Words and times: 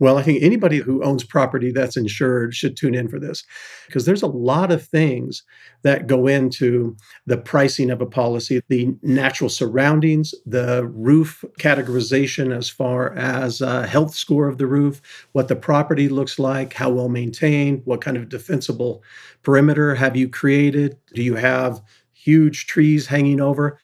Well, 0.00 0.18
I 0.18 0.22
think 0.22 0.42
anybody 0.42 0.78
who 0.78 1.04
owns 1.04 1.22
property 1.22 1.70
that's 1.70 1.96
insured 1.96 2.54
should 2.54 2.76
tune 2.76 2.94
in 2.94 3.08
for 3.08 3.20
this 3.20 3.44
because 3.86 4.06
there's 4.06 4.22
a 4.22 4.26
lot 4.26 4.72
of 4.72 4.84
things 4.84 5.44
that 5.82 6.08
go 6.08 6.26
into 6.26 6.96
the 7.26 7.36
pricing 7.36 7.90
of 7.90 8.00
a 8.00 8.06
policy 8.06 8.60
the 8.68 8.94
natural 9.02 9.48
surroundings, 9.48 10.34
the 10.46 10.86
roof 10.86 11.44
categorization 11.60 12.56
as 12.56 12.68
far 12.68 13.14
as 13.14 13.60
health 13.60 14.14
score 14.14 14.48
of 14.48 14.58
the 14.58 14.66
roof, 14.66 15.00
what 15.32 15.48
the 15.48 15.56
property 15.56 16.08
looks 16.08 16.38
like, 16.38 16.72
how 16.72 16.90
well 16.90 17.08
maintained, 17.08 17.82
what 17.84 18.00
kind 18.00 18.16
of 18.16 18.28
defensible 18.28 19.02
perimeter 19.42 19.94
have 19.94 20.16
you 20.16 20.28
created, 20.28 20.96
do 21.14 21.22
you 21.22 21.36
have 21.36 21.80
huge 22.24 22.66
trees 22.66 23.06
hanging 23.06 23.40
over. 23.40 23.78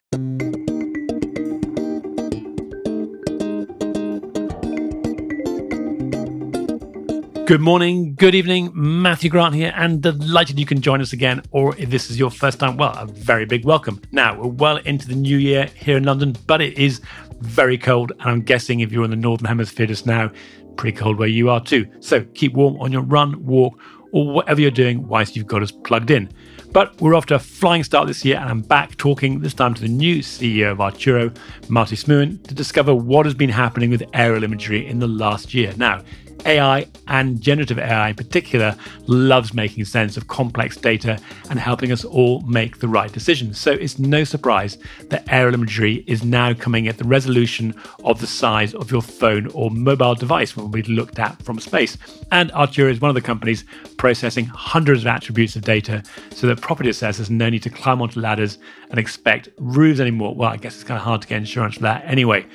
Good 7.51 7.59
morning, 7.59 8.15
good 8.15 8.33
evening. 8.33 8.71
Matthew 8.73 9.29
Grant 9.29 9.53
here, 9.53 9.73
and 9.75 10.01
delighted 10.01 10.57
you 10.57 10.65
can 10.65 10.79
join 10.79 11.01
us 11.01 11.11
again. 11.11 11.43
Or 11.51 11.75
if 11.75 11.89
this 11.89 12.09
is 12.09 12.17
your 12.17 12.31
first 12.31 12.59
time, 12.59 12.77
well, 12.77 12.93
a 12.97 13.05
very 13.05 13.43
big 13.43 13.65
welcome. 13.65 14.01
Now, 14.13 14.39
we're 14.39 14.47
well 14.47 14.77
into 14.77 15.05
the 15.05 15.15
new 15.15 15.35
year 15.35 15.65
here 15.75 15.97
in 15.97 16.05
London, 16.05 16.33
but 16.47 16.61
it 16.61 16.77
is 16.77 17.01
very 17.41 17.77
cold. 17.77 18.13
And 18.21 18.29
I'm 18.29 18.41
guessing 18.41 18.79
if 18.79 18.93
you're 18.93 19.03
in 19.03 19.09
the 19.09 19.17
Northern 19.17 19.47
Hemisphere 19.47 19.85
just 19.85 20.05
now, 20.05 20.31
pretty 20.77 20.97
cold 20.97 21.19
where 21.19 21.27
you 21.27 21.49
are 21.49 21.59
too. 21.61 21.85
So 21.99 22.23
keep 22.35 22.53
warm 22.53 22.77
on 22.77 22.93
your 22.93 23.01
run, 23.01 23.45
walk, 23.45 23.77
or 24.13 24.31
whatever 24.31 24.61
you're 24.61 24.71
doing 24.71 25.05
whilst 25.05 25.35
you've 25.35 25.47
got 25.47 25.61
us 25.61 25.71
plugged 25.71 26.09
in. 26.09 26.31
But 26.71 27.01
we're 27.01 27.15
off 27.15 27.25
to 27.25 27.35
a 27.35 27.39
flying 27.39 27.83
start 27.83 28.07
this 28.07 28.23
year, 28.23 28.37
and 28.37 28.49
I'm 28.49 28.61
back 28.61 28.95
talking 28.95 29.41
this 29.41 29.53
time 29.53 29.73
to 29.73 29.81
the 29.81 29.89
new 29.89 30.19
CEO 30.19 30.71
of 30.71 30.79
Arturo, 30.79 31.33
Marty 31.67 31.97
Smuin, 31.97 32.41
to 32.47 32.53
discover 32.53 32.95
what 32.95 33.25
has 33.25 33.35
been 33.35 33.49
happening 33.49 33.89
with 33.89 34.03
aerial 34.13 34.45
imagery 34.45 34.87
in 34.87 34.99
the 34.99 35.07
last 35.07 35.53
year. 35.53 35.73
Now, 35.75 36.01
AI 36.45 36.87
and 37.07 37.41
generative 37.41 37.79
AI 37.79 38.09
in 38.09 38.15
particular 38.15 38.75
loves 39.07 39.53
making 39.53 39.85
sense 39.85 40.17
of 40.17 40.27
complex 40.27 40.77
data 40.77 41.19
and 41.49 41.59
helping 41.59 41.91
us 41.91 42.03
all 42.03 42.41
make 42.41 42.79
the 42.79 42.87
right 42.87 43.11
decisions. 43.11 43.59
So 43.59 43.71
it's 43.71 43.99
no 43.99 44.23
surprise 44.23 44.77
that 45.09 45.25
aerial 45.31 45.53
imagery 45.53 46.03
is 46.07 46.23
now 46.23 46.53
coming 46.53 46.87
at 46.87 46.97
the 46.97 47.03
resolution 47.03 47.75
of 48.03 48.19
the 48.19 48.27
size 48.27 48.73
of 48.73 48.91
your 48.91 49.01
phone 49.01 49.47
or 49.47 49.71
mobile 49.71 50.15
device 50.15 50.55
when 50.55 50.71
we 50.71 50.83
looked 50.83 51.19
at 51.19 51.41
from 51.43 51.59
space. 51.59 51.97
And 52.31 52.51
Arturo 52.51 52.89
is 52.89 53.01
one 53.01 53.09
of 53.09 53.15
the 53.15 53.21
companies 53.21 53.65
processing 53.97 54.45
hundreds 54.45 55.01
of 55.01 55.07
attributes 55.07 55.55
of 55.55 55.63
data 55.63 56.03
so 56.31 56.47
that 56.47 56.61
property 56.61 56.89
assessors 56.89 57.29
no 57.29 57.49
need 57.49 57.63
to 57.63 57.69
climb 57.69 58.01
onto 58.01 58.19
ladders 58.19 58.57
and 58.89 58.99
expect 58.99 59.49
roofs 59.57 59.99
anymore. 59.99 60.35
Well, 60.35 60.49
I 60.49 60.57
guess 60.57 60.75
it's 60.75 60.83
kind 60.83 60.97
of 60.97 61.03
hard 61.03 61.21
to 61.21 61.27
get 61.27 61.37
insurance 61.37 61.75
for 61.75 61.81
that 61.81 62.03
anyway. 62.05 62.45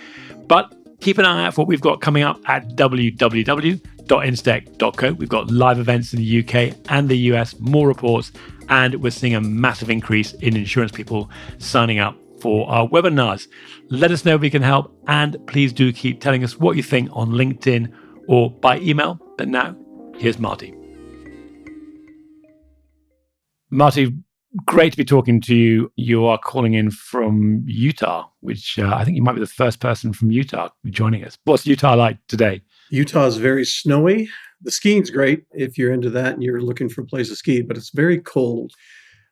But 0.47 0.76
keep 1.07 1.19
an 1.19 1.25
eye 1.25 1.47
out 1.47 1.55
for 1.55 1.61
what 1.61 1.69
we've 1.69 1.81
got 1.81 2.01
coming 2.01 2.25
up 2.25 2.41
at 2.49 2.67
www.instech.co. 2.71 5.13
We've 5.13 5.29
got 5.29 5.53
live 5.53 5.79
events 5.79 6.13
in 6.13 6.19
the 6.19 6.41
UK 6.41 6.75
and 6.91 7.09
the 7.09 7.17
US, 7.31 7.57
more 7.61 7.87
reports, 7.87 8.33
and 8.69 8.97
we're 8.97 9.11
seeing 9.11 9.37
a 9.37 9.41
massive 9.41 9.89
increase 9.89 10.33
in 10.33 10.57
insurance 10.57 10.91
people 10.91 11.31
signing 11.59 12.01
up 12.01 12.19
for 12.41 12.69
our 12.69 12.89
webinars. 12.89 13.47
Let 13.89 14.11
us 14.11 14.25
know 14.25 14.35
if 14.35 14.41
we 14.41 14.51
can 14.51 14.63
help, 14.63 14.93
and 15.07 15.37
please 15.47 15.73
do 15.73 15.93
keep 15.93 16.21
telling 16.21 16.43
us 16.43 16.59
what 16.59 16.75
you 16.75 16.83
think 16.83 17.09
on 17.13 17.31
LinkedIn 17.31 17.93
or 18.27 18.51
by 18.51 18.81
email. 18.81 19.21
But 19.39 19.47
now, 19.47 19.77
here's 20.19 20.41
Marty. 20.41 20.75
Marty, 23.71 24.13
great 24.65 24.93
to 24.93 24.97
be 24.97 25.05
talking 25.05 25.41
to 25.43 25.55
you. 25.55 25.93
You 25.97 26.27
are 26.27 26.39
calling 26.39 26.75
in 26.75 26.91
from 26.91 27.63
Utah, 27.67 28.29
which 28.41 28.79
uh, 28.79 28.95
I 28.95 29.05
think 29.05 29.17
you 29.17 29.23
might 29.23 29.35
be 29.35 29.41
the 29.41 29.47
first 29.47 29.81
person 29.81 30.13
from 30.13 30.31
Utah 30.31 30.69
joining 30.87 31.25
us. 31.25 31.37
What's 31.45 31.67
Utah 31.67 31.95
like 31.95 32.19
today? 32.29 32.63
Utah 32.91 33.27
is 33.27 33.37
very 33.37 33.65
snowy. 33.65 34.29
The 34.63 34.71
skiing's 34.71 35.11
great 35.11 35.45
if 35.53 35.77
you're 35.77 35.93
into 35.93 36.11
that 36.11 36.35
and 36.35 36.43
you're 36.43 36.63
looking 36.63 36.89
for 36.89 37.03
a 37.03 37.07
place 37.07 37.29
to 37.29 37.37
ski, 37.37 37.63
but 37.63 37.77
it's 37.77 37.91
very 37.91 38.19
cold. 38.19 38.73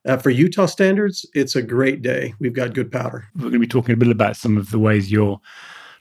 Uh, 0.06 0.18
for 0.18 0.28
Utah 0.28 0.66
standards, 0.66 1.24
it's 1.32 1.56
a 1.56 1.62
great 1.62 2.02
day. 2.02 2.34
We've 2.38 2.52
got 2.52 2.74
good 2.74 2.92
powder. 2.92 3.24
We're 3.34 3.42
going 3.42 3.54
to 3.54 3.58
be 3.58 3.66
talking 3.66 3.94
a 3.94 3.96
bit 3.96 4.10
about 4.10 4.36
some 4.36 4.58
of 4.58 4.70
the 4.70 4.78
ways 4.78 5.10
you're 5.10 5.40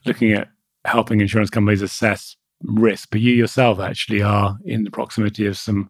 looking 0.05 0.34
at 0.34 0.50
helping 0.84 1.22
insurance 1.22 1.50
companies 1.50 1.81
assess 1.81 2.35
risk, 2.63 3.09
but 3.11 3.22
you 3.22 3.34
yourself 3.34 3.79
actually 3.79 4.22
are 4.22 4.57
in 4.66 4.84
the 4.84 4.91
proximity 4.91 5.45
of 5.45 5.57
some 5.57 5.90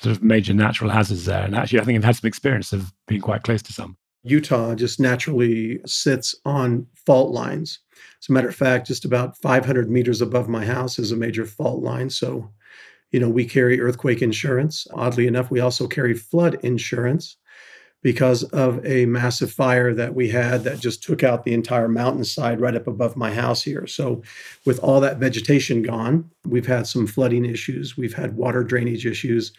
sort 0.00 0.16
of 0.16 0.22
major 0.22 0.52
natural 0.54 0.90
hazards 0.90 1.24
there. 1.24 1.44
And 1.44 1.54
actually, 1.54 1.80
I 1.80 1.84
think 1.84 1.96
I've 1.96 2.04
had 2.04 2.16
some 2.16 2.28
experience 2.28 2.72
of 2.72 2.92
being 3.06 3.20
quite 3.20 3.42
close 3.42 3.62
to 3.62 3.72
some. 3.72 3.96
Utah 4.24 4.74
just 4.74 5.00
naturally 5.00 5.80
sits 5.84 6.34
on 6.44 6.86
fault 7.06 7.32
lines. 7.32 7.80
As 8.22 8.28
a 8.28 8.32
matter 8.32 8.48
of 8.48 8.54
fact, 8.54 8.86
just 8.86 9.04
about 9.04 9.36
500 9.38 9.90
meters 9.90 10.20
above 10.20 10.48
my 10.48 10.64
house 10.64 10.98
is 10.98 11.10
a 11.10 11.16
major 11.16 11.44
fault 11.44 11.82
line. 11.82 12.08
So, 12.08 12.48
you 13.10 13.18
know, 13.18 13.28
we 13.28 13.44
carry 13.44 13.80
earthquake 13.80 14.22
insurance. 14.22 14.86
Oddly 14.94 15.26
enough, 15.26 15.50
we 15.50 15.60
also 15.60 15.88
carry 15.88 16.14
flood 16.14 16.58
insurance 16.62 17.36
because 18.02 18.42
of 18.44 18.84
a 18.84 19.06
massive 19.06 19.52
fire 19.52 19.94
that 19.94 20.14
we 20.14 20.28
had 20.28 20.64
that 20.64 20.80
just 20.80 21.02
took 21.02 21.22
out 21.22 21.44
the 21.44 21.54
entire 21.54 21.88
mountainside 21.88 22.60
right 22.60 22.74
up 22.74 22.86
above 22.86 23.16
my 23.16 23.32
house 23.32 23.62
here. 23.62 23.86
So, 23.86 24.22
with 24.66 24.78
all 24.80 25.00
that 25.00 25.18
vegetation 25.18 25.82
gone, 25.82 26.30
we've 26.44 26.66
had 26.66 26.86
some 26.86 27.06
flooding 27.06 27.44
issues, 27.44 27.96
we've 27.96 28.14
had 28.14 28.36
water 28.36 28.64
drainage 28.64 29.06
issues. 29.06 29.52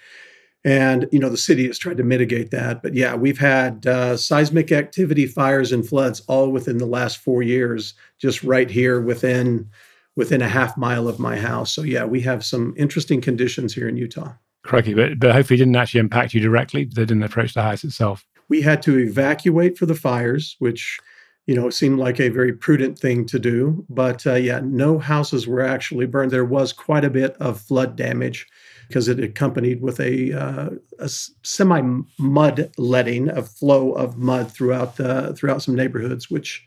And, 0.66 1.10
you 1.12 1.20
know, 1.20 1.28
the 1.28 1.36
city 1.36 1.68
has 1.68 1.78
tried 1.78 1.98
to 1.98 2.04
mitigate 2.04 2.52
that. 2.52 2.82
But 2.82 2.94
yeah, 2.94 3.16
we've 3.16 3.38
had 3.38 3.86
uh, 3.86 4.16
seismic 4.16 4.72
activity, 4.72 5.26
fires, 5.26 5.74
and 5.74 5.86
floods 5.86 6.22
all 6.28 6.52
within 6.52 6.78
the 6.78 6.86
last 6.86 7.18
four 7.18 7.44
years, 7.44 7.94
just 8.18 8.44
right 8.44 8.70
here 8.70 9.02
within 9.02 9.70
within 10.16 10.42
a 10.42 10.48
half 10.48 10.78
mile 10.78 11.08
of 11.08 11.20
my 11.20 11.36
house. 11.36 11.72
So 11.72 11.82
yeah, 11.82 12.06
we 12.06 12.22
have 12.22 12.46
some 12.46 12.74
interesting 12.78 13.20
conditions 13.20 13.74
here 13.74 13.88
in 13.88 13.98
Utah. 13.98 14.34
Crikey, 14.64 14.94
but, 14.94 15.20
but 15.20 15.32
hopefully 15.32 15.56
it 15.56 15.66
didn't 15.66 15.76
actually 15.76 16.00
impact 16.00 16.34
you 16.34 16.40
directly. 16.40 16.86
They 16.86 17.04
didn't 17.04 17.24
approach 17.24 17.54
the 17.54 17.64
house 17.64 17.84
itself. 17.84 18.26
We 18.50 18.62
had 18.62 18.82
to 18.84 18.98
evacuate 19.00 19.78
for 19.78 19.86
the 19.86 19.96
fires, 19.96 20.56
which 20.60 21.00
you 21.46 21.56
know 21.56 21.70
seemed 21.70 22.00
like 22.00 22.20
a 22.20 22.30
very 22.30 22.54
prudent 22.54 22.98
thing 23.00 23.26
to 23.28 23.40
do. 23.40 23.86
But 23.90 24.26
uh, 24.26 24.36
yeah, 24.36 24.62
no 24.64 25.00
houses 25.00 25.48
were 25.48 25.62
actually 25.62 26.06
burned. 26.06 26.32
There 26.32 26.46
was 26.46 26.74
quite 26.74 27.06
a 27.06 27.10
bit 27.10 27.36
of 27.40 27.60
flood 27.60 27.96
damage 27.96 28.48
because 28.88 29.08
it 29.08 29.20
accompanied 29.20 29.82
with 29.82 30.00
a, 30.00 30.34
uh, 30.34 30.70
a 31.00 31.10
semi 31.10 31.82
mud 32.20 32.72
letting, 32.78 33.30
a 33.30 33.42
flow 33.42 33.94
of 33.94 34.18
mud 34.18 34.52
throughout 34.52 34.98
the, 34.98 35.34
throughout 35.36 35.64
some 35.64 35.74
neighborhoods, 35.76 36.30
which 36.30 36.64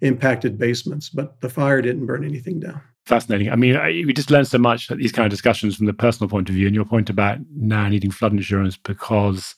impacted 0.00 0.58
basements. 0.58 1.08
But 1.08 1.40
the 1.40 1.50
fire 1.50 1.82
didn't 1.82 2.06
burn 2.06 2.24
anything 2.24 2.60
down 2.60 2.80
fascinating. 3.06 3.50
I 3.50 3.56
mean, 3.56 3.78
we 4.06 4.12
just 4.12 4.30
learn 4.30 4.44
so 4.44 4.58
much 4.58 4.90
at 4.90 4.98
these 4.98 5.12
kind 5.12 5.26
of 5.26 5.30
discussions 5.30 5.76
from 5.76 5.86
the 5.86 5.92
personal 5.92 6.28
point 6.28 6.48
of 6.48 6.54
view. 6.54 6.66
And 6.66 6.74
your 6.74 6.84
point 6.84 7.10
about 7.10 7.38
now 7.54 7.88
needing 7.88 8.10
flood 8.10 8.32
insurance 8.32 8.76
because 8.76 9.54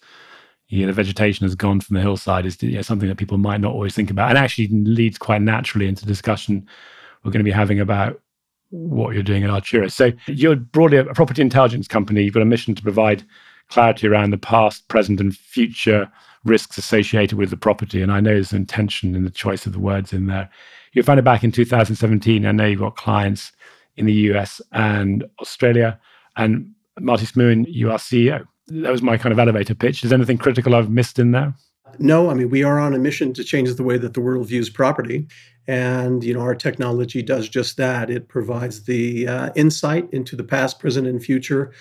you 0.68 0.80
know, 0.80 0.86
the 0.88 0.92
vegetation 0.92 1.44
has 1.44 1.54
gone 1.54 1.80
from 1.80 1.94
the 1.94 2.00
hillside 2.00 2.44
is 2.44 2.60
you 2.62 2.72
know, 2.72 2.82
something 2.82 3.08
that 3.08 3.18
people 3.18 3.38
might 3.38 3.60
not 3.60 3.72
always 3.72 3.94
think 3.94 4.10
about 4.10 4.30
and 4.30 4.38
actually 4.38 4.68
leads 4.68 5.18
quite 5.18 5.42
naturally 5.42 5.86
into 5.86 6.04
discussion 6.04 6.66
we're 7.22 7.32
going 7.32 7.40
to 7.40 7.44
be 7.44 7.50
having 7.50 7.80
about 7.80 8.20
what 8.70 9.14
you're 9.14 9.22
doing 9.22 9.42
at 9.42 9.50
Arturo. 9.50 9.88
So 9.88 10.12
you're 10.26 10.56
broadly 10.56 10.98
a 10.98 11.04
property 11.04 11.42
intelligence 11.42 11.88
company. 11.88 12.22
You've 12.22 12.34
got 12.34 12.42
a 12.42 12.46
mission 12.46 12.74
to 12.74 12.82
provide 12.82 13.24
clarity 13.68 14.06
around 14.06 14.30
the 14.30 14.38
past, 14.38 14.86
present, 14.88 15.20
and 15.20 15.36
future 15.36 16.10
risks 16.44 16.78
associated 16.78 17.36
with 17.36 17.50
the 17.50 17.56
property. 17.56 18.00
And 18.02 18.12
I 18.12 18.20
know 18.20 18.34
there's 18.34 18.52
intention 18.52 19.16
in 19.16 19.24
the 19.24 19.30
choice 19.30 19.66
of 19.66 19.72
the 19.72 19.80
words 19.80 20.12
in 20.12 20.26
there. 20.26 20.48
You 20.92 21.02
founded 21.02 21.24
back 21.24 21.42
in 21.42 21.50
2017. 21.50 22.46
I 22.46 22.52
know 22.52 22.64
you've 22.64 22.78
got 22.78 22.96
clients 22.96 23.52
in 23.96 24.06
the 24.06 24.12
US 24.12 24.60
and 24.72 25.24
Australia. 25.40 25.98
And 26.36 26.72
Marty 27.00 27.26
Smuin, 27.26 27.66
you 27.68 27.90
are 27.90 27.98
CEO 27.98 28.46
that 28.68 28.90
was 28.90 29.02
my 29.02 29.16
kind 29.16 29.32
of 29.32 29.38
elevator 29.38 29.74
pitch. 29.74 30.04
Is 30.04 30.12
anything 30.12 30.38
critical 30.38 30.74
I've 30.74 30.90
missed 30.90 31.18
in 31.18 31.32
there? 31.32 31.54
No, 31.98 32.30
I 32.30 32.34
mean 32.34 32.50
we 32.50 32.62
are 32.62 32.78
on 32.78 32.94
a 32.94 32.98
mission 32.98 33.32
to 33.34 33.44
change 33.44 33.72
the 33.74 33.82
way 33.82 33.96
that 33.98 34.14
the 34.14 34.20
world 34.20 34.48
views 34.48 34.68
property, 34.68 35.26
and 35.66 36.22
you 36.22 36.34
know 36.34 36.40
our 36.40 36.54
technology 36.54 37.22
does 37.22 37.48
just 37.48 37.76
that. 37.76 38.10
It 38.10 38.28
provides 38.28 38.84
the 38.84 39.28
uh, 39.28 39.50
insight 39.54 40.08
into 40.12 40.36
the 40.36 40.44
past, 40.44 40.78
present, 40.78 41.06
and 41.06 41.22
future 41.22 41.72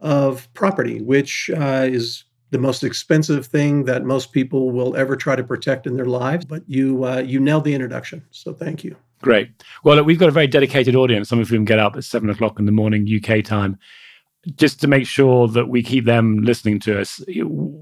of 0.00 0.52
property, 0.54 1.00
which 1.00 1.50
uh, 1.56 1.86
is 1.88 2.24
the 2.50 2.58
most 2.58 2.84
expensive 2.84 3.46
thing 3.46 3.84
that 3.84 4.04
most 4.04 4.32
people 4.32 4.70
will 4.70 4.94
ever 4.96 5.16
try 5.16 5.34
to 5.34 5.42
protect 5.42 5.86
in 5.86 5.96
their 5.96 6.04
lives. 6.04 6.44
But 6.44 6.62
you 6.66 7.04
uh, 7.04 7.18
you 7.18 7.40
nailed 7.40 7.64
the 7.64 7.74
introduction, 7.74 8.24
so 8.30 8.52
thank 8.52 8.84
you. 8.84 8.96
Great. 9.22 9.50
Well, 9.84 10.04
we've 10.04 10.18
got 10.18 10.28
a 10.28 10.32
very 10.32 10.46
dedicated 10.46 10.94
audience. 10.94 11.30
Some 11.30 11.40
of 11.40 11.48
whom 11.48 11.64
get 11.64 11.78
up 11.78 11.96
at 11.96 12.04
seven 12.04 12.28
o'clock 12.28 12.58
in 12.58 12.66
the 12.66 12.72
morning 12.72 13.08
UK 13.08 13.42
time 13.42 13.78
just 14.56 14.80
to 14.80 14.86
make 14.86 15.06
sure 15.06 15.48
that 15.48 15.68
we 15.68 15.82
keep 15.82 16.04
them 16.04 16.42
listening 16.42 16.80
to 16.80 17.00
us, 17.00 17.20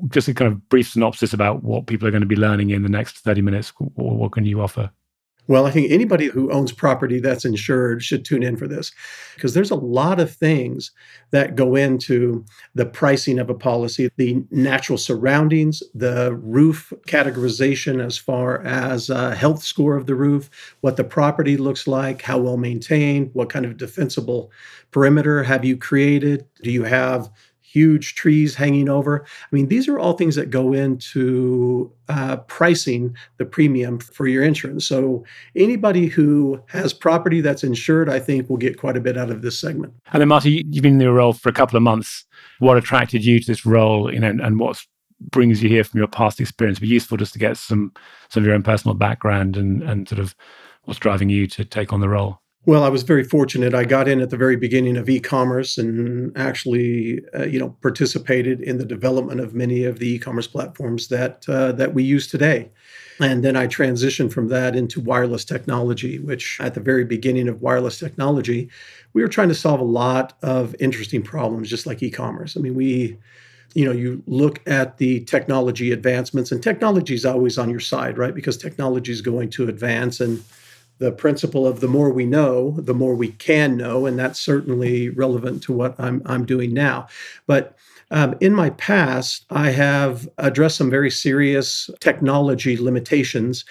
just 0.08 0.28
a 0.28 0.34
kind 0.34 0.52
of 0.52 0.68
brief 0.68 0.88
synopsis 0.88 1.32
about 1.32 1.62
what 1.62 1.86
people 1.86 2.06
are 2.06 2.10
going 2.10 2.22
to 2.22 2.26
be 2.26 2.36
learning 2.36 2.70
in 2.70 2.82
the 2.82 2.88
next 2.88 3.18
30 3.18 3.42
minutes. 3.42 3.72
What 3.76 4.32
can 4.32 4.44
you 4.44 4.60
offer? 4.60 4.90
Well, 5.48 5.66
I 5.66 5.72
think 5.72 5.90
anybody 5.90 6.26
who 6.26 6.52
owns 6.52 6.70
property 6.70 7.18
that's 7.18 7.44
insured 7.44 8.02
should 8.02 8.24
tune 8.24 8.44
in 8.44 8.56
for 8.56 8.68
this 8.68 8.92
because 9.34 9.54
there's 9.54 9.72
a 9.72 9.76
lot 9.76 10.20
of 10.20 10.30
things 10.30 10.92
that 11.32 11.56
go 11.56 11.74
into 11.74 12.44
the 12.76 12.86
pricing 12.86 13.40
of 13.40 13.50
a 13.50 13.54
policy 13.54 14.08
the 14.16 14.44
natural 14.50 14.96
surroundings, 14.98 15.82
the 15.94 16.34
roof 16.36 16.92
categorization 17.08 18.04
as 18.04 18.16
far 18.16 18.62
as 18.62 19.08
health 19.08 19.64
score 19.64 19.96
of 19.96 20.06
the 20.06 20.14
roof, 20.14 20.48
what 20.80 20.96
the 20.96 21.04
property 21.04 21.56
looks 21.56 21.88
like, 21.88 22.22
how 22.22 22.38
well 22.38 22.56
maintained, 22.56 23.30
what 23.32 23.50
kind 23.50 23.66
of 23.66 23.76
defensible 23.76 24.52
perimeter 24.92 25.42
have 25.42 25.64
you 25.64 25.76
created? 25.76 26.46
Do 26.62 26.70
you 26.70 26.84
have 26.84 27.28
huge 27.72 28.14
trees 28.14 28.54
hanging 28.54 28.88
over. 28.88 29.24
I 29.24 29.54
mean, 29.54 29.68
these 29.68 29.88
are 29.88 29.98
all 29.98 30.12
things 30.12 30.34
that 30.36 30.50
go 30.50 30.74
into 30.74 31.90
uh, 32.08 32.36
pricing 32.36 33.16
the 33.38 33.46
premium 33.46 33.98
for 33.98 34.26
your 34.26 34.44
insurance. 34.44 34.86
So 34.86 35.24
anybody 35.56 36.06
who 36.06 36.60
has 36.68 36.92
property 36.92 37.40
that's 37.40 37.64
insured, 37.64 38.10
I 38.10 38.18
think, 38.18 38.50
will 38.50 38.58
get 38.58 38.78
quite 38.78 38.96
a 38.96 39.00
bit 39.00 39.16
out 39.16 39.30
of 39.30 39.40
this 39.40 39.58
segment. 39.58 39.94
And 40.12 40.20
then, 40.20 40.28
Marty, 40.28 40.64
you've 40.68 40.82
been 40.82 40.94
in 40.94 40.98
the 40.98 41.10
role 41.10 41.32
for 41.32 41.48
a 41.48 41.52
couple 41.52 41.76
of 41.76 41.82
months. 41.82 42.26
What 42.58 42.76
attracted 42.76 43.24
you 43.24 43.40
to 43.40 43.46
this 43.46 43.64
role, 43.64 44.12
you 44.12 44.20
know, 44.20 44.28
and 44.28 44.60
what 44.60 44.84
brings 45.30 45.62
you 45.62 45.68
here 45.68 45.84
from 45.84 45.98
your 45.98 46.08
past 46.08 46.40
experience? 46.40 46.76
It'd 46.76 46.88
be 46.88 46.94
useful 46.94 47.16
just 47.16 47.32
to 47.32 47.38
get 47.38 47.56
some 47.56 47.92
some 48.28 48.42
of 48.42 48.46
your 48.46 48.54
own 48.54 48.62
personal 48.62 48.94
background 48.94 49.56
and 49.56 49.82
and 49.82 50.06
sort 50.08 50.18
of 50.18 50.34
what's 50.84 51.00
driving 51.00 51.30
you 51.30 51.46
to 51.46 51.64
take 51.64 51.92
on 51.92 52.00
the 52.00 52.08
role. 52.08 52.41
Well, 52.64 52.84
I 52.84 52.88
was 52.90 53.02
very 53.02 53.24
fortunate. 53.24 53.74
I 53.74 53.84
got 53.84 54.06
in 54.06 54.20
at 54.20 54.30
the 54.30 54.36
very 54.36 54.54
beginning 54.54 54.96
of 54.96 55.08
e-commerce 55.08 55.78
and 55.78 56.36
actually, 56.38 57.20
uh, 57.34 57.44
you 57.44 57.58
know, 57.58 57.70
participated 57.82 58.60
in 58.60 58.78
the 58.78 58.84
development 58.84 59.40
of 59.40 59.52
many 59.52 59.84
of 59.84 59.98
the 59.98 60.08
e-commerce 60.14 60.46
platforms 60.46 61.08
that 61.08 61.44
uh, 61.48 61.72
that 61.72 61.92
we 61.92 62.04
use 62.04 62.28
today. 62.28 62.70
And 63.18 63.42
then 63.44 63.56
I 63.56 63.66
transitioned 63.66 64.32
from 64.32 64.46
that 64.48 64.76
into 64.76 65.00
wireless 65.00 65.44
technology, 65.44 66.20
which 66.20 66.58
at 66.60 66.74
the 66.74 66.80
very 66.80 67.04
beginning 67.04 67.48
of 67.48 67.62
wireless 67.62 67.98
technology, 67.98 68.70
we 69.12 69.22
were 69.22 69.28
trying 69.28 69.48
to 69.48 69.54
solve 69.56 69.80
a 69.80 69.84
lot 69.84 70.34
of 70.42 70.76
interesting 70.78 71.22
problems, 71.22 71.68
just 71.68 71.86
like 71.86 72.00
e-commerce. 72.00 72.56
I 72.56 72.60
mean, 72.60 72.76
we 72.76 73.18
you 73.74 73.84
know 73.84 73.92
you 73.92 74.22
look 74.26 74.60
at 74.68 74.98
the 74.98 75.20
technology 75.24 75.90
advancements 75.90 76.52
and 76.52 76.62
technology 76.62 77.14
is 77.14 77.24
always 77.24 77.58
on 77.58 77.70
your 77.70 77.80
side 77.80 78.18
right 78.18 78.34
because 78.34 78.56
technology 78.56 79.10
is 79.10 79.22
going 79.22 79.48
to 79.50 79.66
advance 79.68 80.20
and 80.20 80.44
the 81.02 81.10
principle 81.10 81.66
of 81.66 81.80
the 81.80 81.88
more 81.88 82.10
we 82.10 82.24
know, 82.24 82.76
the 82.78 82.94
more 82.94 83.16
we 83.16 83.32
can 83.32 83.76
know, 83.76 84.06
and 84.06 84.16
that's 84.16 84.38
certainly 84.38 85.08
relevant 85.08 85.60
to 85.64 85.72
what 85.72 85.98
I'm 85.98 86.22
I'm 86.26 86.46
doing 86.46 86.72
now. 86.72 87.08
But 87.48 87.76
um, 88.12 88.36
in 88.40 88.54
my 88.54 88.70
past, 88.70 89.44
I 89.50 89.70
have 89.70 90.28
addressed 90.38 90.76
some 90.76 90.90
very 90.90 91.10
serious 91.10 91.90
technology 91.98 92.76
limitations. 92.76 93.64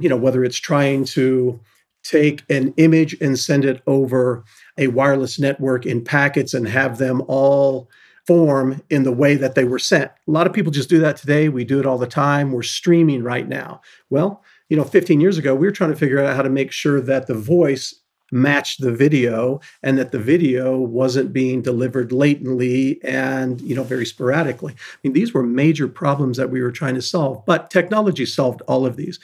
You 0.00 0.08
know, 0.08 0.16
whether 0.16 0.42
it's 0.42 0.56
trying 0.56 1.04
to 1.16 1.60
take 2.02 2.44
an 2.48 2.72
image 2.78 3.14
and 3.20 3.38
send 3.38 3.66
it 3.66 3.82
over 3.86 4.42
a 4.78 4.86
wireless 4.86 5.38
network 5.38 5.84
in 5.84 6.02
packets 6.02 6.54
and 6.54 6.66
have 6.66 6.96
them 6.96 7.22
all 7.28 7.90
form 8.26 8.80
in 8.88 9.02
the 9.02 9.12
way 9.12 9.34
that 9.34 9.54
they 9.54 9.64
were 9.64 9.78
sent. 9.78 10.10
A 10.26 10.30
lot 10.30 10.46
of 10.46 10.54
people 10.54 10.72
just 10.72 10.88
do 10.88 11.00
that 11.00 11.18
today. 11.18 11.50
We 11.50 11.64
do 11.64 11.78
it 11.78 11.84
all 11.84 11.98
the 11.98 12.06
time. 12.06 12.52
We're 12.52 12.62
streaming 12.62 13.22
right 13.22 13.46
now. 13.46 13.82
Well, 14.08 14.42
you 14.70 14.76
know 14.76 14.84
15 14.84 15.20
years 15.20 15.36
ago 15.36 15.54
we 15.54 15.66
were 15.66 15.72
trying 15.72 15.90
to 15.90 15.96
figure 15.96 16.24
out 16.24 16.34
how 16.34 16.42
to 16.42 16.48
make 16.48 16.72
sure 16.72 17.00
that 17.02 17.26
the 17.26 17.34
voice 17.34 17.94
matched 18.32 18.80
the 18.80 18.92
video 18.92 19.60
and 19.82 19.98
that 19.98 20.12
the 20.12 20.18
video 20.18 20.78
wasn't 20.78 21.32
being 21.32 21.60
delivered 21.60 22.12
latently 22.12 23.02
and 23.02 23.60
you 23.60 23.74
know 23.74 23.82
very 23.82 24.06
sporadically. 24.06 24.72
I 24.72 24.98
mean 25.02 25.12
these 25.12 25.34
were 25.34 25.42
major 25.42 25.88
problems 25.88 26.36
that 26.36 26.50
we 26.50 26.62
were 26.62 26.70
trying 26.70 26.94
to 26.94 27.02
solve 27.02 27.44
but 27.44 27.70
technology 27.70 28.24
solved 28.24 28.62
all 28.62 28.86
of 28.86 28.96
these. 28.96 29.18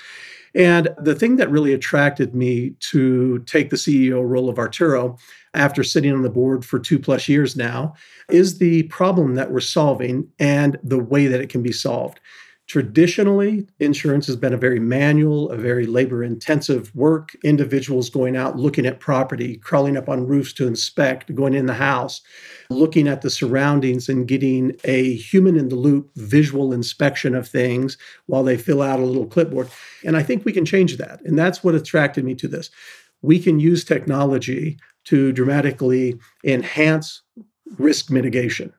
And 0.54 0.88
the 0.98 1.14
thing 1.14 1.36
that 1.36 1.50
really 1.50 1.74
attracted 1.74 2.34
me 2.34 2.70
to 2.90 3.40
take 3.40 3.70
the 3.70 3.76
ceo 3.76 4.28
role 4.28 4.48
of 4.48 4.58
arturo 4.58 5.16
after 5.54 5.84
sitting 5.84 6.12
on 6.12 6.22
the 6.22 6.30
board 6.30 6.64
for 6.64 6.78
two 6.78 6.98
plus 6.98 7.28
years 7.28 7.56
now 7.56 7.94
is 8.28 8.58
the 8.58 8.82
problem 8.84 9.36
that 9.36 9.52
we're 9.52 9.60
solving 9.60 10.28
and 10.40 10.78
the 10.82 10.98
way 10.98 11.28
that 11.28 11.40
it 11.40 11.48
can 11.48 11.62
be 11.62 11.72
solved 11.72 12.18
Traditionally, 12.66 13.64
insurance 13.78 14.26
has 14.26 14.34
been 14.34 14.52
a 14.52 14.56
very 14.58 14.80
manual, 14.80 15.50
a 15.50 15.56
very 15.56 15.86
labor 15.86 16.24
intensive 16.24 16.92
work. 16.96 17.36
Individuals 17.44 18.10
going 18.10 18.36
out 18.36 18.58
looking 18.58 18.86
at 18.86 18.98
property, 18.98 19.56
crawling 19.58 19.96
up 19.96 20.08
on 20.08 20.26
roofs 20.26 20.52
to 20.54 20.66
inspect, 20.66 21.32
going 21.36 21.54
in 21.54 21.66
the 21.66 21.74
house, 21.74 22.22
looking 22.68 23.06
at 23.06 23.22
the 23.22 23.30
surroundings 23.30 24.08
and 24.08 24.26
getting 24.26 24.76
a 24.82 25.14
human 25.14 25.56
in 25.56 25.68
the 25.68 25.76
loop 25.76 26.10
visual 26.16 26.72
inspection 26.72 27.36
of 27.36 27.48
things 27.48 27.96
while 28.26 28.42
they 28.42 28.56
fill 28.56 28.82
out 28.82 28.98
a 28.98 29.04
little 29.04 29.26
clipboard. 29.26 29.70
And 30.04 30.16
I 30.16 30.24
think 30.24 30.44
we 30.44 30.52
can 30.52 30.64
change 30.64 30.96
that. 30.96 31.20
And 31.24 31.38
that's 31.38 31.62
what 31.62 31.76
attracted 31.76 32.24
me 32.24 32.34
to 32.34 32.48
this. 32.48 32.70
We 33.22 33.38
can 33.38 33.60
use 33.60 33.84
technology 33.84 34.76
to 35.04 35.30
dramatically 35.30 36.18
enhance 36.42 37.22
risk 37.78 38.10
mitigation 38.10 38.72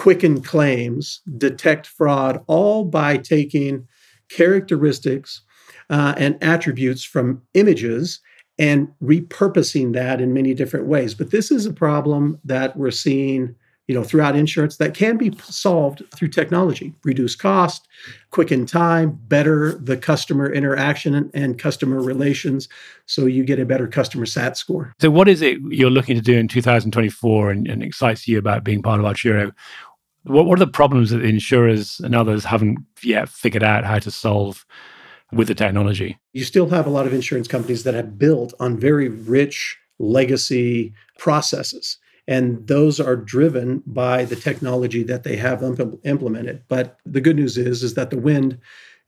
quicken 0.00 0.40
claims, 0.40 1.20
detect 1.36 1.86
fraud, 1.86 2.42
all 2.46 2.86
by 2.86 3.18
taking 3.18 3.86
characteristics 4.30 5.42
uh, 5.90 6.14
and 6.16 6.42
attributes 6.42 7.04
from 7.04 7.42
images 7.52 8.20
and 8.58 8.88
repurposing 9.02 9.92
that 9.92 10.18
in 10.18 10.32
many 10.32 10.54
different 10.54 10.86
ways. 10.86 11.14
But 11.14 11.32
this 11.32 11.50
is 11.50 11.66
a 11.66 11.72
problem 11.72 12.40
that 12.46 12.78
we're 12.78 12.90
seeing 12.90 13.54
you 13.90 13.94
know 13.94 14.04
throughout 14.04 14.36
insurance 14.36 14.76
that 14.76 14.94
can 14.94 15.16
be 15.16 15.36
solved 15.42 16.04
through 16.14 16.28
technology. 16.28 16.94
Reduce 17.02 17.34
cost 17.34 17.88
quicken 18.30 18.64
time 18.64 19.18
better 19.26 19.72
the 19.72 19.96
customer 19.96 20.50
interaction 20.52 21.28
and 21.34 21.58
customer 21.58 22.00
relations 22.00 22.68
so 23.06 23.26
you 23.26 23.42
get 23.42 23.58
a 23.58 23.66
better 23.66 23.88
customer 23.88 24.26
sat 24.26 24.56
score. 24.56 24.94
So 25.00 25.10
what 25.10 25.28
is 25.28 25.42
it 25.42 25.58
you're 25.70 25.90
looking 25.90 26.14
to 26.14 26.22
do 26.22 26.38
in 26.38 26.46
2024 26.46 27.50
and, 27.50 27.66
and 27.66 27.82
excites 27.82 28.28
you 28.28 28.38
about 28.38 28.62
being 28.62 28.80
part 28.80 29.00
of 29.00 29.06
arturo 29.06 29.50
what, 30.24 30.46
what 30.46 30.60
are 30.60 30.64
the 30.64 30.70
problems 30.70 31.10
that 31.10 31.18
the 31.18 31.28
insurers 31.28 32.00
and 32.00 32.14
others 32.14 32.44
haven't 32.44 32.78
yet 33.02 33.28
figured 33.28 33.62
out 33.62 33.84
how 33.84 33.98
to 33.98 34.10
solve 34.10 34.66
with 35.32 35.48
the 35.48 35.54
technology? 35.54 36.18
You 36.32 36.44
still 36.44 36.68
have 36.70 36.86
a 36.86 36.90
lot 36.90 37.06
of 37.06 37.14
insurance 37.14 37.48
companies 37.48 37.84
that 37.84 37.94
have 37.94 38.18
built 38.18 38.54
on 38.60 38.78
very 38.78 39.08
rich 39.08 39.78
legacy 39.98 40.92
processes. 41.18 41.98
And 42.26 42.66
those 42.66 43.00
are 43.00 43.16
driven 43.16 43.82
by 43.86 44.24
the 44.24 44.36
technology 44.36 45.02
that 45.04 45.24
they 45.24 45.36
have 45.36 45.62
imp- 45.62 46.00
implemented. 46.04 46.62
But 46.68 46.98
the 47.04 47.20
good 47.20 47.36
news 47.36 47.58
is, 47.58 47.82
is 47.82 47.94
that 47.94 48.10
the 48.10 48.18
wind 48.18 48.58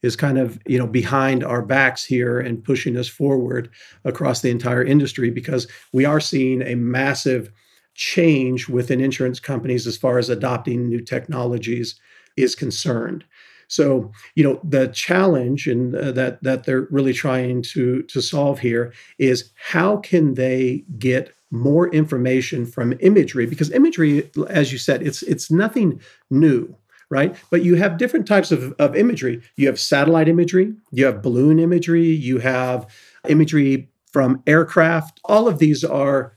is 0.02 0.16
kind 0.16 0.38
of 0.38 0.58
you 0.66 0.78
know 0.78 0.86
behind 0.86 1.44
our 1.44 1.62
backs 1.62 2.04
here 2.04 2.40
and 2.40 2.64
pushing 2.64 2.96
us 2.96 3.08
forward 3.08 3.70
across 4.04 4.40
the 4.40 4.50
entire 4.50 4.82
industry 4.82 5.30
because 5.30 5.68
we 5.92 6.04
are 6.04 6.20
seeing 6.20 6.60
a 6.62 6.74
massive 6.74 7.52
change 7.94 8.68
within 8.68 9.00
insurance 9.00 9.40
companies 9.40 9.86
as 9.86 9.96
far 9.96 10.18
as 10.18 10.28
adopting 10.28 10.88
new 10.88 11.00
technologies 11.00 11.98
is 12.36 12.54
concerned. 12.54 13.24
So, 13.68 14.12
you 14.34 14.44
know, 14.44 14.60
the 14.62 14.88
challenge 14.88 15.66
and 15.66 15.94
uh, 15.96 16.12
that 16.12 16.42
that 16.42 16.64
they're 16.64 16.88
really 16.90 17.14
trying 17.14 17.62
to 17.72 18.02
to 18.02 18.20
solve 18.20 18.58
here 18.58 18.92
is 19.18 19.50
how 19.56 19.96
can 19.96 20.34
they 20.34 20.84
get 20.98 21.34
more 21.50 21.88
information 21.88 22.66
from 22.66 22.94
imagery? 23.00 23.46
Because 23.46 23.70
imagery 23.70 24.30
as 24.50 24.72
you 24.72 24.78
said 24.78 25.02
it's 25.02 25.22
it's 25.22 25.50
nothing 25.50 26.00
new 26.30 26.76
right? 27.10 27.36
But 27.50 27.62
you 27.62 27.74
have 27.74 27.98
different 27.98 28.26
types 28.26 28.50
of, 28.52 28.72
of 28.78 28.96
imagery. 28.96 29.42
You 29.56 29.66
have 29.66 29.78
satellite 29.78 30.28
imagery 30.28 30.74
you 30.90 31.06
have 31.06 31.22
balloon 31.22 31.58
imagery 31.58 32.08
you 32.08 32.38
have 32.38 32.86
imagery 33.28 33.90
from 34.12 34.42
aircraft. 34.46 35.20
All 35.24 35.48
of 35.48 35.58
these 35.58 35.82
are 35.82 36.36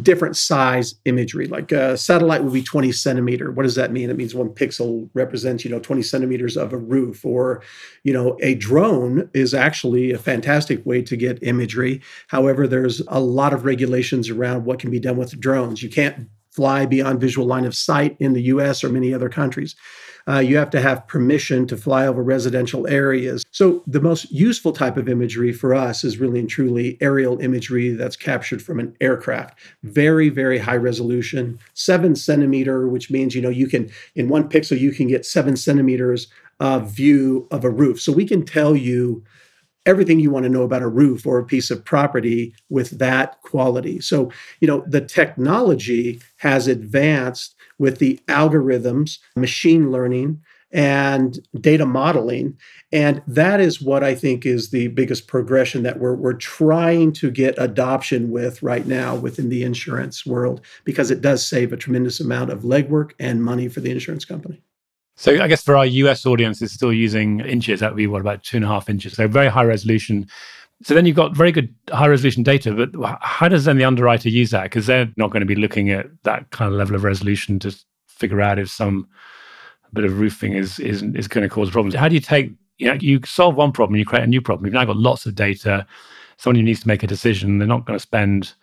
different 0.00 0.36
size 0.36 0.94
imagery. 1.04 1.46
Like 1.46 1.72
a 1.72 1.96
satellite 1.96 2.44
would 2.44 2.52
be 2.52 2.62
20 2.62 2.92
centimeter. 2.92 3.50
What 3.50 3.64
does 3.64 3.74
that 3.74 3.90
mean? 3.90 4.08
It 4.08 4.16
means 4.16 4.34
one 4.34 4.50
pixel 4.50 5.10
represents, 5.14 5.64
you 5.64 5.70
know, 5.70 5.80
20 5.80 6.02
centimeters 6.02 6.56
of 6.56 6.72
a 6.72 6.76
roof. 6.76 7.24
Or, 7.24 7.62
you 8.04 8.12
know, 8.12 8.38
a 8.40 8.54
drone 8.54 9.28
is 9.34 9.52
actually 9.52 10.12
a 10.12 10.18
fantastic 10.18 10.84
way 10.86 11.02
to 11.02 11.16
get 11.16 11.42
imagery. 11.42 12.00
However, 12.28 12.68
there's 12.68 13.02
a 13.08 13.20
lot 13.20 13.52
of 13.52 13.64
regulations 13.64 14.30
around 14.30 14.64
what 14.64 14.78
can 14.78 14.90
be 14.90 15.00
done 15.00 15.16
with 15.16 15.38
drones. 15.40 15.82
You 15.82 15.90
can't 15.90 16.28
fly 16.52 16.86
beyond 16.86 17.20
visual 17.20 17.46
line 17.46 17.64
of 17.64 17.74
sight 17.74 18.16
in 18.20 18.32
the 18.32 18.42
US 18.42 18.84
or 18.84 18.90
many 18.90 19.12
other 19.12 19.28
countries. 19.28 19.74
Uh, 20.28 20.38
you 20.38 20.56
have 20.56 20.70
to 20.70 20.80
have 20.80 21.06
permission 21.06 21.66
to 21.66 21.76
fly 21.76 22.06
over 22.06 22.22
residential 22.22 22.86
areas. 22.86 23.44
So, 23.50 23.82
the 23.86 24.00
most 24.00 24.30
useful 24.30 24.72
type 24.72 24.96
of 24.96 25.08
imagery 25.08 25.52
for 25.52 25.74
us 25.74 26.04
is 26.04 26.18
really 26.18 26.40
and 26.40 26.48
truly 26.48 26.98
aerial 27.00 27.38
imagery 27.40 27.90
that's 27.90 28.16
captured 28.16 28.62
from 28.62 28.80
an 28.80 28.96
aircraft. 29.00 29.58
Very, 29.82 30.28
very 30.28 30.58
high 30.58 30.76
resolution, 30.76 31.58
seven 31.74 32.14
centimeter, 32.14 32.88
which 32.88 33.10
means, 33.10 33.34
you 33.34 33.42
know, 33.42 33.48
you 33.48 33.66
can, 33.66 33.90
in 34.14 34.28
one 34.28 34.48
pixel, 34.48 34.78
you 34.78 34.92
can 34.92 35.08
get 35.08 35.26
seven 35.26 35.56
centimeters 35.56 36.28
of 36.60 36.90
view 36.90 37.48
of 37.50 37.64
a 37.64 37.70
roof. 37.70 38.00
So, 38.00 38.12
we 38.12 38.26
can 38.26 38.44
tell 38.44 38.76
you 38.76 39.24
everything 39.86 40.20
you 40.20 40.30
want 40.30 40.44
to 40.44 40.50
know 40.50 40.62
about 40.62 40.82
a 40.82 40.88
roof 40.88 41.26
or 41.26 41.38
a 41.38 41.44
piece 41.44 41.70
of 41.70 41.84
property 41.84 42.54
with 42.68 42.98
that 42.98 43.40
quality. 43.42 44.00
So, 44.00 44.30
you 44.60 44.68
know, 44.68 44.84
the 44.86 45.00
technology 45.00 46.20
has 46.36 46.68
advanced 46.68 47.56
with 47.80 47.98
the 47.98 48.20
algorithms, 48.28 49.18
machine 49.34 49.90
learning, 49.90 50.40
and 50.70 51.40
data 51.58 51.86
modeling. 51.86 52.56
And 52.92 53.22
that 53.26 53.58
is 53.58 53.80
what 53.80 54.04
I 54.04 54.14
think 54.14 54.44
is 54.44 54.70
the 54.70 54.88
biggest 54.88 55.26
progression 55.26 55.82
that 55.82 55.98
we're, 55.98 56.14
we're 56.14 56.34
trying 56.34 57.12
to 57.14 57.30
get 57.30 57.54
adoption 57.56 58.30
with 58.30 58.62
right 58.62 58.86
now 58.86 59.16
within 59.16 59.48
the 59.48 59.64
insurance 59.64 60.26
world, 60.26 60.60
because 60.84 61.10
it 61.10 61.22
does 61.22 61.44
save 61.44 61.72
a 61.72 61.76
tremendous 61.76 62.20
amount 62.20 62.50
of 62.50 62.62
legwork 62.62 63.12
and 63.18 63.42
money 63.42 63.66
for 63.66 63.80
the 63.80 63.90
insurance 63.90 64.26
company. 64.26 64.62
So 65.16 65.42
I 65.42 65.48
guess 65.48 65.62
for 65.62 65.76
our 65.76 65.86
US 65.86 66.24
audience, 66.24 66.62
is 66.62 66.72
still 66.72 66.92
using 66.92 67.40
inches. 67.40 67.80
That 67.80 67.92
would 67.92 67.96
be 67.96 68.06
what 68.06 68.20
about 68.20 68.42
two 68.42 68.58
and 68.58 68.64
a 68.64 68.68
half 68.68 68.88
inches. 68.88 69.14
So 69.14 69.26
very 69.26 69.48
high 69.48 69.64
resolution. 69.64 70.28
So 70.82 70.94
then 70.94 71.04
you've 71.04 71.16
got 71.16 71.36
very 71.36 71.52
good 71.52 71.74
high 71.90 72.06
resolution 72.06 72.42
data, 72.42 72.72
but 72.72 73.18
how 73.20 73.48
does 73.48 73.66
then 73.66 73.76
the 73.76 73.84
underwriter 73.84 74.30
use 74.30 74.50
that? 74.50 74.64
Because 74.64 74.86
they're 74.86 75.12
not 75.16 75.30
going 75.30 75.40
to 75.40 75.46
be 75.46 75.54
looking 75.54 75.90
at 75.90 76.06
that 76.22 76.50
kind 76.50 76.72
of 76.72 76.78
level 76.78 76.96
of 76.96 77.04
resolution 77.04 77.58
to 77.60 77.74
figure 78.06 78.40
out 78.40 78.58
if 78.58 78.70
some 78.70 79.06
bit 79.92 80.04
of 80.04 80.20
roofing 80.20 80.52
is 80.52 80.78
is 80.78 81.02
is 81.02 81.28
going 81.28 81.42
to 81.42 81.52
cause 81.52 81.70
problems. 81.70 81.94
How 81.94 82.08
do 82.08 82.14
you 82.14 82.20
take 82.20 82.52
you 82.78 82.86
know 82.86 82.94
you 83.00 83.20
solve 83.24 83.56
one 83.56 83.72
problem, 83.72 83.98
you 83.98 84.04
create 84.04 84.24
a 84.24 84.28
new 84.28 84.40
problem. 84.40 84.66
You've 84.66 84.74
now 84.74 84.84
got 84.84 84.96
lots 84.96 85.26
of 85.26 85.34
data. 85.34 85.86
Someone 86.36 86.56
who 86.56 86.62
needs 86.62 86.80
to 86.80 86.88
make 86.88 87.02
a 87.02 87.06
decision, 87.06 87.58
they're 87.58 87.68
not 87.68 87.84
going 87.84 87.98
to 87.98 88.02
spend 88.02 88.54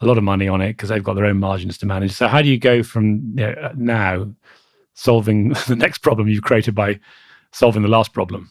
a 0.00 0.06
lot 0.06 0.18
of 0.18 0.24
money 0.24 0.48
on 0.48 0.60
it 0.60 0.70
because 0.70 0.88
they've 0.88 1.04
got 1.04 1.14
their 1.14 1.26
own 1.26 1.38
margins 1.38 1.78
to 1.78 1.86
manage. 1.86 2.12
So 2.12 2.26
how 2.26 2.42
do 2.42 2.48
you 2.48 2.58
go 2.58 2.82
from 2.82 3.34
you 3.36 3.46
know, 3.46 3.54
uh, 3.62 3.72
now 3.76 4.34
solving 4.94 5.48
the 5.68 5.76
next 5.76 5.98
problem 5.98 6.28
you've 6.28 6.42
created 6.42 6.74
by 6.74 6.98
solving 7.52 7.82
the 7.82 7.88
last 7.88 8.12
problem? 8.12 8.50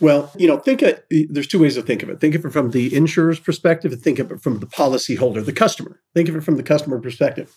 Well, 0.00 0.32
you 0.36 0.46
know, 0.46 0.58
think 0.58 0.82
of 0.82 1.00
there's 1.10 1.46
two 1.46 1.60
ways 1.60 1.74
to 1.76 1.82
think 1.82 2.02
of 2.02 2.08
it. 2.08 2.20
Think 2.20 2.34
of 2.34 2.44
it 2.44 2.52
from 2.52 2.70
the 2.70 2.94
insurer's 2.94 3.40
perspective 3.40 3.92
and 3.92 4.02
think 4.02 4.18
of 4.18 4.30
it 4.30 4.40
from 4.40 4.58
the 4.58 4.66
policyholder, 4.66 5.44
the 5.44 5.52
customer. 5.52 6.00
Think 6.14 6.28
of 6.28 6.36
it 6.36 6.42
from 6.42 6.56
the 6.56 6.62
customer 6.62 7.00
perspective. 7.00 7.54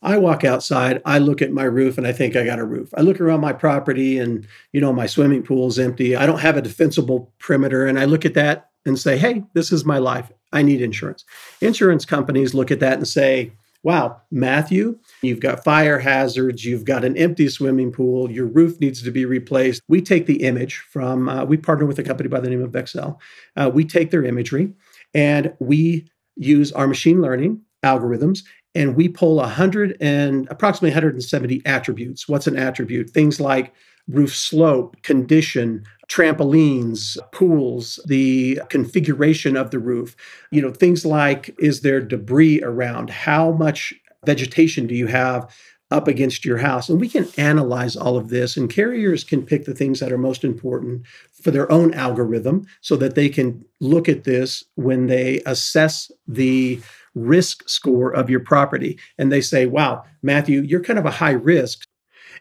I 0.00 0.16
walk 0.18 0.44
outside, 0.44 1.02
I 1.04 1.18
look 1.18 1.42
at 1.42 1.50
my 1.50 1.64
roof 1.64 1.98
and 1.98 2.06
I 2.06 2.12
think 2.12 2.36
I 2.36 2.44
got 2.44 2.60
a 2.60 2.64
roof. 2.64 2.88
I 2.96 3.00
look 3.00 3.20
around 3.20 3.40
my 3.40 3.52
property 3.52 4.18
and, 4.18 4.46
you 4.72 4.80
know, 4.80 4.92
my 4.92 5.06
swimming 5.06 5.42
pool 5.42 5.66
is 5.66 5.78
empty. 5.78 6.14
I 6.14 6.24
don't 6.24 6.38
have 6.38 6.56
a 6.56 6.62
defensible 6.62 7.32
perimeter. 7.40 7.84
And 7.84 7.98
I 7.98 8.04
look 8.04 8.24
at 8.24 8.34
that 8.34 8.70
and 8.86 8.96
say, 8.96 9.18
hey, 9.18 9.42
this 9.54 9.72
is 9.72 9.84
my 9.84 9.98
life. 9.98 10.30
I 10.52 10.62
need 10.62 10.80
insurance. 10.82 11.24
Insurance 11.60 12.04
companies 12.04 12.54
look 12.54 12.70
at 12.70 12.80
that 12.80 12.98
and 12.98 13.08
say, 13.08 13.52
wow, 13.82 14.20
Matthew, 14.30 14.98
you've 15.22 15.40
got 15.40 15.64
fire 15.64 15.98
hazards, 15.98 16.64
you've 16.64 16.84
got 16.84 17.04
an 17.04 17.16
empty 17.16 17.48
swimming 17.48 17.92
pool, 17.92 18.30
your 18.30 18.46
roof 18.46 18.80
needs 18.80 19.02
to 19.02 19.10
be 19.10 19.24
replaced. 19.24 19.82
We 19.88 20.02
take 20.02 20.26
the 20.26 20.42
image 20.42 20.78
from, 20.78 21.28
uh, 21.28 21.44
we 21.44 21.56
partner 21.56 21.86
with 21.86 21.98
a 21.98 22.02
company 22.02 22.28
by 22.28 22.40
the 22.40 22.50
name 22.50 22.62
of 22.62 22.72
Vexcel. 22.72 23.18
Uh, 23.56 23.70
we 23.72 23.84
take 23.84 24.10
their 24.10 24.24
imagery 24.24 24.72
and 25.14 25.54
we 25.60 26.08
use 26.36 26.72
our 26.72 26.86
machine 26.86 27.22
learning 27.22 27.60
algorithms 27.84 28.42
and 28.74 28.96
we 28.96 29.08
pull 29.08 29.36
100 29.36 29.96
and 30.00 30.46
approximately 30.50 30.90
170 30.90 31.62
attributes. 31.64 32.28
What's 32.28 32.46
an 32.46 32.56
attribute? 32.56 33.10
Things 33.10 33.40
like 33.40 33.72
roof 34.08 34.34
slope, 34.34 35.00
condition, 35.02 35.84
trampolines, 36.08 37.18
pools, 37.32 38.00
the 38.06 38.60
configuration 38.70 39.56
of 39.56 39.70
the 39.70 39.78
roof. 39.78 40.16
You 40.50 40.62
know, 40.62 40.72
things 40.72 41.04
like 41.04 41.54
is 41.58 41.82
there 41.82 42.00
debris 42.00 42.62
around? 42.62 43.10
How 43.10 43.52
much 43.52 43.94
vegetation 44.24 44.86
do 44.86 44.94
you 44.94 45.06
have 45.06 45.54
up 45.90 46.08
against 46.08 46.44
your 46.44 46.58
house? 46.58 46.88
And 46.88 47.00
we 47.00 47.08
can 47.08 47.28
analyze 47.36 47.96
all 47.96 48.16
of 48.16 48.30
this, 48.30 48.56
and 48.56 48.70
carriers 48.70 49.24
can 49.24 49.44
pick 49.44 49.64
the 49.64 49.74
things 49.74 50.00
that 50.00 50.12
are 50.12 50.18
most 50.18 50.44
important 50.44 51.06
for 51.42 51.50
their 51.50 51.70
own 51.70 51.94
algorithm 51.94 52.66
so 52.80 52.96
that 52.96 53.14
they 53.14 53.28
can 53.28 53.64
look 53.80 54.08
at 54.08 54.24
this 54.24 54.64
when 54.74 55.06
they 55.06 55.40
assess 55.46 56.10
the 56.26 56.80
risk 57.14 57.68
score 57.68 58.10
of 58.14 58.30
your 58.30 58.40
property. 58.40 58.98
And 59.18 59.30
they 59.30 59.40
say, 59.40 59.66
wow, 59.66 60.04
Matthew, 60.22 60.62
you're 60.62 60.82
kind 60.82 60.98
of 60.98 61.06
a 61.06 61.10
high 61.10 61.32
risk. 61.32 61.84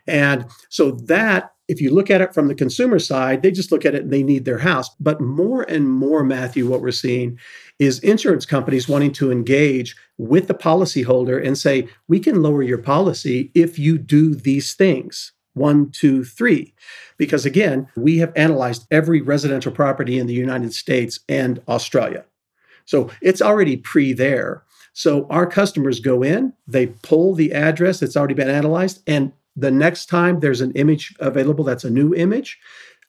And 0.07 0.45
so 0.69 0.91
that, 0.91 1.51
if 1.67 1.81
you 1.81 1.93
look 1.93 2.09
at 2.09 2.21
it 2.21 2.33
from 2.33 2.47
the 2.47 2.55
consumer 2.55 2.99
side, 2.99 3.41
they 3.41 3.51
just 3.51 3.71
look 3.71 3.85
at 3.85 3.95
it 3.95 4.03
and 4.03 4.11
they 4.11 4.23
need 4.23 4.45
their 4.45 4.59
house. 4.59 4.89
But 4.99 5.19
more 5.19 5.63
and 5.63 5.89
more, 5.89 6.23
Matthew, 6.23 6.67
what 6.67 6.81
we're 6.81 6.91
seeing 6.91 7.37
is 7.79 7.99
insurance 7.99 8.45
companies 8.45 8.87
wanting 8.87 9.11
to 9.13 9.31
engage 9.31 9.95
with 10.17 10.47
the 10.47 10.53
policyholder 10.53 11.45
and 11.45 11.57
say, 11.57 11.87
we 12.07 12.19
can 12.19 12.41
lower 12.41 12.63
your 12.63 12.77
policy 12.77 13.51
if 13.53 13.77
you 13.77 13.97
do 13.97 14.33
these 14.33 14.73
things 14.73 15.33
one, 15.57 15.89
two, 15.89 16.23
three. 16.23 16.73
Because 17.17 17.45
again, 17.45 17.87
we 17.95 18.19
have 18.19 18.31
analyzed 18.35 18.85
every 18.91 19.21
residential 19.21 19.71
property 19.71 20.19
in 20.19 20.27
the 20.27 20.33
United 20.33 20.73
States 20.73 21.19
and 21.27 21.61
Australia. 21.67 22.23
So 22.85 23.09
it's 23.21 23.41
already 23.41 23.75
pre 23.75 24.13
there. 24.13 24.63
So 24.93 25.27
our 25.29 25.45
customers 25.45 25.99
go 25.99 26.23
in, 26.23 26.53
they 26.67 26.87
pull 26.87 27.35
the 27.35 27.53
address 27.53 27.99
that's 27.99 28.15
already 28.15 28.33
been 28.33 28.49
analyzed, 28.49 29.01
and 29.05 29.31
the 29.57 29.71
next 29.71 30.05
time 30.05 30.39
there's 30.39 30.61
an 30.61 30.71
image 30.73 31.15
available 31.19 31.63
that's 31.63 31.83
a 31.83 31.89
new 31.89 32.13
image, 32.13 32.59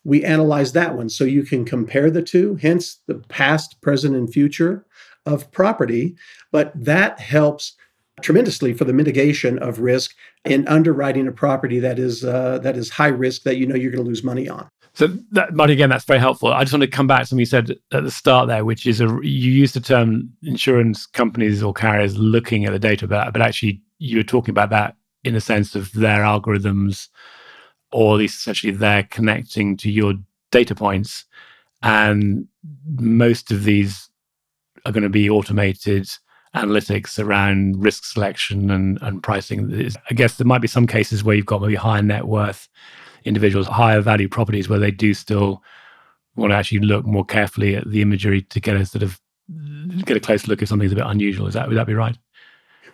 we 0.04 0.24
analyze 0.24 0.72
that 0.72 0.96
one. 0.96 1.10
So 1.10 1.24
you 1.24 1.42
can 1.42 1.64
compare 1.64 2.10
the 2.10 2.22
two, 2.22 2.56
hence 2.56 2.98
the 3.06 3.16
past, 3.28 3.80
present, 3.82 4.16
and 4.16 4.32
future 4.32 4.86
of 5.26 5.50
property. 5.52 6.16
But 6.50 6.72
that 6.74 7.20
helps 7.20 7.74
tremendously 8.22 8.72
for 8.72 8.84
the 8.84 8.92
mitigation 8.92 9.58
of 9.58 9.80
risk 9.80 10.14
in 10.44 10.66
underwriting 10.66 11.28
a 11.28 11.32
property 11.32 11.78
that 11.80 11.98
is 11.98 12.24
uh, 12.24 12.58
that 12.60 12.76
is 12.76 12.90
high 12.90 13.08
risk 13.08 13.42
that 13.42 13.58
you 13.58 13.66
know 13.66 13.76
you're 13.76 13.92
going 13.92 14.02
to 14.02 14.08
lose 14.08 14.24
money 14.24 14.48
on. 14.48 14.68
So, 14.94 15.06
that, 15.30 15.54
but 15.54 15.70
again, 15.70 15.90
that's 15.90 16.06
very 16.06 16.18
helpful. 16.18 16.52
I 16.52 16.64
just 16.64 16.72
want 16.72 16.82
to 16.82 16.88
come 16.88 17.06
back 17.06 17.20
to 17.20 17.26
something 17.26 17.40
you 17.40 17.46
said 17.46 17.76
at 17.92 18.02
the 18.02 18.10
start 18.10 18.48
there, 18.48 18.64
which 18.64 18.84
is 18.86 19.00
a, 19.00 19.06
you 19.22 19.52
used 19.52 19.74
the 19.74 19.80
term 19.80 20.30
insurance 20.42 21.06
companies 21.06 21.62
or 21.62 21.72
carriers 21.72 22.18
looking 22.18 22.64
at 22.64 22.72
the 22.72 22.80
data, 22.80 23.06
but, 23.06 23.32
but 23.32 23.40
actually 23.40 23.80
you 23.98 24.16
were 24.16 24.24
talking 24.24 24.50
about 24.50 24.70
that 24.70 24.96
in 25.28 25.34
the 25.34 25.40
sense 25.40 25.74
of 25.74 25.92
their 25.92 26.20
algorithms, 26.20 27.08
or 27.92 28.14
at 28.14 28.18
least 28.18 28.38
essentially 28.38 28.72
they're 28.72 29.04
connecting 29.04 29.76
to 29.76 29.90
your 29.90 30.14
data 30.50 30.74
points, 30.74 31.24
and 31.82 32.48
most 32.96 33.50
of 33.50 33.64
these 33.64 34.10
are 34.84 34.92
going 34.92 35.02
to 35.02 35.08
be 35.08 35.30
automated 35.30 36.08
analytics 36.54 37.22
around 37.22 37.82
risk 37.82 38.04
selection 38.04 38.70
and, 38.70 38.98
and 39.02 39.22
pricing. 39.22 39.92
I 40.10 40.14
guess 40.14 40.36
there 40.36 40.46
might 40.46 40.62
be 40.62 40.68
some 40.68 40.86
cases 40.86 41.22
where 41.22 41.36
you've 41.36 41.46
got 41.46 41.60
maybe 41.60 41.74
higher 41.74 42.02
net 42.02 42.26
worth 42.26 42.68
individuals 43.24 43.66
higher 43.66 44.00
value 44.00 44.28
properties 44.28 44.68
where 44.68 44.78
they 44.78 44.90
do 44.90 45.12
still 45.12 45.62
want 46.36 46.50
to 46.52 46.56
actually 46.56 46.78
look 46.78 47.04
more 47.04 47.24
carefully 47.24 47.76
at 47.76 47.90
the 47.90 48.00
imagery 48.00 48.42
to 48.42 48.60
get 48.60 48.76
a 48.76 48.86
sort 48.86 49.02
of 49.02 49.20
get 50.04 50.16
a 50.16 50.20
close 50.20 50.46
look 50.46 50.62
if 50.62 50.68
something's 50.68 50.92
a 50.92 50.96
bit 50.96 51.06
unusual. 51.06 51.46
Is 51.46 51.54
that 51.54 51.68
would 51.68 51.76
that 51.76 51.86
be 51.86 51.94
right? 51.94 52.16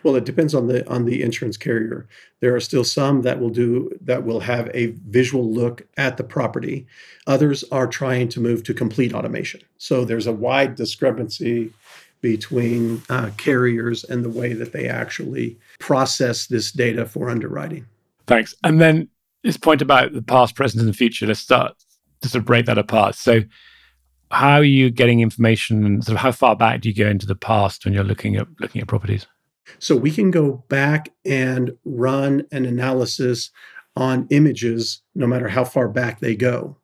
Well, 0.05 0.15
it 0.15 0.23
depends 0.23 0.53
on 0.53 0.67
the 0.67 0.87
on 0.87 1.05
the 1.05 1.23
insurance 1.23 1.57
carrier. 1.57 2.07
There 2.39 2.55
are 2.55 2.59
still 2.59 2.83
some 2.83 3.23
that 3.23 3.39
will 3.39 3.49
do 3.49 3.89
that 4.01 4.23
will 4.23 4.41
have 4.41 4.69
a 4.71 4.93
visual 5.07 5.51
look 5.51 5.81
at 5.97 6.17
the 6.17 6.23
property. 6.23 6.85
Others 7.25 7.63
are 7.71 7.87
trying 7.87 8.29
to 8.29 8.39
move 8.39 8.61
to 8.65 8.73
complete 8.75 9.15
automation. 9.15 9.61
So 9.79 10.05
there's 10.05 10.27
a 10.27 10.31
wide 10.31 10.75
discrepancy 10.75 11.73
between 12.21 13.01
uh, 13.09 13.31
carriers 13.37 14.03
and 14.03 14.23
the 14.23 14.29
way 14.29 14.53
that 14.53 14.73
they 14.73 14.87
actually 14.87 15.57
process 15.79 16.45
this 16.45 16.71
data 16.71 17.07
for 17.07 17.27
underwriting. 17.27 17.87
Thanks. 18.27 18.53
And 18.63 18.79
then 18.79 19.09
this 19.43 19.57
point 19.57 19.81
about 19.81 20.13
the 20.13 20.21
past, 20.21 20.55
present, 20.55 20.83
and 20.83 20.95
future, 20.95 21.25
let's 21.25 21.39
start 21.39 21.73
to 22.21 22.29
sort 22.29 22.43
of 22.43 22.45
break 22.45 22.67
that 22.67 22.77
apart. 22.77 23.15
So, 23.15 23.41
how 24.29 24.57
are 24.57 24.63
you 24.63 24.91
getting 24.91 25.21
information, 25.21 26.03
sort 26.03 26.15
of 26.15 26.21
how 26.21 26.31
far 26.31 26.55
back 26.55 26.81
do 26.81 26.89
you 26.89 26.95
go 26.95 27.09
into 27.09 27.25
the 27.25 27.35
past 27.35 27.85
when 27.85 27.93
you're 27.95 28.03
looking 28.03 28.35
at 28.35 28.45
looking 28.59 28.81
at 28.81 28.87
properties? 28.87 29.25
So 29.79 29.95
we 29.95 30.11
can 30.11 30.31
go 30.31 30.63
back 30.69 31.09
and 31.25 31.75
run 31.85 32.45
an 32.51 32.65
analysis 32.65 33.51
on 33.95 34.27
images, 34.29 35.01
no 35.15 35.25
matter 35.25 35.47
how 35.47 35.63
far 35.63 35.87
back 35.87 36.19
they 36.19 36.35
go. 36.35 36.77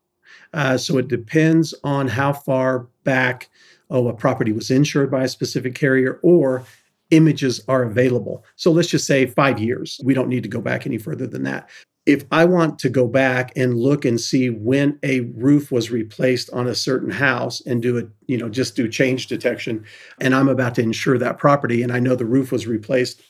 Uh, 0.53 0.77
so 0.77 0.97
it 0.97 1.07
depends 1.07 1.73
on 1.83 2.07
how 2.07 2.33
far 2.33 2.87
back 3.03 3.49
oh 3.89 4.07
a 4.07 4.13
property 4.13 4.51
was 4.51 4.71
insured 4.71 5.11
by 5.11 5.23
a 5.23 5.29
specific 5.29 5.75
carrier 5.75 6.19
or 6.23 6.63
images 7.11 7.61
are 7.67 7.83
available. 7.83 8.45
So 8.55 8.71
let's 8.71 8.87
just 8.87 9.05
say 9.05 9.25
five 9.25 9.59
years. 9.59 9.99
We 10.03 10.13
don't 10.13 10.29
need 10.29 10.43
to 10.43 10.49
go 10.49 10.61
back 10.61 10.85
any 10.85 10.97
further 10.97 11.27
than 11.27 11.43
that 11.43 11.69
if 12.05 12.25
I 12.31 12.45
want 12.45 12.79
to 12.79 12.89
go 12.89 13.07
back 13.07 13.51
and 13.55 13.77
look 13.77 14.05
and 14.05 14.19
see 14.19 14.49
when 14.49 14.97
a 15.03 15.21
roof 15.35 15.71
was 15.71 15.91
replaced 15.91 16.49
on 16.51 16.67
a 16.67 16.75
certain 16.75 17.11
house 17.11 17.61
and 17.61 17.81
do 17.81 17.97
it, 17.97 18.09
you 18.25 18.37
know, 18.37 18.49
just 18.49 18.75
do 18.75 18.87
change 18.89 19.27
detection, 19.27 19.85
and 20.19 20.33
I'm 20.33 20.49
about 20.49 20.75
to 20.75 20.81
insure 20.81 21.17
that 21.19 21.37
property 21.37 21.83
and 21.83 21.91
I 21.91 21.99
know 21.99 22.15
the 22.15 22.25
roof 22.25 22.51
was 22.51 22.65
replaced 22.65 23.21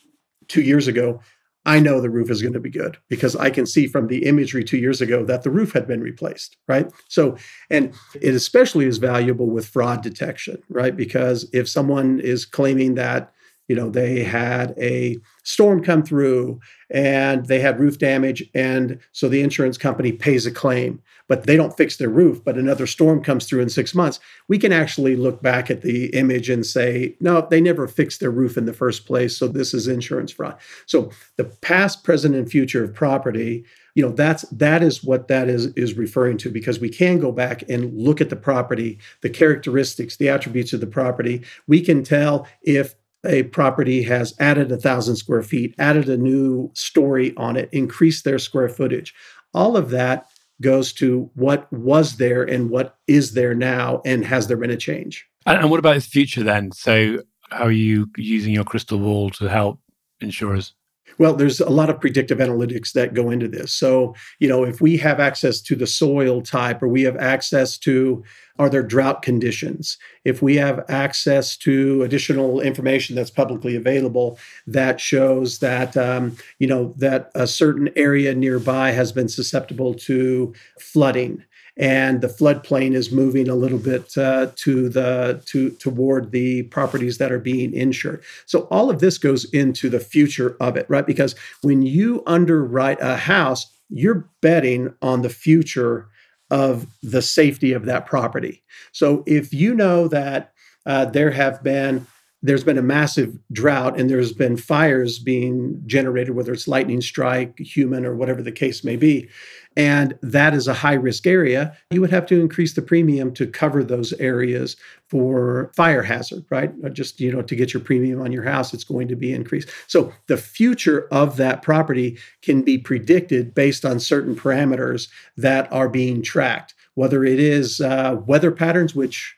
two 0.47 0.61
years 0.61 0.87
ago, 0.87 1.21
I 1.65 1.79
know 1.79 2.01
the 2.01 2.09
roof 2.09 2.31
is 2.31 2.41
going 2.41 2.53
to 2.53 2.59
be 2.59 2.71
good 2.71 2.97
because 3.07 3.35
I 3.35 3.49
can 3.51 3.65
see 3.65 3.87
from 3.87 4.07
the 4.07 4.25
imagery 4.25 4.63
two 4.63 4.77
years 4.77 4.99
ago 4.99 5.23
that 5.25 5.43
the 5.43 5.51
roof 5.51 5.73
had 5.73 5.87
been 5.87 6.01
replaced, 6.01 6.57
right? 6.67 6.91
So, 7.07 7.37
and 7.69 7.93
it 8.19 8.33
especially 8.33 8.85
is 8.85 8.97
valuable 8.97 9.47
with 9.47 9.67
fraud 9.67 10.01
detection, 10.01 10.61
right? 10.69 10.95
Because 10.95 11.47
if 11.53 11.69
someone 11.69 12.19
is 12.19 12.45
claiming 12.45 12.95
that 12.95 13.31
you 13.71 13.77
know, 13.77 13.89
they 13.89 14.21
had 14.21 14.77
a 14.77 15.17
storm 15.43 15.81
come 15.81 16.03
through 16.03 16.59
and 16.89 17.45
they 17.45 17.61
had 17.61 17.79
roof 17.79 17.97
damage. 17.97 18.43
And 18.53 18.99
so 19.13 19.29
the 19.29 19.41
insurance 19.41 19.77
company 19.77 20.11
pays 20.11 20.45
a 20.45 20.51
claim, 20.51 21.01
but 21.29 21.45
they 21.45 21.55
don't 21.55 21.77
fix 21.77 21.95
their 21.95 22.09
roof, 22.09 22.43
but 22.43 22.57
another 22.57 22.85
storm 22.85 23.23
comes 23.23 23.45
through 23.45 23.61
in 23.61 23.69
six 23.69 23.95
months. 23.95 24.19
We 24.49 24.57
can 24.57 24.73
actually 24.73 25.15
look 25.15 25.41
back 25.41 25.71
at 25.71 25.83
the 25.83 26.07
image 26.07 26.49
and 26.49 26.65
say, 26.65 27.15
no, 27.21 27.47
they 27.49 27.61
never 27.61 27.87
fixed 27.87 28.19
their 28.19 28.29
roof 28.29 28.57
in 28.57 28.65
the 28.65 28.73
first 28.73 29.05
place. 29.05 29.37
So 29.37 29.47
this 29.47 29.73
is 29.73 29.87
insurance 29.87 30.33
fraud. 30.33 30.57
So 30.85 31.09
the 31.37 31.45
past, 31.45 32.03
present, 32.03 32.35
and 32.35 32.51
future 32.51 32.83
of 32.83 32.93
property 32.93 33.63
you 33.95 34.05
know 34.05 34.11
that's 34.11 34.43
that 34.51 34.81
is 34.81 35.03
what 35.03 35.27
that 35.27 35.49
is 35.49 35.67
is 35.73 35.95
referring 35.95 36.37
to 36.37 36.49
because 36.49 36.79
we 36.79 36.89
can 36.89 37.19
go 37.19 37.29
back 37.29 37.61
and 37.69 37.93
look 37.93 38.21
at 38.21 38.29
the 38.29 38.35
property 38.37 38.97
the 39.21 39.29
characteristics 39.29 40.15
the 40.15 40.29
attributes 40.29 40.71
of 40.71 40.79
the 40.79 40.87
property 40.87 41.43
we 41.67 41.81
can 41.81 42.01
tell 42.03 42.47
if 42.61 42.95
a 43.25 43.43
property 43.43 44.03
has 44.03 44.33
added 44.39 44.71
a 44.71 44.77
thousand 44.77 45.15
square 45.15 45.43
feet 45.43 45.75
added 45.77 46.09
a 46.09 46.17
new 46.17 46.71
story 46.73 47.33
on 47.37 47.55
it 47.55 47.69
increased 47.71 48.23
their 48.23 48.39
square 48.39 48.69
footage. 48.69 49.13
All 49.53 49.77
of 49.77 49.89
that 49.91 50.27
goes 50.61 50.93
to 50.93 51.29
what 51.35 51.71
was 51.73 52.17
there 52.17 52.43
and 52.43 52.69
what 52.69 52.97
is 53.07 53.33
there 53.33 53.55
now 53.55 54.01
and 54.05 54.25
has 54.25 54.47
there 54.47 54.57
been 54.57 54.71
a 54.71 54.77
change? 54.77 55.25
And 55.45 55.69
what 55.69 55.79
about 55.79 55.97
its 55.97 56.05
future 56.05 56.43
then? 56.43 56.71
So 56.71 57.23
how 57.49 57.65
are 57.65 57.71
you 57.71 58.09
using 58.15 58.53
your 58.53 58.63
crystal 58.63 58.99
ball 58.99 59.29
to 59.31 59.49
help 59.49 59.79
insurers 60.19 60.73
well, 61.17 61.33
there's 61.33 61.59
a 61.59 61.69
lot 61.69 61.89
of 61.89 61.99
predictive 61.99 62.39
analytics 62.39 62.93
that 62.93 63.13
go 63.13 63.29
into 63.29 63.47
this. 63.47 63.71
So, 63.73 64.15
you 64.39 64.47
know, 64.47 64.63
if 64.63 64.81
we 64.81 64.97
have 64.97 65.19
access 65.19 65.61
to 65.61 65.75
the 65.75 65.87
soil 65.87 66.41
type 66.41 66.81
or 66.81 66.87
we 66.87 67.03
have 67.03 67.17
access 67.17 67.77
to 67.79 68.23
are 68.59 68.69
there 68.69 68.83
drought 68.83 69.23
conditions, 69.23 69.97
if 70.23 70.41
we 70.41 70.55
have 70.55 70.85
access 70.87 71.57
to 71.57 72.03
additional 72.03 72.59
information 72.59 73.15
that's 73.15 73.31
publicly 73.31 73.75
available 73.75 74.37
that 74.67 75.01
shows 75.01 75.59
that, 75.59 75.97
um, 75.97 76.35
you 76.59 76.67
know, 76.67 76.93
that 76.97 77.31
a 77.33 77.47
certain 77.47 77.89
area 77.95 78.35
nearby 78.35 78.91
has 78.91 79.11
been 79.11 79.29
susceptible 79.29 79.93
to 79.95 80.53
flooding 80.79 81.43
and 81.81 82.21
the 82.21 82.27
floodplain 82.27 82.93
is 82.93 83.11
moving 83.11 83.49
a 83.49 83.55
little 83.55 83.79
bit 83.79 84.15
uh, 84.15 84.51
to 84.55 84.87
the 84.87 85.41
to 85.47 85.71
toward 85.71 86.31
the 86.31 86.63
properties 86.63 87.17
that 87.17 87.31
are 87.31 87.39
being 87.39 87.73
insured. 87.73 88.23
So 88.45 88.67
all 88.69 88.91
of 88.91 88.99
this 88.99 89.17
goes 89.17 89.45
into 89.45 89.89
the 89.89 89.99
future 89.99 90.55
of 90.59 90.77
it, 90.77 90.85
right? 90.87 91.05
Because 91.05 91.35
when 91.63 91.81
you 91.81 92.21
underwrite 92.27 93.01
a 93.01 93.17
house, 93.17 93.65
you're 93.89 94.29
betting 94.41 94.93
on 95.01 95.23
the 95.23 95.29
future 95.29 96.07
of 96.51 96.85
the 97.01 97.21
safety 97.21 97.73
of 97.73 97.85
that 97.85 98.05
property. 98.05 98.61
So 98.91 99.23
if 99.25 99.51
you 99.51 99.73
know 99.73 100.07
that 100.09 100.53
uh, 100.85 101.05
there 101.05 101.31
have 101.31 101.63
been 101.63 102.05
there's 102.43 102.63
been 102.63 102.77
a 102.77 102.83
massive 102.83 103.37
drought 103.51 103.99
and 103.99 104.09
there's 104.09 104.33
been 104.33 104.57
fires 104.57 105.19
being 105.19 105.81
generated, 105.85 106.35
whether 106.35 106.53
it's 106.53 106.67
lightning 106.67 107.01
strike, 107.01 107.57
human, 107.59 108.05
or 108.05 108.15
whatever 108.15 108.41
the 108.41 108.51
case 108.51 108.83
may 108.83 108.95
be. 108.95 109.29
And 109.77 110.17
that 110.21 110.53
is 110.53 110.67
a 110.67 110.73
high 110.73 110.95
risk 110.95 111.25
area. 111.25 111.77
You 111.91 112.01
would 112.01 112.09
have 112.09 112.25
to 112.27 112.39
increase 112.41 112.73
the 112.73 112.81
premium 112.81 113.33
to 113.35 113.47
cover 113.47 113.83
those 113.83 114.11
areas 114.13 114.75
for 115.07 115.71
fire 115.75 116.03
hazard, 116.03 116.43
right? 116.49 116.73
Just, 116.93 117.21
you 117.21 117.31
know, 117.31 117.41
to 117.41 117.55
get 117.55 117.73
your 117.73 117.81
premium 117.81 118.21
on 118.21 118.33
your 118.33 118.43
house, 118.43 118.73
it's 118.73 118.83
going 118.83 119.07
to 119.07 119.15
be 119.15 119.31
increased. 119.31 119.69
So 119.87 120.11
the 120.27 120.37
future 120.37 121.07
of 121.11 121.37
that 121.37 121.61
property 121.61 122.17
can 122.41 122.63
be 122.63 122.77
predicted 122.77 123.53
based 123.53 123.85
on 123.85 123.99
certain 123.99 124.35
parameters 124.35 125.07
that 125.37 125.71
are 125.71 125.87
being 125.89 126.21
tracked, 126.21 126.73
whether 126.95 127.23
it 127.23 127.39
is 127.39 127.79
uh, 127.79 128.17
weather 128.25 128.51
patterns, 128.51 128.93
which 128.93 129.37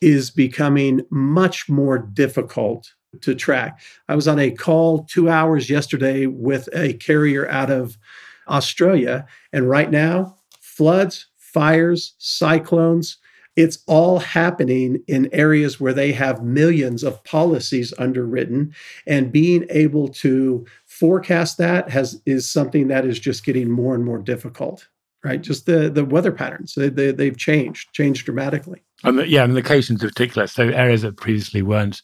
is 0.00 0.30
becoming 0.30 1.02
much 1.10 1.68
more 1.68 1.98
difficult 1.98 2.94
to 3.20 3.34
track. 3.34 3.80
I 4.08 4.14
was 4.14 4.26
on 4.26 4.38
a 4.38 4.50
call 4.50 5.04
two 5.04 5.28
hours 5.28 5.68
yesterday 5.68 6.26
with 6.26 6.68
a 6.74 6.94
carrier 6.94 7.48
out 7.48 7.70
of 7.70 7.98
Australia, 8.48 9.26
and 9.52 9.68
right 9.68 9.90
now, 9.90 10.36
floods, 10.60 11.26
fires, 11.36 12.14
cyclones, 12.18 13.18
it's 13.54 13.78
all 13.86 14.18
happening 14.18 15.02
in 15.06 15.28
areas 15.32 15.78
where 15.78 15.92
they 15.92 16.12
have 16.12 16.42
millions 16.42 17.04
of 17.04 17.22
policies 17.24 17.92
underwritten 17.98 18.74
and 19.06 19.30
being 19.30 19.66
able 19.68 20.08
to 20.08 20.66
forecast 20.86 21.58
that 21.58 21.90
has 21.90 22.20
is 22.24 22.50
something 22.50 22.88
that 22.88 23.04
is 23.04 23.18
just 23.18 23.44
getting 23.44 23.70
more 23.70 23.94
and 23.94 24.04
more 24.04 24.18
difficult 24.18 24.88
right? 25.24 25.40
Just 25.40 25.66
the 25.66 25.88
the 25.88 26.04
weather 26.04 26.32
patterns 26.32 26.74
they, 26.74 26.88
they 26.88 27.12
they've 27.12 27.36
changed, 27.36 27.92
changed 27.92 28.24
dramatically. 28.24 28.82
And 29.04 29.18
the, 29.18 29.28
yeah, 29.28 29.44
and 29.44 29.54
locations 29.54 30.02
in 30.02 30.08
particular. 30.08 30.46
So 30.46 30.68
areas 30.68 31.02
that 31.02 31.16
previously 31.16 31.62
weren't 31.62 32.02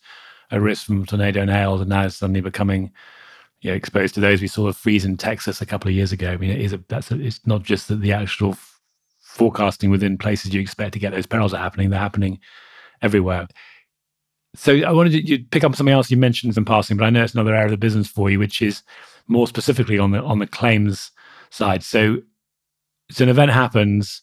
a 0.50 0.61
risk 0.61 0.87
from 0.87 1.04
tornado 1.04 1.40
and 1.40 1.50
hail 1.50 1.80
are 1.80 1.85
now 1.85 2.09
suddenly 2.09 2.40
becoming 2.40 2.92
you 3.61 3.71
know, 3.71 3.77
exposed 3.77 4.15
to 4.15 4.21
those. 4.21 4.41
We 4.41 4.47
saw 4.47 4.69
a 4.69 4.73
freeze 4.73 5.05
in 5.05 5.17
Texas 5.17 5.61
a 5.61 5.67
couple 5.67 5.88
of 5.88 5.95
years 5.95 6.12
ago. 6.12 6.31
I 6.31 6.37
mean, 6.37 6.50
it 6.50 6.61
is 6.61 6.73
a, 6.73 6.83
that's 6.88 7.11
a, 7.11 7.21
it's 7.21 7.47
not 7.47 7.62
just 7.62 7.88
that 7.88 8.00
the 8.00 8.12
actual 8.12 8.50
f- 8.50 8.81
forecasting 9.21 9.91
within 9.91 10.19
places 10.19 10.55
you 10.55 10.61
expect 10.61 10.93
to 10.93 10.99
get 10.99 11.12
those 11.12 11.27
perils 11.27 11.55
are 11.55 11.59
happening; 11.59 11.91
they're 11.91 11.99
happening 11.99 12.38
everywhere. 13.03 13.49
So 14.55 14.77
I 14.77 14.93
wanted 14.93 15.11
to 15.11 15.27
you 15.27 15.45
pick 15.45 15.65
up 15.65 15.75
something 15.75 15.93
else 15.93 16.11
you 16.11 16.17
mentioned 16.17 16.57
in 16.57 16.65
passing, 16.65 16.97
but 16.97 17.05
I 17.05 17.11
know 17.11 17.23
it's 17.23 17.35
another 17.35 17.55
area 17.55 17.67
of 17.67 17.71
the 17.71 17.77
business 17.77 18.09
for 18.09 18.31
you, 18.31 18.38
which 18.38 18.62
is 18.62 18.83
more 19.27 19.47
specifically 19.47 19.99
on 19.99 20.12
the 20.12 20.23
on 20.23 20.38
the 20.38 20.47
claims 20.47 21.11
side. 21.50 21.83
So 21.83 22.19
so 23.11 23.25
an 23.25 23.31
event 23.31 23.51
happens, 23.51 24.23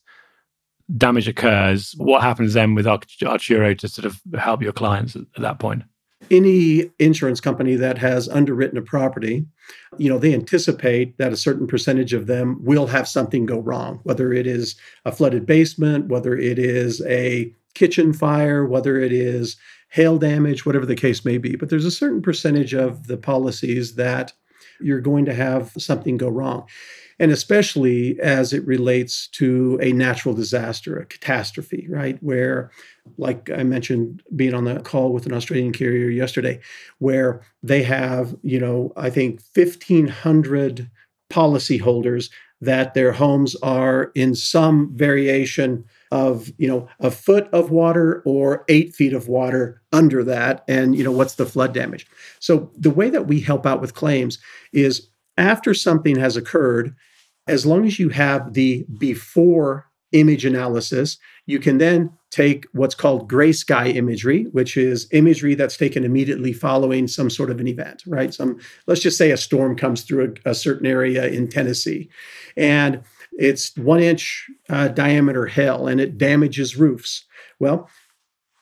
damage 0.98 1.28
occurs. 1.28 1.94
What 1.98 2.22
happens 2.22 2.54
then 2.54 2.76
with 2.76 2.88
Arturo 2.88 3.74
to 3.74 3.88
sort 3.88 4.06
of 4.06 4.22
help 4.38 4.62
your 4.62 4.74
clients 4.74 5.16
at, 5.16 5.24
at 5.36 5.42
that 5.42 5.60
point? 5.60 5.84
Any 6.32 6.90
insurance 6.98 7.40
company 7.40 7.76
that 7.76 7.98
has 8.00 8.28
underwritten 8.30 8.78
a 8.78 8.82
property, 8.82 9.46
you 9.98 10.10
know, 10.10 10.18
they 10.18 10.34
anticipate 10.34 11.18
that 11.18 11.34
a 11.34 11.38
certain 11.38 11.68
percentage 11.68 12.14
of 12.14 12.28
them 12.28 12.64
will 12.64 12.88
have 12.88 13.08
something 13.08 13.46
go 13.46 13.60
wrong, 13.60 14.00
whether 14.04 14.34
it 14.34 14.48
is 14.48 14.76
a 15.04 15.12
flooded 15.12 15.46
basement, 15.46 16.08
whether 16.08 16.36
it 16.36 16.58
is 16.58 17.02
a 17.06 17.54
kitchen 17.76 18.14
fire, 18.14 18.66
whether 18.66 18.98
it 18.98 19.12
is 19.12 19.58
hail 19.90 20.18
damage, 20.18 20.66
whatever 20.66 20.86
the 20.86 20.96
case 20.96 21.24
may 21.26 21.38
be. 21.38 21.56
But 21.56 21.70
there's 21.70 21.86
a 21.86 21.92
certain 21.92 22.22
percentage 22.22 22.74
of 22.74 23.08
the 23.08 23.18
policies 23.18 23.96
that 23.96 24.34
you're 24.80 25.02
going 25.02 25.26
to 25.26 25.34
have 25.34 25.72
something 25.78 26.18
go 26.18 26.30
wrong 26.30 26.68
and 27.20 27.32
especially 27.32 28.20
as 28.20 28.52
it 28.54 28.66
relates 28.66 29.28
to 29.28 29.80
a 29.82 29.94
natural 29.94 30.36
disaster, 30.36 30.98
a 30.98 31.06
catastrophe, 31.06 31.88
right? 31.90 32.22
Where, 32.22 32.72
like 33.18 33.50
I 33.50 33.64
mentioned, 33.64 34.22
being 34.36 34.54
on 34.54 34.66
the 34.66 34.80
call 34.82 35.14
with 35.14 35.26
an 35.26 35.34
Australian 35.34 35.72
carrier 35.72 36.10
yesterday, 36.10 36.60
where 37.00 37.42
they 37.64 37.84
have, 37.84 38.36
you 38.42 38.60
know, 38.60 38.92
I 38.98 39.10
think 39.10 39.42
1,500 39.54 40.90
policyholders 41.32 42.30
that 42.62 42.94
their 42.94 43.12
homes 43.12 43.56
are 43.58 44.12
in 44.16 44.36
some 44.36 44.96
variation 44.96 45.84
of 46.12 46.52
you 46.58 46.68
know 46.68 46.88
a 47.00 47.12
foot 47.12 47.48
of 47.52 47.72
water 47.72 48.22
or 48.26 48.64
eight 48.70 48.96
feet 48.96 49.14
of 49.14 49.28
water 49.28 49.82
under 49.92 50.24
that 50.24 50.64
and 50.68 50.96
you 50.96 51.04
know 51.04 51.12
what's 51.12 51.36
the 51.36 51.46
flood 51.46 51.74
damage 51.74 52.08
so 52.40 52.72
the 52.78 52.90
way 52.90 53.10
that 53.10 53.28
we 53.28 53.40
help 53.40 53.66
out 53.66 53.82
with 53.82 53.94
claims 53.94 54.40
is 54.72 55.10
after 55.38 55.74
something 55.74 56.18
has 56.18 56.38
occurred, 56.38 56.96
as 57.48 57.66
long 57.66 57.86
as 57.86 58.00
you 58.00 58.10
have 58.10 58.54
the 58.54 58.86
before 58.98 59.90
image 60.12 60.46
analysis, 60.46 61.18
you 61.46 61.60
can 61.60 61.78
then 61.78 62.12
take 62.32 62.66
what's 62.74 62.96
called 62.96 63.30
gray 63.30 63.52
sky 63.52 63.88
imagery, 63.88 64.44
which 64.52 64.78
is 64.78 65.08
imagery 65.12 65.56
that's 65.56 65.78
taken 65.78 66.04
immediately 66.04 66.54
following 66.54 67.08
some 67.08 67.30
sort 67.30 67.50
of 67.50 67.60
an 67.60 67.68
event, 67.68 68.04
right? 68.08 68.34
Some, 68.34 68.60
let's 68.88 69.02
just 69.02 69.18
say 69.18 69.32
a 69.32 69.38
storm 69.38 69.76
comes 69.76 70.02
through 70.02 70.36
a, 70.46 70.52
a 70.52 70.56
certain 70.56 70.88
area 70.88 71.28
in 71.28 71.48
Tennessee, 71.48 72.10
and 72.58 73.04
it's 73.38 73.76
one 73.78 74.02
inch 74.02 74.50
uh, 74.70 74.88
diameter 74.90 75.46
hail 75.46 75.88
and 75.88 76.00
it 76.00 76.18
damages 76.18 76.78
roofs. 76.78 77.26
Well, 77.60 77.90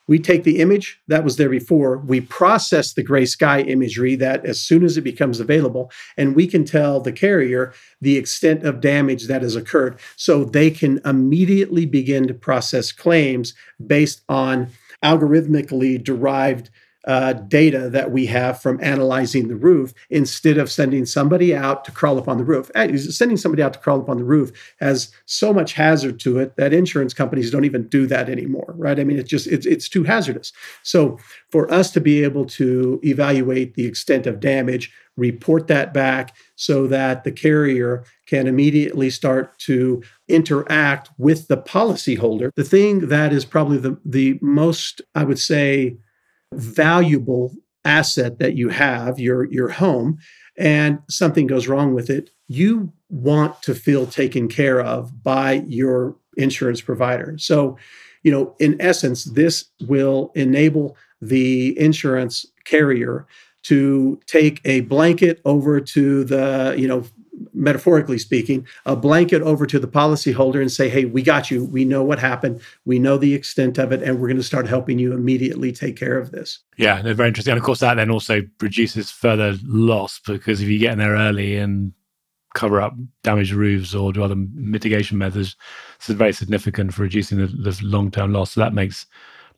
we 0.06 0.18
take 0.18 0.44
the 0.44 0.60
image 0.60 1.00
that 1.08 1.24
was 1.24 1.36
there 1.36 1.48
before, 1.48 1.98
we 1.98 2.20
process 2.20 2.92
the 2.92 3.02
gray 3.02 3.24
sky 3.24 3.60
imagery 3.62 4.16
that 4.16 4.44
as 4.44 4.60
soon 4.60 4.84
as 4.84 4.96
it 4.96 5.02
becomes 5.02 5.40
available, 5.40 5.90
and 6.16 6.36
we 6.36 6.46
can 6.46 6.64
tell 6.64 7.00
the 7.00 7.12
carrier 7.12 7.72
the 8.00 8.16
extent 8.16 8.64
of 8.64 8.80
damage 8.80 9.26
that 9.26 9.42
has 9.42 9.56
occurred. 9.56 9.98
So 10.16 10.44
they 10.44 10.70
can 10.70 11.00
immediately 11.04 11.86
begin 11.86 12.26
to 12.28 12.34
process 12.34 12.92
claims 12.92 13.54
based 13.86 14.22
on 14.28 14.68
algorithmically 15.02 16.02
derived 16.02 16.70
uh, 17.06 17.34
data 17.34 17.90
that 17.90 18.10
we 18.10 18.26
have 18.26 18.60
from 18.60 18.78
analyzing 18.82 19.48
the 19.48 19.56
roof 19.56 19.92
instead 20.10 20.58
of 20.58 20.70
sending 20.70 21.04
somebody 21.04 21.54
out 21.54 21.84
to 21.84 21.92
crawl 21.92 22.18
up 22.18 22.28
on 22.28 22.38
the 22.38 22.44
roof. 22.44 22.70
Sending 22.96 23.36
somebody 23.36 23.62
out 23.62 23.74
to 23.74 23.78
crawl 23.78 24.00
up 24.00 24.08
on 24.08 24.16
the 24.16 24.24
roof 24.24 24.50
has 24.80 25.12
so 25.26 25.52
much 25.52 25.74
hazard 25.74 26.18
to 26.20 26.38
it 26.38 26.56
that 26.56 26.72
insurance 26.72 27.12
companies 27.12 27.50
don't 27.50 27.64
even 27.64 27.88
do 27.88 28.06
that 28.06 28.28
anymore, 28.28 28.74
right? 28.76 28.98
I 28.98 29.04
mean, 29.04 29.18
it's 29.18 29.28
just 29.28 29.46
it's 29.46 29.66
it's 29.66 29.88
too 29.88 30.04
hazardous. 30.04 30.52
So 30.82 31.18
for 31.50 31.70
us 31.72 31.90
to 31.92 32.00
be 32.00 32.22
able 32.24 32.46
to 32.46 33.00
evaluate 33.02 33.74
the 33.74 33.86
extent 33.86 34.26
of 34.26 34.40
damage, 34.40 34.90
report 35.16 35.68
that 35.68 35.94
back 35.94 36.34
so 36.56 36.86
that 36.86 37.24
the 37.24 37.32
carrier 37.32 38.04
can 38.26 38.46
immediately 38.46 39.10
start 39.10 39.56
to 39.58 40.02
interact 40.28 41.10
with 41.18 41.48
the 41.48 41.56
policyholder. 41.56 42.50
The 42.56 42.64
thing 42.64 43.08
that 43.08 43.32
is 43.32 43.44
probably 43.44 43.78
the 43.78 43.98
the 44.04 44.38
most 44.40 45.02
I 45.14 45.24
would 45.24 45.38
say 45.38 45.98
valuable 46.56 47.54
asset 47.84 48.38
that 48.38 48.56
you 48.56 48.68
have, 48.70 49.18
your 49.18 49.44
your 49.52 49.68
home, 49.68 50.18
and 50.56 50.98
something 51.08 51.46
goes 51.46 51.68
wrong 51.68 51.94
with 51.94 52.10
it, 52.10 52.30
you 52.48 52.92
want 53.10 53.62
to 53.62 53.74
feel 53.74 54.06
taken 54.06 54.48
care 54.48 54.80
of 54.80 55.22
by 55.22 55.64
your 55.66 56.16
insurance 56.36 56.80
provider. 56.80 57.36
So, 57.38 57.76
you 58.22 58.32
know, 58.32 58.54
in 58.58 58.80
essence, 58.80 59.24
this 59.24 59.66
will 59.86 60.32
enable 60.34 60.96
the 61.20 61.78
insurance 61.78 62.44
carrier 62.64 63.26
to 63.64 64.20
take 64.26 64.60
a 64.64 64.80
blanket 64.82 65.40
over 65.44 65.80
to 65.80 66.24
the, 66.24 66.74
you 66.76 66.86
know, 66.86 67.02
metaphorically 67.54 68.18
speaking, 68.18 68.66
a 68.84 68.96
blanket 68.96 69.42
over 69.42 69.66
to 69.66 69.78
the 69.78 69.88
policyholder 69.88 70.60
and 70.60 70.70
say, 70.70 70.88
hey, 70.88 71.04
we 71.04 71.22
got 71.22 71.50
you. 71.50 71.64
We 71.64 71.84
know 71.84 72.02
what 72.02 72.18
happened. 72.18 72.60
We 72.84 72.98
know 72.98 73.16
the 73.16 73.34
extent 73.34 73.78
of 73.78 73.92
it, 73.92 74.02
and 74.02 74.20
we're 74.20 74.28
going 74.28 74.36
to 74.36 74.42
start 74.42 74.66
helping 74.66 74.98
you 74.98 75.12
immediately 75.12 75.72
take 75.72 75.96
care 75.96 76.18
of 76.18 76.30
this. 76.30 76.58
Yeah, 76.76 77.02
they're 77.02 77.14
very 77.14 77.28
interesting. 77.28 77.52
And 77.52 77.58
of 77.58 77.64
course, 77.64 77.80
that 77.80 77.94
then 77.94 78.10
also 78.10 78.42
reduces 78.60 79.10
further 79.10 79.56
loss 79.64 80.20
because 80.26 80.60
if 80.60 80.68
you 80.68 80.78
get 80.78 80.92
in 80.92 80.98
there 80.98 81.14
early 81.14 81.56
and 81.56 81.92
cover 82.54 82.80
up 82.80 82.94
damaged 83.22 83.52
roofs 83.52 83.94
or 83.94 84.12
do 84.12 84.22
other 84.22 84.36
mitigation 84.36 85.18
methods, 85.18 85.56
this 85.98 86.10
is 86.10 86.16
very 86.16 86.32
significant 86.32 86.94
for 86.94 87.02
reducing 87.02 87.38
the, 87.38 87.46
the 87.46 87.78
long 87.82 88.10
term 88.10 88.32
loss. 88.32 88.52
So 88.52 88.60
that 88.60 88.74
makes 88.74 89.06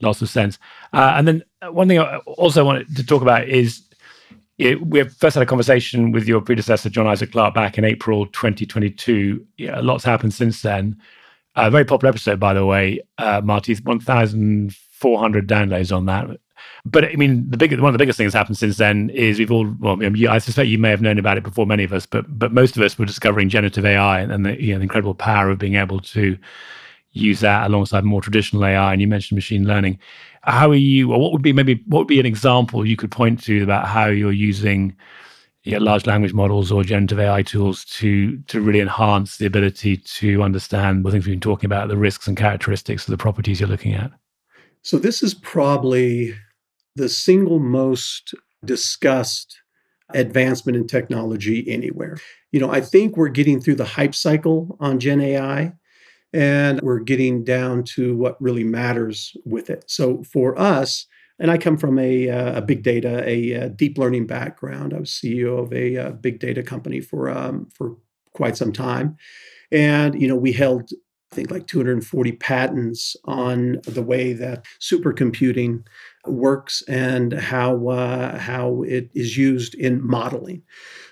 lots 0.00 0.22
of 0.22 0.28
sense. 0.28 0.59
Uh, 0.92 1.14
and 1.16 1.28
then 1.28 1.42
one 1.70 1.88
thing 1.88 1.98
I 1.98 2.18
also 2.18 2.64
wanted 2.64 2.94
to 2.96 3.04
talk 3.04 3.22
about 3.22 3.48
is 3.48 3.82
it, 4.58 4.86
we 4.86 5.02
first 5.04 5.34
had 5.34 5.42
a 5.42 5.46
conversation 5.46 6.12
with 6.12 6.26
your 6.26 6.40
predecessor, 6.40 6.88
John 6.88 7.06
Isaac 7.06 7.32
Clark, 7.32 7.54
back 7.54 7.76
in 7.76 7.84
April 7.84 8.26
2022. 8.26 9.44
Yeah, 9.58 9.80
lots 9.80 10.04
happened 10.04 10.32
since 10.32 10.62
then. 10.62 11.00
A 11.56 11.70
very 11.70 11.84
popular 11.84 12.10
episode, 12.10 12.40
by 12.40 12.54
the 12.54 12.64
way, 12.64 13.00
uh, 13.18 13.40
Marty, 13.44 13.74
1,400 13.74 15.48
downloads 15.48 15.94
on 15.94 16.06
that. 16.06 16.28
But 16.84 17.04
I 17.04 17.16
mean, 17.16 17.48
the 17.50 17.56
big, 17.56 17.78
one 17.78 17.88
of 17.88 17.92
the 17.92 17.98
biggest 17.98 18.16
things 18.16 18.32
that's 18.32 18.40
happened 18.40 18.58
since 18.58 18.76
then 18.76 19.10
is 19.10 19.38
we've 19.38 19.50
all, 19.50 19.74
well, 19.78 19.98
I 20.28 20.38
suspect 20.38 20.68
you 20.68 20.78
may 20.78 20.90
have 20.90 21.02
known 21.02 21.18
about 21.18 21.36
it 21.36 21.42
before 21.42 21.66
many 21.66 21.84
of 21.84 21.92
us, 21.92 22.06
but 22.06 22.24
but 22.38 22.52
most 22.52 22.76
of 22.76 22.82
us 22.82 22.98
were 22.98 23.04
discovering 23.04 23.48
generative 23.48 23.84
AI 23.84 24.20
and, 24.20 24.32
and 24.32 24.46
the, 24.46 24.62
you 24.62 24.72
know, 24.72 24.78
the 24.78 24.84
incredible 24.84 25.14
power 25.14 25.50
of 25.50 25.58
being 25.58 25.74
able 25.74 26.00
to 26.00 26.38
use 27.12 27.40
that 27.40 27.66
alongside 27.66 28.04
more 28.04 28.22
traditional 28.22 28.64
AI. 28.64 28.92
And 28.92 29.00
you 29.00 29.08
mentioned 29.08 29.36
machine 29.36 29.66
learning. 29.66 29.98
How 30.46 30.70
are 30.70 30.74
you, 30.74 31.12
or 31.12 31.20
what 31.20 31.32
would 31.32 31.42
be 31.42 31.52
maybe 31.52 31.82
what 31.87 32.00
would 32.00 32.09
be 32.09 32.20
an 32.20 32.26
example 32.26 32.87
you 32.87 32.96
could 32.96 33.11
point 33.11 33.42
to 33.44 33.62
about 33.62 33.88
how 33.88 34.06
you're 34.06 34.32
using 34.32 34.96
large 35.66 36.06
language 36.06 36.32
models 36.32 36.70
or 36.70 36.85
generative 36.85 37.18
AI 37.18 37.42
tools 37.42 37.85
to 37.87 38.38
to 38.42 38.61
really 38.61 38.80
enhance 38.80 39.38
the 39.38 39.46
ability 39.46 39.96
to 39.96 40.42
understand 40.42 41.04
the 41.04 41.11
things 41.11 41.26
we've 41.26 41.32
been 41.32 41.40
talking 41.40 41.66
about, 41.66 41.88
the 41.88 41.96
risks 41.96 42.28
and 42.28 42.37
characteristics 42.37 43.06
of 43.06 43.11
the 43.11 43.16
properties 43.16 43.59
you're 43.59 43.68
looking 43.68 43.94
at? 43.94 44.12
So 44.82 44.98
this 44.98 45.22
is 45.22 45.35
probably 45.35 46.35
the 46.94 47.09
single 47.09 47.59
most 47.59 48.35
discussed 48.64 49.61
advancement 50.14 50.76
in 50.76 50.87
technology 50.87 51.68
anywhere. 51.68 52.18
You 52.52 52.61
know, 52.61 52.70
I 52.70 52.80
think 52.80 53.16
we're 53.16 53.28
getting 53.28 53.61
through 53.61 53.74
the 53.74 53.85
hype 53.85 54.14
cycle 54.14 54.76
on 54.78 55.00
Gen 55.00 55.20
AI 55.20 55.72
and 56.37 56.83
we're 56.83 57.01
getting 57.01 57.42
down 57.42 57.83
to 57.83 58.14
what 58.14 58.40
really 58.42 58.62
matters 58.62 59.35
with 59.46 59.70
it. 59.70 59.85
So 59.88 60.22
for 60.22 60.59
us, 60.59 61.07
and 61.38 61.51
I 61.51 61.57
come 61.57 61.79
from 61.79 61.99
a, 61.99 62.29
uh, 62.29 62.59
a 62.59 62.62
big 62.62 62.83
data, 62.83 63.27
a, 63.27 63.53
a, 63.53 63.64
uh, 63.64 63.68
deep 63.68 63.96
learning 63.96 64.27
background. 64.27 64.92
I 64.92 65.01
was 65.01 65.11
CEO 65.11 65.62
of 65.62 65.72
a, 65.72 65.94
a 65.94 66.09
uh, 66.09 66.11
big 66.11 66.38
data 66.38 66.62
company 66.62 67.01
for 67.01 67.31
um, 67.31 67.68
for 67.75 67.96
quite 68.35 68.57
some 68.57 68.72
time, 68.72 69.16
and 69.72 70.20
you 70.20 70.29
know 70.29 70.37
we 70.37 70.53
held 70.53 70.90
I 71.33 71.35
think 71.35 71.51
like 71.51 71.66
240 71.66 72.33
patents 72.33 73.16
on 73.25 73.81
the 73.87 74.03
way 74.03 74.33
that 74.35 74.64
supercomputing 74.81 75.85
works 76.27 76.83
and 76.87 77.33
how 77.33 77.88
uh, 77.88 78.38
how 78.38 78.83
it 78.83 79.11
is 79.14 79.37
used 79.37 79.75
in 79.75 80.07
modeling. 80.07 80.62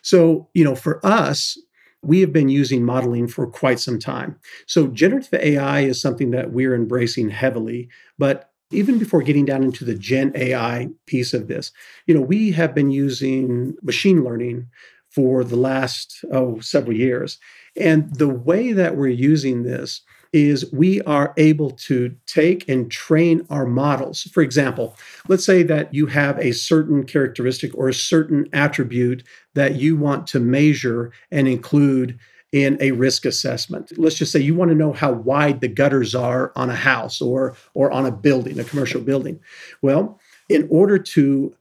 So 0.03 0.49
you 0.55 0.65
know 0.65 0.75
for 0.75 1.05
us, 1.05 1.59
we 2.07 2.21
have 2.21 2.33
been 2.33 2.49
using 2.49 2.85
modeling 2.85 3.29
for 3.29 3.47
quite 3.47 3.81
some 3.81 3.99
time. 3.99 4.39
So, 4.67 4.89
generative 4.89 5.35
AI 5.35 5.81
is 5.81 6.01
something 6.01 6.31
that 6.31 6.53
we're 6.53 6.75
embracing 6.75 7.31
heavily. 7.31 7.89
But 8.19 8.51
even 8.71 8.99
before 8.99 9.23
getting 9.23 9.45
down 9.45 9.63
into 9.63 9.85
the 9.85 9.95
Gen 9.95 10.33
AI 10.35 10.89
piece 11.07 11.35
of 11.35 11.49
this, 11.49 11.73
you 12.07 12.15
know, 12.15 12.21
we 12.21 12.53
have 12.53 12.75
been 12.75 12.91
using 12.91 13.75
machine 13.83 14.25
learning 14.25 14.69
for 15.11 15.45
the 15.45 15.57
last 15.57 16.25
oh 16.33 16.59
several 16.61 16.97
years. 16.97 17.39
And 17.77 18.15
the 18.15 18.29
way 18.29 18.73
that 18.73 18.97
we're 18.97 19.09
using 19.09 19.63
this 19.63 20.03
is 20.35 20.71
we 20.73 21.01
are 21.03 21.33
able 21.37 21.71
to 21.71 22.13
take 22.27 22.69
and 22.69 22.91
train 22.91 23.47
our 23.51 23.65
models. 23.65 24.23
For 24.25 24.43
example, 24.43 24.97
let's 25.29 25.47
say 25.47 25.63
that 25.63 25.95
you 25.95 26.07
have 26.07 26.37
a 26.41 26.51
certain 26.51 27.05
characteristic 27.05 27.73
or 27.77 27.89
a 27.89 27.95
certain 27.95 28.49
attribute 28.53 29.23
that 29.55 29.77
you 29.77 29.97
want 29.97 30.27
to 30.29 30.41
measure 30.41 31.13
and 31.31 31.47
include 31.47 32.19
in 32.51 32.77
a 32.81 32.91
risk 32.91 33.25
assessment. 33.25 33.93
Let's 33.97 34.17
just 34.17 34.33
say 34.33 34.41
you 34.41 34.57
want 34.57 34.71
to 34.71 34.77
know 34.77 34.93
how 34.93 35.13
wide 35.13 35.61
the 35.61 35.69
gutters 35.69 36.17
are 36.17 36.53
on 36.57 36.69
a 36.69 36.75
house 36.75 37.21
or 37.21 37.57
or 37.75 37.93
on 37.93 38.05
a 38.05 38.13
building, 38.13 38.59
a 38.59 38.65
commercial 38.65 39.01
building. 39.01 39.39
Well, 39.83 40.21
in 40.49 40.67
order 40.69 40.99
to 40.99 41.55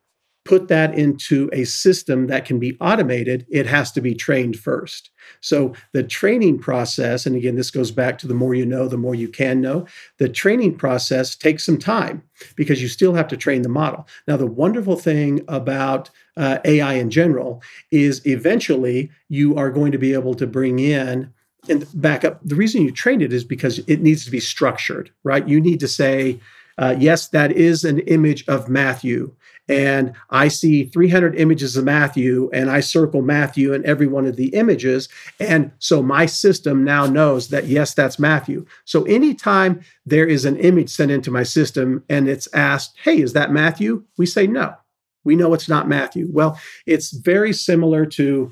put 0.46 0.68
that 0.68 0.94
into 0.98 1.50
a 1.54 1.64
system 1.64 2.28
that 2.28 2.46
can 2.46 2.60
be 2.60 2.78
automated, 2.82 3.46
it 3.50 3.66
has 3.66 3.92
to 3.94 4.02
be 4.02 4.14
trained 4.14 4.58
first. 4.58 5.10
So 5.42 5.74
the 5.94 6.04
training 6.04 6.60
process, 6.60 7.26
and 7.26 7.36
again, 7.36 7.56
this 7.56 7.72
goes 7.72 7.92
back 7.92 8.18
to 8.20 8.28
the 8.28 8.34
more 8.34 8.54
you 8.54 8.66
know, 8.66 8.88
the 8.88 8.98
more 8.98 9.16
you 9.16 9.30
can 9.30 9.62
know. 9.62 9.88
The 10.18 10.28
training 10.28 10.78
process 10.78 11.36
takes 11.36 11.66
some 11.66 11.78
time 11.78 12.24
because 12.56 12.82
you 12.82 12.88
still 12.88 13.14
have 13.14 13.28
to 13.30 13.38
train 13.38 13.62
the 13.62 13.70
model. 13.70 14.08
Now, 14.28 14.38
the 14.38 14.48
wonderful 14.48 14.98
thing 14.98 15.42
about 15.48 16.10
uh, 16.36 16.60
AI 16.66 16.94
in 16.94 17.10
general 17.10 17.62
is 17.92 18.26
eventually 18.26 19.12
you 19.30 19.56
are 19.56 19.70
going 19.70 19.92
to 19.92 19.98
be 19.98 20.14
able 20.14 20.34
to 20.36 20.48
bring 20.48 20.80
in 20.80 21.32
and 21.70 21.88
back 21.94 22.26
up. 22.26 22.42
The 22.44 22.56
reason 22.56 22.82
you 22.82 22.92
train 22.92 23.22
it 23.22 23.32
is 23.32 23.44
because 23.44 23.80
it 23.80 24.02
needs 24.02 24.26
to 24.26 24.32
be 24.32 24.40
structured, 24.40 25.12
right? 25.24 25.48
You 25.48 25.62
need 25.62 25.80
to 25.80 25.88
say, 25.88 26.40
uh, 26.78 26.96
yes, 26.98 27.28
that 27.30 27.52
is 27.52 27.84
an 27.84 28.00
image 28.00 28.48
of 28.48 28.70
Matthew. 28.70 29.36
And 29.70 30.14
I 30.30 30.50
see 30.50 30.86
300 30.86 31.40
images 31.40 31.78
of 31.78 31.86
Matthew, 31.86 32.50
and 32.52 32.70
I 32.70 32.82
circle 32.82 33.22
Matthew 33.22 33.72
in 33.72 33.86
every 33.86 34.08
one 34.08 34.26
of 34.26 34.36
the 34.36 34.50
images. 34.50 35.08
And 35.40 35.72
so 35.80 36.04
my 36.04 36.26
system 36.26 36.84
now 36.84 37.06
knows 37.06 37.48
that, 37.50 37.68
yes, 37.68 37.94
that's 37.94 38.20
Matthew. 38.20 38.66
So 38.84 39.04
anytime 39.04 39.82
there 40.06 40.28
is 40.28 40.44
an 40.44 40.58
image 40.58 40.90
sent 40.90 41.12
into 41.12 41.32
my 41.32 41.44
system 41.44 42.04
and 42.10 42.28
it's 42.28 42.54
asked, 42.54 42.98
hey, 43.04 43.22
is 43.22 43.34
that 43.34 43.52
Matthew? 43.52 44.04
We 44.18 44.26
say 44.26 44.48
no. 44.48 44.76
We 45.24 45.38
know 45.38 45.54
it's 45.54 45.70
not 45.70 45.88
Matthew. 45.88 46.28
Well, 46.30 46.60
it's 46.86 47.12
very 47.12 47.54
similar 47.54 48.06
to 48.08 48.52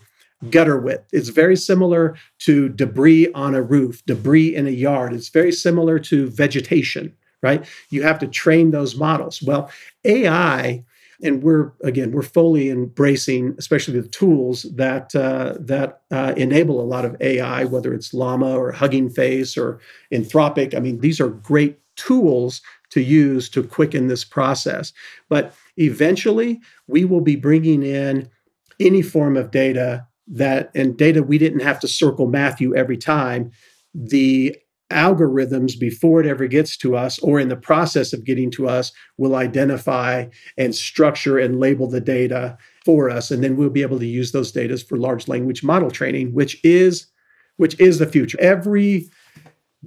gutter 0.50 0.80
width. 0.80 1.08
It's 1.12 1.30
very 1.30 1.58
similar 1.58 2.16
to 2.40 2.70
debris 2.70 3.32
on 3.34 3.54
a 3.54 3.62
roof, 3.62 4.02
debris 4.06 4.56
in 4.56 4.66
a 4.66 4.72
yard. 4.72 5.14
It's 5.14 5.30
very 5.30 5.52
similar 5.52 6.00
to 6.00 6.30
vegetation 6.30 7.16
right? 7.42 7.66
You 7.90 8.04
have 8.04 8.20
to 8.20 8.28
train 8.28 8.72
those 8.72 8.96
models. 8.96 9.42
Well, 9.42 9.72
AI, 10.06 10.84
and 11.24 11.44
we're 11.44 11.72
again 11.84 12.12
we're 12.12 12.22
fully 12.24 12.70
embracing, 12.70 13.56
especially 13.58 14.00
the 14.00 14.08
tools 14.08 14.64
that 14.76 15.16
uh, 15.16 15.56
that 15.60 16.02
uh, 16.12 16.34
enable 16.36 16.82
a 16.82 16.84
lot 16.84 17.06
of 17.06 17.16
AI, 17.22 17.66
whether 17.66 17.94
it's 17.94 18.14
Llama 18.14 18.58
or 18.58 18.72
Hugging 18.72 19.10
Face 19.10 19.58
or 19.58 19.80
Anthropic. 20.12 20.76
I 20.76 20.80
mean, 20.80 21.00
these 21.00 21.20
are 21.20 21.30
great 21.30 21.80
tools 21.96 22.62
to 22.90 23.02
use 23.02 23.50
to 23.50 23.64
quicken 23.64 24.08
this 24.08 24.24
process. 24.24 24.94
But 25.30 25.54
eventually, 25.78 26.62
we 26.88 27.06
will 27.06 27.22
be 27.22 27.36
bringing 27.36 27.84
in 27.84 28.30
any 28.80 29.02
form 29.02 29.38
of 29.38 29.52
data 29.52 30.08
that 30.28 30.72
and 30.76 30.98
data 30.98 31.24
we 31.24 31.38
didn't 31.38 31.62
have 31.62 31.80
to 31.82 31.88
circle 31.88 32.28
Matthew 32.28 32.76
every 32.76 32.98
time. 32.98 33.52
The 33.94 34.56
algorithms 34.92 35.80
before 35.80 36.20
it 36.22 36.28
ever 36.28 36.48
gets 36.48 36.78
to 36.78 36.96
us 36.96 37.20
or 37.20 37.40
in 37.40 37.50
the 37.50 37.56
process 37.56 38.14
of 38.14 38.26
getting 38.26 38.52
to 38.52 38.68
us 38.68 38.92
will 39.18 39.36
identify 39.36 40.26
and 40.58 40.76
structure 40.76 41.38
and 41.38 41.60
label 41.60 41.88
the 41.88 42.02
data 42.02 42.58
for 42.86 43.10
us. 43.10 43.32
And 43.32 43.44
then 43.44 43.56
we'll 43.56 43.70
be 43.70 43.82
able 43.82 44.00
to 44.00 44.06
use 44.06 44.32
those 44.32 44.52
data 44.52 44.78
for 44.78 44.98
large 44.98 45.28
language 45.28 45.64
model 45.64 45.92
training 45.92 46.34
which 46.34 46.60
is 46.64 47.08
which 47.58 47.80
is 47.80 48.00
the 48.00 48.08
future. 48.08 48.40
Every 48.40 49.10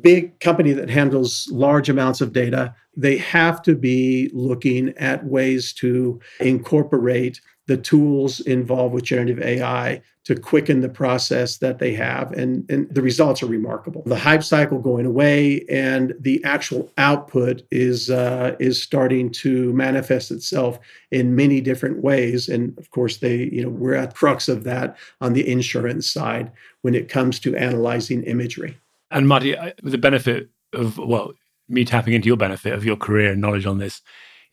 big 0.01 0.39
company 0.41 0.73
that 0.73 0.91
handles 0.91 1.49
large 1.53 1.89
amounts 1.89 2.21
of 2.21 2.33
data 2.33 2.75
they 2.97 3.17
have 3.17 3.63
to 3.63 3.75
be 3.75 4.31
looking 4.33 4.91
at 4.91 5.25
ways 5.25 5.73
to 5.75 6.21
incorporate 6.41 7.41
the 7.67 7.77
tools 7.77 8.41
involved 8.41 8.95
with 8.95 9.05
generative 9.05 9.41
AI 9.41 10.03
to 10.25 10.35
quicken 10.35 10.81
the 10.81 10.89
process 10.89 11.59
that 11.59 11.79
they 11.79 11.93
have. 11.93 12.33
And, 12.33 12.69
and 12.71 12.89
the 12.95 13.03
results 13.03 13.43
are 13.43 13.47
remarkable. 13.47 14.03
The 14.07 14.19
hype 14.19 14.43
cycle 14.43 14.79
going 14.79 15.05
away 15.05 15.65
and 15.69 16.15
the 16.19 16.43
actual 16.45 16.91
output 16.97 17.63
is, 17.71 18.11
uh, 18.11 18.57
is 18.59 18.83
starting 18.83 19.31
to 19.33 19.73
manifest 19.75 20.31
itself 20.31 20.79
in 21.11 21.37
many 21.37 21.61
different 21.61 22.03
ways. 22.03 22.49
And 22.49 22.77
of 22.79 22.91
course, 22.91 23.19
they, 23.19 23.51
you 23.53 23.63
know, 23.63 23.69
we're 23.69 23.95
at 23.95 24.11
the 24.11 24.17
crux 24.17 24.49
of 24.49 24.65
that 24.65 24.97
on 25.21 25.35
the 25.35 25.47
insurance 25.47 26.11
side 26.11 26.51
when 26.83 26.95
it 26.95 27.09
comes 27.09 27.39
to 27.41 27.55
analyzing 27.57 28.23
imagery. 28.25 28.79
And 29.11 29.29
Marty, 29.29 29.57
the 29.83 29.99
benefit 29.99 30.49
of, 30.73 30.97
well, 30.99 31.33
me 31.69 31.85
tapping 31.85 32.15
into 32.15 32.27
your 32.27 32.37
benefit 32.37 32.73
of 32.73 32.85
your 32.85 32.97
career 32.97 33.33
and 33.33 33.41
knowledge 33.41 33.67
on 33.67 33.79
this 33.79 34.03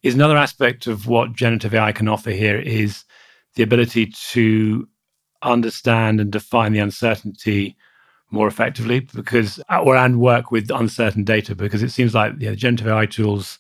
is 0.04 0.16
another 0.16 0.38
aspect 0.38 0.88
of 0.88 1.08
what 1.08 1.34
generative 1.34 1.74
AI 1.74 1.92
can 1.92 2.08
offer 2.08 2.32
here 2.32 2.60
is 2.60 3.04
the 3.56 3.64
ability 3.64 4.08
to 4.32 4.88
understand 5.44 6.20
and 6.20 6.32
define 6.32 6.72
the 6.72 6.80
uncertainty 6.80 7.76
more 8.30 8.48
effectively 8.48 9.02
because 9.02 9.60
or 9.84 9.96
and 9.96 10.20
work 10.20 10.52
with 10.52 10.72
uncertain 10.72 11.24
data 11.24 11.54
because 11.54 11.84
it 11.84 11.90
seems 11.90 12.14
like 12.16 12.38
the 12.40 12.56
generative 12.56 12.88
AI 12.88 13.06
tools 13.06 13.60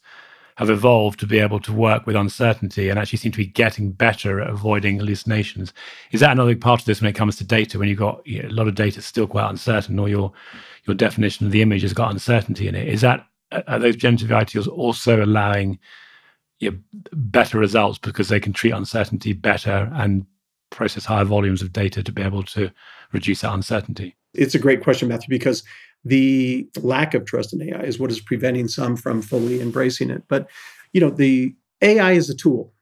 have 0.55 0.69
evolved 0.69 1.19
to 1.19 1.25
be 1.25 1.39
able 1.39 1.59
to 1.59 1.73
work 1.73 2.05
with 2.05 2.15
uncertainty 2.15 2.89
and 2.89 2.99
actually 2.99 3.17
seem 3.17 3.31
to 3.31 3.37
be 3.37 3.45
getting 3.47 3.91
better 3.91 4.39
at 4.41 4.49
avoiding 4.49 4.99
hallucinations. 4.99 5.73
Is 6.11 6.19
that 6.19 6.31
another 6.31 6.55
part 6.55 6.79
of 6.79 6.85
this 6.85 7.01
when 7.01 7.09
it 7.09 7.15
comes 7.15 7.35
to 7.37 7.43
data? 7.43 7.79
When 7.79 7.89
you've 7.89 7.97
got 7.97 8.25
you 8.27 8.43
know, 8.43 8.49
a 8.49 8.51
lot 8.51 8.67
of 8.67 8.75
data 8.75 9.01
still 9.01 9.27
quite 9.27 9.49
uncertain, 9.49 9.97
or 9.97 10.07
your 10.07 10.31
your 10.85 10.95
definition 10.95 11.45
of 11.45 11.51
the 11.51 11.61
image 11.61 11.81
has 11.81 11.93
got 11.93 12.11
uncertainty 12.11 12.67
in 12.67 12.75
it? 12.75 12.87
Is 12.87 13.01
that 13.01 13.25
are 13.67 13.79
those 13.79 13.95
generative 13.95 14.31
AI 14.31 14.43
tools 14.43 14.67
also 14.67 15.23
allowing 15.23 15.79
you 16.61 16.71
know, 16.71 16.77
better 17.11 17.57
results 17.57 17.97
because 17.97 18.29
they 18.29 18.39
can 18.39 18.53
treat 18.53 18.71
uncertainty 18.71 19.33
better 19.33 19.91
and 19.93 20.25
process 20.69 21.03
higher 21.03 21.25
volumes 21.25 21.61
of 21.61 21.73
data 21.73 22.01
to 22.01 22.11
be 22.11 22.21
able 22.21 22.43
to 22.43 22.71
reduce 23.11 23.41
that 23.41 23.53
uncertainty? 23.53 24.15
It's 24.33 24.55
a 24.55 24.59
great 24.59 24.81
question, 24.81 25.09
Matthew, 25.09 25.27
because 25.27 25.63
the 26.05 26.69
lack 26.77 27.13
of 27.13 27.25
trust 27.25 27.51
in 27.51 27.61
AI 27.61 27.81
is 27.81 27.99
what 27.99 28.11
is 28.11 28.21
preventing 28.21 28.67
some 28.67 28.95
from 28.95 29.21
fully 29.21 29.59
embracing 29.59 30.09
it. 30.09 30.23
But, 30.29 30.49
you 30.93 31.01
know, 31.01 31.09
the 31.09 31.53
AI 31.81 32.13
is 32.13 32.29
a 32.29 32.35
tool. 32.35 32.73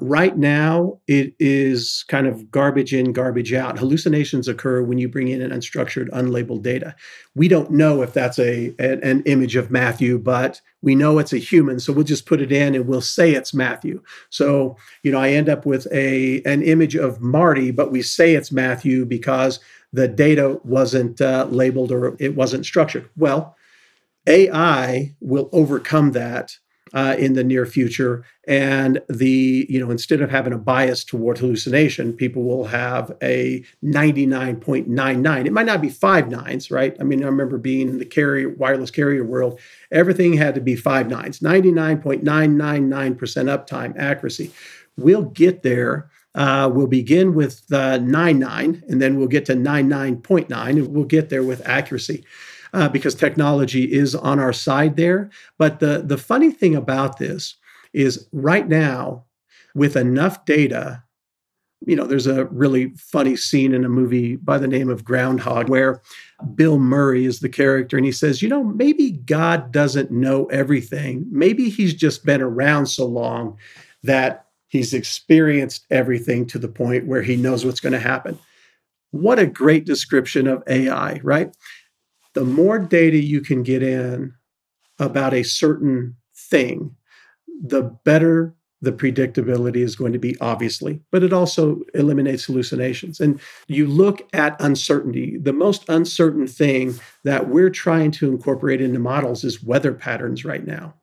Right 0.00 0.36
now, 0.36 1.00
it 1.06 1.34
is 1.38 2.04
kind 2.08 2.26
of 2.26 2.50
garbage 2.50 2.94
in, 2.94 3.12
garbage 3.12 3.52
out. 3.52 3.78
Hallucinations 3.78 4.48
occur 4.48 4.82
when 4.82 4.98
you 4.98 5.08
bring 5.08 5.28
in 5.28 5.42
an 5.42 5.50
unstructured, 5.50 6.08
unlabeled 6.10 6.62
data. 6.62 6.94
We 7.34 7.46
don't 7.46 7.70
know 7.70 8.02
if 8.02 8.12
that's 8.12 8.38
a, 8.38 8.74
an 8.78 9.22
image 9.26 9.54
of 9.54 9.70
Matthew, 9.70 10.18
but 10.18 10.60
we 10.80 10.94
know 10.94 11.18
it's 11.18 11.32
a 11.32 11.38
human, 11.38 11.78
so 11.78 11.92
we'll 11.92 12.04
just 12.04 12.26
put 12.26 12.40
it 12.40 12.50
in 12.50 12.74
and 12.74 12.88
we'll 12.88 13.00
say 13.00 13.32
it's 13.32 13.54
Matthew. 13.54 14.02
So, 14.30 14.76
you 15.02 15.12
know, 15.12 15.20
I 15.20 15.30
end 15.30 15.48
up 15.48 15.64
with 15.64 15.86
a 15.92 16.42
an 16.44 16.62
image 16.62 16.96
of 16.96 17.20
Marty, 17.20 17.70
but 17.70 17.92
we 17.92 18.02
say 18.02 18.34
it's 18.34 18.50
Matthew 18.50 19.04
because 19.04 19.60
the 19.92 20.08
data 20.08 20.58
wasn't 20.64 21.20
uh, 21.20 21.46
labeled 21.50 21.92
or 21.92 22.16
it 22.18 22.34
wasn't 22.34 22.66
structured. 22.66 23.08
Well, 23.16 23.56
AI 24.26 25.14
will 25.20 25.48
overcome 25.52 26.12
that 26.12 26.56
uh, 26.92 27.16
in 27.18 27.32
the 27.34 27.44
near 27.44 27.66
future. 27.66 28.24
And 28.46 29.00
the, 29.08 29.66
you 29.68 29.78
know, 29.80 29.90
instead 29.90 30.20
of 30.20 30.30
having 30.30 30.52
a 30.52 30.58
bias 30.58 31.04
toward 31.04 31.38
hallucination, 31.38 32.12
people 32.12 32.42
will 32.42 32.66
have 32.66 33.16
a 33.22 33.64
99.99. 33.84 35.46
It 35.46 35.52
might 35.52 35.66
not 35.66 35.80
be 35.80 35.88
five 35.88 36.28
nines, 36.28 36.70
right? 36.70 36.96
I 37.00 37.04
mean, 37.04 37.22
I 37.22 37.26
remember 37.26 37.56
being 37.58 37.88
in 37.88 37.98
the 37.98 38.04
carrier, 38.04 38.50
wireless 38.50 38.90
carrier 38.90 39.24
world, 39.24 39.60
everything 39.90 40.34
had 40.34 40.54
to 40.56 40.60
be 40.60 40.76
five 40.76 41.08
nines, 41.08 41.40
99.999% 41.40 42.22
uptime 42.26 43.96
accuracy. 43.96 44.50
We'll 44.96 45.24
get 45.24 45.62
there. 45.62 46.10
Uh, 46.34 46.70
we'll 46.72 46.86
begin 46.86 47.34
with 47.34 47.70
uh, 47.72 47.98
99, 47.98 48.82
and 48.88 49.02
then 49.02 49.18
we'll 49.18 49.28
get 49.28 49.44
to 49.46 49.54
99.9, 49.54 50.50
and 50.50 50.88
we'll 50.88 51.04
get 51.04 51.28
there 51.28 51.42
with 51.42 51.66
accuracy 51.68 52.24
uh, 52.72 52.88
because 52.88 53.14
technology 53.14 53.92
is 53.92 54.14
on 54.14 54.38
our 54.38 54.52
side 54.52 54.96
there. 54.96 55.30
But 55.58 55.80
the, 55.80 56.02
the 56.04 56.18
funny 56.18 56.50
thing 56.50 56.74
about 56.74 57.18
this 57.18 57.56
is 57.92 58.26
right 58.32 58.68
now, 58.68 59.24
with 59.74 59.96
enough 59.96 60.44
data, 60.44 61.02
you 61.86 61.96
know, 61.96 62.06
there's 62.06 62.26
a 62.26 62.44
really 62.46 62.92
funny 62.96 63.36
scene 63.36 63.74
in 63.74 63.84
a 63.84 63.88
movie 63.88 64.36
by 64.36 64.58
the 64.58 64.68
name 64.68 64.88
of 64.88 65.04
Groundhog 65.04 65.68
where 65.68 66.00
Bill 66.54 66.78
Murray 66.78 67.24
is 67.24 67.40
the 67.40 67.48
character 67.48 67.96
and 67.96 68.06
he 68.06 68.12
says, 68.12 68.42
you 68.42 68.48
know, 68.48 68.62
maybe 68.62 69.10
God 69.10 69.72
doesn't 69.72 70.10
know 70.10 70.46
everything. 70.46 71.26
Maybe 71.30 71.68
he's 71.68 71.94
just 71.94 72.24
been 72.24 72.42
around 72.42 72.86
so 72.86 73.06
long 73.06 73.58
that 74.02 74.46
he's 74.68 74.94
experienced 74.94 75.86
everything 75.90 76.46
to 76.46 76.58
the 76.58 76.68
point 76.68 77.06
where 77.06 77.22
he 77.22 77.36
knows 77.36 77.64
what's 77.64 77.80
going 77.80 77.92
to 77.92 77.98
happen. 77.98 78.38
What 79.10 79.38
a 79.38 79.46
great 79.46 79.84
description 79.84 80.46
of 80.46 80.62
AI, 80.66 81.20
right? 81.22 81.54
The 82.34 82.44
more 82.44 82.78
data 82.78 83.18
you 83.18 83.40
can 83.40 83.62
get 83.62 83.82
in 83.82 84.34
about 84.98 85.34
a 85.34 85.42
certain 85.42 86.16
thing, 86.34 86.94
the 87.62 87.82
better 88.04 88.54
the 88.82 88.92
predictability 88.92 89.76
is 89.76 89.94
going 89.94 90.12
to 90.12 90.18
be, 90.18 90.36
obviously, 90.40 91.00
but 91.12 91.22
it 91.22 91.32
also 91.32 91.80
eliminates 91.94 92.44
hallucinations. 92.44 93.20
And 93.20 93.40
you 93.68 93.86
look 93.86 94.28
at 94.34 94.60
uncertainty. 94.60 95.38
The 95.38 95.52
most 95.52 95.88
uncertain 95.88 96.48
thing 96.48 96.94
that 97.22 97.48
we're 97.48 97.70
trying 97.70 98.10
to 98.12 98.28
incorporate 98.28 98.80
into 98.80 98.98
models 98.98 99.44
is 99.44 99.62
weather 99.62 99.94
patterns 99.94 100.44
right 100.44 100.66
now 100.66 100.94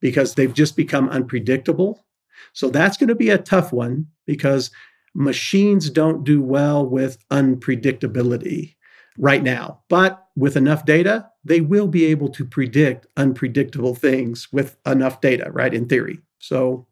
because 0.00 0.34
they've 0.34 0.52
just 0.52 0.76
become 0.76 1.08
unpredictable. 1.08 2.04
So 2.52 2.68
that's 2.68 2.98
going 2.98 3.08
to 3.08 3.14
be 3.14 3.30
a 3.30 3.38
tough 3.38 3.72
one 3.72 4.08
because 4.26 4.70
machines 5.14 5.88
don't 5.88 6.24
do 6.24 6.42
well 6.42 6.86
with 6.86 7.26
unpredictability 7.30 8.75
right 9.18 9.42
now. 9.42 9.80
But 9.88 10.26
with 10.36 10.56
enough 10.56 10.84
data, 10.84 11.28
they 11.44 11.60
will 11.60 11.88
be 11.88 12.04
able 12.06 12.28
to 12.30 12.44
predict 12.44 13.06
unpredictable 13.16 13.94
things 13.94 14.48
with 14.52 14.76
enough 14.86 15.20
data, 15.20 15.50
right? 15.52 15.72
In 15.72 15.86
theory. 15.86 16.20
So 16.38 16.86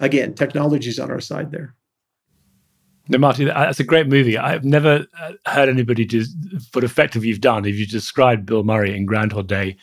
again, 0.00 0.34
technology's 0.34 0.98
on 0.98 1.10
our 1.10 1.20
side 1.20 1.50
there. 1.50 1.74
No, 3.10 3.18
Marty, 3.18 3.44
that's 3.44 3.80
a 3.80 3.84
great 3.84 4.06
movie. 4.06 4.36
I've 4.36 4.64
never 4.64 5.06
uh, 5.18 5.32
heard 5.46 5.70
anybody 5.70 6.04
just 6.04 6.36
what 6.72 6.84
effective 6.84 7.24
you've 7.24 7.40
done 7.40 7.64
if 7.64 7.76
you 7.76 7.86
described 7.86 8.44
Bill 8.44 8.64
Murray 8.64 8.94
in 8.94 9.06
Groundhog 9.06 9.46
Day 9.46 9.76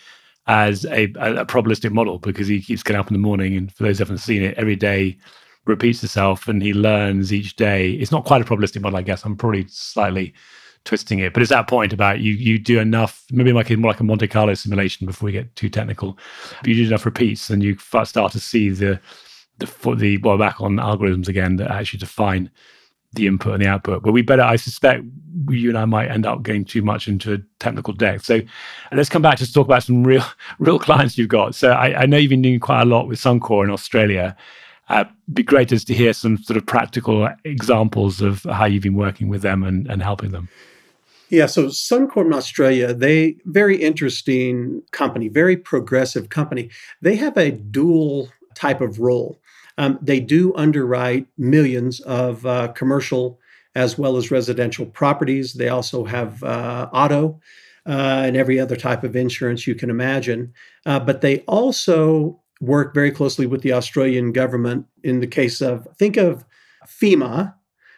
as 0.45 0.85
a, 0.85 1.05
a, 1.05 1.45
probabilistic 1.45 1.91
model 1.91 2.19
because 2.19 2.47
he 2.47 2.61
keeps 2.61 2.83
getting 2.83 2.99
up 2.99 3.07
in 3.07 3.13
the 3.13 3.19
morning, 3.19 3.57
and 3.57 3.73
for 3.73 3.83
those 3.83 3.97
who 3.97 4.03
haven't 4.03 4.19
seen 4.19 4.43
it, 4.43 4.55
every 4.59 4.75
day 4.75 5.17
repeats 5.65 6.03
itself, 6.03 6.47
and 6.47 6.61
he 6.61 6.71
learns 6.71 7.33
each 7.33 7.55
day. 7.55 7.93
It's 7.93 8.11
not 8.11 8.25
quite 8.25 8.43
a 8.43 8.45
probabilistic 8.45 8.81
model, 8.81 8.99
I 8.99 9.01
guess. 9.01 9.25
I'm 9.25 9.35
probably 9.35 9.65
slightly 9.69 10.35
twisting 10.85 11.19
it. 11.19 11.33
But 11.33 11.41
it's 11.41 11.49
that 11.49 11.67
point 11.67 11.91
about 11.91 12.19
you 12.21 12.33
you 12.33 12.57
do 12.57 12.79
enough, 12.79 13.25
maybe 13.31 13.51
like 13.51 13.69
more 13.71 13.91
like 13.91 13.99
a 13.99 14.03
Monte 14.03 14.27
Carlo 14.27 14.53
simulation 14.53 15.05
before 15.05 15.25
we 15.27 15.33
get 15.33 15.53
too 15.55 15.69
technical. 15.69 16.17
But 16.61 16.67
you 16.67 16.75
do 16.75 16.87
enough 16.87 17.05
repeats, 17.05 17.49
and 17.49 17.61
you 17.63 17.77
start 17.77 18.31
to 18.31 18.39
see 18.39 18.69
the 18.69 18.99
the 19.57 19.95
the 19.95 20.17
well 20.17 20.37
back 20.37 20.61
on 20.61 20.77
algorithms 20.77 21.27
again 21.27 21.57
that 21.57 21.71
actually 21.71 21.99
define 21.99 22.49
the 23.15 23.27
input 23.27 23.53
and 23.53 23.63
the 23.63 23.67
output. 23.67 24.03
But 24.03 24.11
we 24.11 24.21
better, 24.21 24.43
I 24.43 24.57
suspect, 24.57 25.03
you 25.49 25.69
and 25.69 25.77
I 25.77 25.85
might 25.85 26.09
end 26.09 26.25
up 26.25 26.43
getting 26.43 26.65
too 26.65 26.81
much 26.81 27.07
into 27.07 27.33
a 27.33 27.37
technical 27.59 27.93
depth. 27.93 28.25
So 28.25 28.41
let's 28.91 29.09
come 29.09 29.21
back 29.21 29.37
to 29.39 29.51
talk 29.51 29.65
about 29.65 29.83
some 29.83 30.03
real 30.03 30.23
real 30.59 30.79
clients 30.79 31.17
you've 31.17 31.29
got. 31.29 31.55
So 31.55 31.71
I, 31.71 32.01
I 32.01 32.05
know 32.05 32.17
you've 32.17 32.29
been 32.29 32.41
doing 32.41 32.59
quite 32.59 32.81
a 32.81 32.85
lot 32.85 33.07
with 33.07 33.19
Suncorp 33.19 33.63
in 33.63 33.71
Australia. 33.71 34.35
Uh, 34.87 35.05
be 35.33 35.41
great 35.41 35.69
just 35.69 35.87
to 35.87 35.95
hear 35.95 36.13
some 36.13 36.37
sort 36.37 36.57
of 36.57 36.65
practical 36.65 37.27
examples 37.43 38.21
of 38.21 38.43
how 38.43 38.65
you've 38.65 38.83
been 38.83 38.93
working 38.93 39.29
with 39.29 39.41
them 39.41 39.63
and, 39.63 39.87
and 39.87 40.03
helping 40.03 40.29
them. 40.29 40.47
Yeah, 41.29 41.47
so 41.47 41.67
Suncorp 41.67 42.27
in 42.27 42.33
Australia, 42.33 42.93
they 42.93 43.37
very 43.45 43.81
interesting 43.81 44.83
company, 44.91 45.27
very 45.27 45.57
progressive 45.57 46.29
company. 46.29 46.69
They 47.01 47.15
have 47.15 47.35
a 47.37 47.51
dual 47.51 48.29
type 48.53 48.81
of 48.81 48.99
role. 48.99 49.39
Um, 49.77 49.97
they 50.01 50.19
do 50.19 50.53
underwrite 50.55 51.27
millions 51.37 51.99
of 52.01 52.45
uh, 52.45 52.69
commercial 52.69 53.39
as 53.73 53.97
well 53.97 54.17
as 54.17 54.31
residential 54.31 54.85
properties. 54.85 55.53
They 55.53 55.67
also 55.67 56.05
have 56.05 56.41
uh, 56.43 56.89
auto 56.93 57.41
uh, 57.85 58.23
and 58.25 58.37
every 58.37 58.59
other 58.59 58.75
type 58.75 59.03
of 59.03 59.15
insurance 59.15 59.67
you 59.67 59.75
can 59.75 59.89
imagine. 59.89 60.53
Uh, 60.85 60.99
but 60.99 61.21
they 61.21 61.39
also 61.41 62.39
work 62.61 62.93
very 62.93 63.11
closely 63.11 63.45
with 63.45 63.61
the 63.61 63.73
Australian 63.73 64.31
government 64.31 64.85
in 65.03 65.19
the 65.19 65.27
case 65.27 65.59
of, 65.59 65.87
think 65.97 66.15
of 66.15 66.45
FEMA 66.87 67.53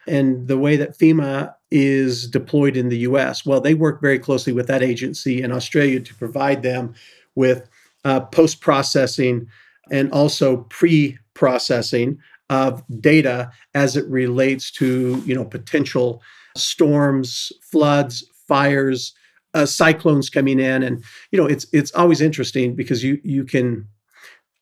and 0.08 0.48
the 0.48 0.58
way 0.58 0.76
that 0.76 0.98
FEMA 0.98 1.54
is 1.72 2.28
deployed 2.28 2.78
in 2.78 2.89
the 2.89 3.00
US. 3.00 3.46
Well, 3.46 3.62
they 3.62 3.74
work 3.74 4.02
very 4.02 4.20
closely 4.20 4.54
with 4.54 4.67
that 4.67 4.84
agency 4.84 5.41
in 5.41 5.52
Australia 5.52 6.00
to 6.00 6.15
provide 6.15 6.63
them 6.63 6.93
with 7.36 7.70
uh, 8.06 8.22
post 8.22 8.62
processing 8.62 9.48
and 9.91 10.12
also 10.12 10.58
pre 10.70 11.17
processing 11.34 12.20
of 12.50 12.84
data 13.02 13.52
as 13.76 13.98
it 13.98 14.08
relates 14.08 14.72
to 14.72 15.22
you 15.26 15.36
know 15.36 15.46
potential 15.46 16.22
storms, 16.56 17.52
floods, 17.62 18.24
fires, 18.48 19.13
uh, 19.54 19.65
cyclones 19.65 20.30
coming 20.30 20.60
in, 20.60 20.84
and 20.84 21.04
you 21.32 21.39
know 21.39 21.46
it's 21.46 21.65
it's 21.74 21.91
always 21.93 22.22
interesting 22.22 22.76
because 22.76 23.04
you 23.04 23.20
you 23.24 23.43
can 23.43 23.88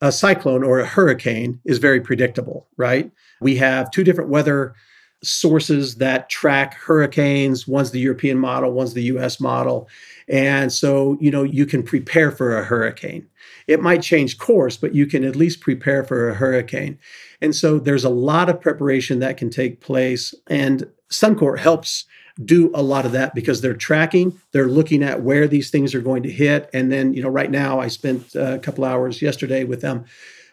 a 0.02 0.12
cyclone 0.12 0.64
or 0.64 0.80
a 0.80 0.86
hurricane 0.86 1.60
is 1.66 1.78
very 1.78 2.02
predictable, 2.02 2.68
right? 2.78 3.12
We 3.40 3.56
have 3.58 3.92
two 3.92 4.04
different 4.04 4.30
weather 4.30 4.76
sources 5.24 5.96
that 5.96 6.30
track 6.30 6.76
hurricanes. 6.76 7.68
One's 7.68 7.92
the 7.92 8.00
European 8.00 8.38
model, 8.38 8.72
one's 8.72 8.94
the 8.94 9.04
US 9.04 9.40
model. 9.40 9.90
And 10.28 10.72
so, 10.72 11.18
you 11.20 11.32
know, 11.32 11.44
you 11.44 11.66
can 11.66 11.84
prepare 11.84 12.32
for 12.32 12.58
a 12.58 12.64
hurricane. 12.64 13.28
It 13.68 13.82
might 13.82 14.02
change 14.02 14.38
course, 14.38 14.78
but 14.78 14.96
you 14.96 15.06
can 15.06 15.24
at 15.24 15.36
least 15.36 15.62
prepare 15.62 16.04
for 16.04 16.30
a 16.30 16.34
hurricane. 16.34 17.00
And 17.42 17.56
so 17.56 17.80
there's 17.80 18.06
a 18.06 18.10
lot 18.10 18.50
of 18.50 18.62
preparation 18.62 19.20
that 19.20 19.38
can 19.38 19.50
take 19.50 19.82
place. 19.82 20.34
And 20.48 20.88
Suncorp 21.12 21.60
helps 21.60 22.06
do 22.44 22.70
a 22.74 22.84
lot 22.84 23.06
of 23.06 23.14
that 23.14 23.34
because 23.34 23.62
they're 23.62 23.74
tracking, 23.74 24.38
they're 24.52 24.68
looking 24.68 25.04
at 25.04 25.22
where 25.22 25.48
these 25.48 25.70
things 25.70 25.96
are 25.96 26.02
going 26.02 26.24
to 26.24 26.32
hit. 26.32 26.70
And 26.74 26.92
then, 26.92 27.14
you 27.14 27.24
know, 27.24 27.30
right 27.30 27.50
now 27.50 27.80
I 27.80 27.88
spent 27.88 28.36
uh, 28.36 28.56
a 28.56 28.60
couple 28.60 28.84
hours 28.84 29.22
yesterday 29.22 29.64
with 29.64 29.82
them 29.82 30.06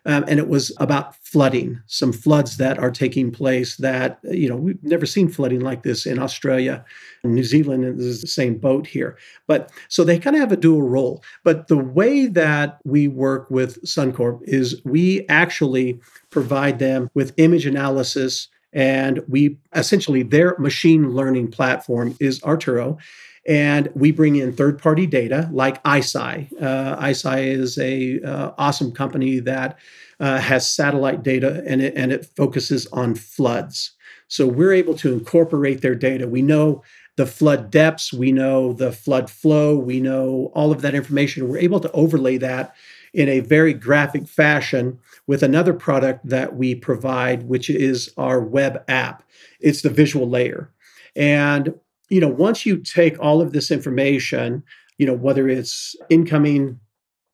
Um, 0.04 0.24
and 0.26 0.40
it 0.40 0.48
was 0.48 0.72
about 0.78 1.14
flooding, 1.16 1.80
some 1.86 2.12
floods 2.12 2.56
that 2.56 2.78
are 2.78 2.90
taking 2.90 3.30
place 3.30 3.76
that, 3.76 4.18
you 4.24 4.48
know, 4.48 4.56
we've 4.56 4.82
never 4.82 5.06
seen 5.06 5.28
flooding 5.28 5.60
like 5.60 5.84
this 5.84 6.06
in 6.06 6.18
Australia. 6.18 6.84
New 7.22 7.44
Zealand 7.44 8.00
is 8.00 8.20
the 8.20 8.26
same 8.26 8.58
boat 8.58 8.86
here. 8.86 9.16
But 9.46 9.70
so 9.88 10.02
they 10.02 10.18
kind 10.18 10.34
of 10.34 10.40
have 10.40 10.50
a 10.52 10.56
dual 10.56 10.82
role. 10.82 11.22
But 11.44 11.68
the 11.68 11.78
way 11.78 12.26
that 12.26 12.80
we 12.84 13.06
work 13.06 13.48
with 13.48 13.80
Suncorp 13.84 14.40
is 14.42 14.80
we 14.84 15.24
actually 15.28 16.00
provide 16.30 16.80
them 16.80 17.08
with 17.14 17.34
image 17.36 17.66
analysis 17.66 18.48
and 18.72 19.22
we 19.28 19.58
essentially 19.74 20.22
their 20.22 20.56
machine 20.58 21.10
learning 21.10 21.50
platform 21.50 22.16
is 22.20 22.42
Arturo 22.42 22.98
and 23.46 23.88
we 23.94 24.12
bring 24.12 24.36
in 24.36 24.52
third 24.52 24.78
party 24.80 25.06
data 25.06 25.48
like 25.52 25.82
ICEYE. 25.82 26.62
Uh, 26.62 26.96
ICEYE 27.00 27.46
is 27.46 27.78
a 27.78 28.20
uh, 28.22 28.52
awesome 28.58 28.92
company 28.92 29.40
that 29.40 29.78
uh, 30.20 30.38
has 30.38 30.68
satellite 30.68 31.22
data 31.22 31.62
and 31.66 31.82
it, 31.82 31.94
and 31.96 32.12
it 32.12 32.26
focuses 32.36 32.86
on 32.88 33.14
floods. 33.14 33.92
So 34.28 34.46
we're 34.46 34.72
able 34.72 34.94
to 34.98 35.12
incorporate 35.12 35.80
their 35.80 35.94
data. 35.94 36.28
We 36.28 36.42
know 36.42 36.82
the 37.16 37.26
flood 37.26 37.70
depths, 37.70 38.12
we 38.12 38.32
know 38.32 38.72
the 38.72 38.92
flood 38.92 39.28
flow, 39.28 39.76
we 39.76 40.00
know 40.00 40.50
all 40.54 40.72
of 40.72 40.80
that 40.82 40.94
information. 40.94 41.48
We're 41.48 41.58
able 41.58 41.80
to 41.80 41.92
overlay 41.92 42.38
that 42.38 42.74
in 43.12 43.28
a 43.28 43.40
very 43.40 43.74
graphic 43.74 44.26
fashion 44.26 44.98
with 45.26 45.42
another 45.42 45.74
product 45.74 46.26
that 46.26 46.56
we 46.56 46.74
provide, 46.74 47.42
which 47.42 47.68
is 47.68 48.10
our 48.16 48.40
web 48.40 48.82
app. 48.88 49.22
It's 49.60 49.82
the 49.82 49.90
visual 49.90 50.28
layer. 50.28 50.70
And 51.14 51.74
you 52.12 52.20
know, 52.20 52.28
once 52.28 52.66
you 52.66 52.76
take 52.76 53.18
all 53.20 53.40
of 53.40 53.52
this 53.52 53.70
information, 53.70 54.62
you 54.98 55.06
know, 55.06 55.14
whether 55.14 55.48
it's 55.48 55.96
incoming 56.10 56.78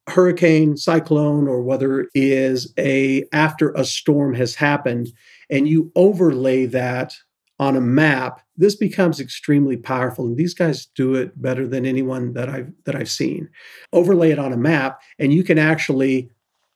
hurricane, 0.09 0.77
cyclone, 0.77 1.49
or 1.49 1.61
whether 1.63 2.03
it 2.03 2.09
is 2.15 2.73
a 2.79 3.25
after 3.33 3.73
a 3.73 3.85
storm 3.85 4.35
has 4.35 4.55
happened, 4.55 5.09
and 5.51 5.69
you 5.69 5.91
overlay 5.97 6.65
that 6.65 7.13
on 7.59 7.77
a 7.77 7.81
map, 7.81 8.41
this 8.57 8.77
becomes 8.77 9.19
extremely 9.19 9.77
powerful. 9.77 10.27
And 10.27 10.37
these 10.37 10.55
guys 10.55 10.87
do 10.95 11.17
it 11.17 11.43
better 11.43 11.67
than 11.67 11.85
anyone 11.85 12.35
that 12.35 12.49
I've 12.49 12.71
that 12.85 12.95
I've 12.95 13.11
seen. 13.11 13.49
Overlay 13.93 14.31
it 14.31 14.39
on 14.39 14.53
a 14.53 14.57
map, 14.57 15.01
and 15.19 15.33
you 15.33 15.43
can 15.43 15.59
actually, 15.59 16.31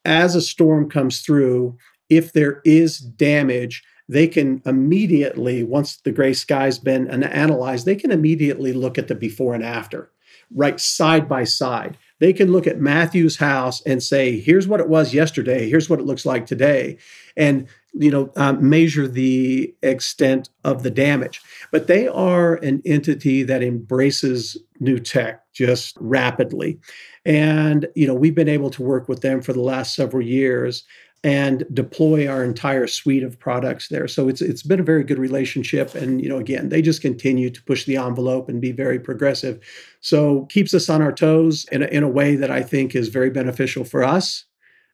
as 0.05 0.35
a 0.35 0.43
storm 0.43 0.91
comes 0.91 1.21
through, 1.21 1.79
if 2.11 2.33
there 2.33 2.62
is 2.65 2.99
damage, 2.99 3.85
they 4.12 4.29
can 4.29 4.62
immediately, 4.66 5.62
once 5.62 5.96
the 5.96 6.12
gray 6.12 6.35
sky's 6.35 6.79
been 6.79 7.09
analyzed, 7.25 7.87
they 7.87 7.96
can 7.96 8.11
immediately 8.11 8.72
look 8.72 8.98
at 8.98 9.09
the 9.09 9.14
before 9.14 9.55
and 9.55 9.64
after, 9.64 10.11
right 10.55 10.79
side 10.79 11.29
by 11.29 11.44
side. 11.44 11.96
They 12.18 12.33
can 12.33 12.53
look 12.53 12.66
at 12.66 12.81
Matthew's 12.81 13.38
house 13.38 13.83
and 13.83 14.03
say, 14.03 14.38
here's 14.38 14.68
what 14.68 14.81
it 14.81 14.88
was 14.88 15.14
yesterday, 15.14 15.68
here's 15.68 15.90
what 15.90 15.98
it 15.98 16.07
looks 16.07 16.27
like 16.27 16.46
today, 16.46 16.98
and 17.37 17.66
you 17.94 18.11
know 18.11 18.33
uh, 18.37 18.53
measure 18.55 19.07
the 19.07 19.75
extent 19.83 20.48
of 20.64 20.83
the 20.83 20.90
damage. 20.90 21.40
But 21.70 21.87
they 21.87 22.07
are 22.09 22.55
an 22.57 22.83
entity 22.85 23.42
that 23.42 23.62
embraces 23.62 24.57
new 24.79 24.98
tech 24.98 25.42
just 25.53 25.96
rapidly, 26.01 26.79
and 27.25 27.88
you 27.94 28.07
know 28.07 28.14
we've 28.14 28.35
been 28.35 28.48
able 28.48 28.70
to 28.70 28.83
work 28.83 29.09
with 29.09 29.20
them 29.20 29.42
for 29.42 29.53
the 29.53 29.61
last 29.61 29.94
several 29.94 30.25
years 30.25 30.85
and 31.24 31.64
deploy 31.72 32.26
our 32.26 32.42
entire 32.42 32.87
suite 32.87 33.22
of 33.22 33.38
products 33.38 33.88
there. 33.88 34.08
So 34.08 34.28
it's 34.28 34.40
it's 34.40 34.62
been 34.62 34.80
a 34.80 34.85
very 34.85 35.04
good 35.04 35.18
relationship 35.18 35.94
and 35.94 36.20
you 36.20 36.28
know 36.28 36.38
again 36.38 36.68
they 36.68 36.82
just 36.82 37.00
continue 37.00 37.50
to 37.50 37.62
push 37.62 37.85
the 37.85 37.96
envelope 37.96 38.48
and 38.48 38.61
be 38.61 38.72
very 38.72 38.98
progressive. 38.98 39.61
So 40.00 40.46
keeps 40.46 40.74
us 40.74 40.88
on 40.88 41.00
our 41.02 41.12
toes 41.12 41.66
in 41.70 41.82
a, 41.82 41.87
in 41.87 42.02
a 42.02 42.08
way 42.08 42.35
that 42.37 42.50
I 42.50 42.62
think 42.62 42.94
is 42.94 43.08
very 43.08 43.30
beneficial 43.30 43.85
for 43.85 44.02
us 44.02 44.44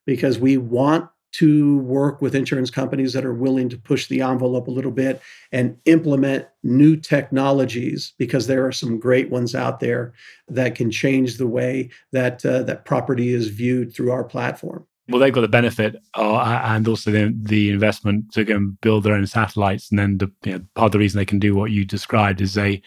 because 0.04 0.38
we 0.38 0.56
want 0.56 1.08
to 1.30 1.78
work 1.80 2.22
with 2.22 2.34
insurance 2.34 2.70
companies 2.70 3.12
that 3.12 3.24
are 3.24 3.34
willing 3.34 3.68
to 3.68 3.76
push 3.76 4.06
the 4.06 4.22
envelope 4.22 4.66
a 4.66 4.70
little 4.70 4.90
bit 4.90 5.20
and 5.52 5.78
implement 5.84 6.46
new 6.62 6.96
technologies 6.96 8.14
because 8.18 8.46
there 8.46 8.66
are 8.66 8.72
some 8.72 8.98
great 8.98 9.30
ones 9.30 9.54
out 9.54 9.80
there 9.80 10.14
that 10.48 10.74
can 10.74 10.90
change 10.90 11.36
the 11.36 11.46
way 11.46 11.90
that 12.12 12.44
uh, 12.44 12.62
that 12.62 12.86
property 12.86 13.32
is 13.32 13.48
viewed 13.48 13.94
through 13.94 14.10
our 14.10 14.24
platform 14.24 14.86
well, 15.08 15.20
they've 15.20 15.32
got 15.32 15.40
the 15.40 15.48
benefit 15.48 15.96
uh, 16.14 16.60
and 16.64 16.86
also 16.86 17.10
the, 17.10 17.34
the 17.40 17.70
investment 17.70 18.30
to 18.32 18.44
go 18.44 18.56
and 18.56 18.80
build 18.80 19.04
their 19.04 19.14
own 19.14 19.26
satellites. 19.26 19.90
And 19.90 19.98
then 19.98 20.18
the, 20.18 20.30
you 20.44 20.52
know, 20.52 20.64
part 20.74 20.86
of 20.86 20.92
the 20.92 20.98
reason 20.98 21.18
they 21.18 21.24
can 21.24 21.38
do 21.38 21.54
what 21.54 21.70
you 21.70 21.84
described 21.84 22.40
is 22.40 22.54
they 22.54 22.82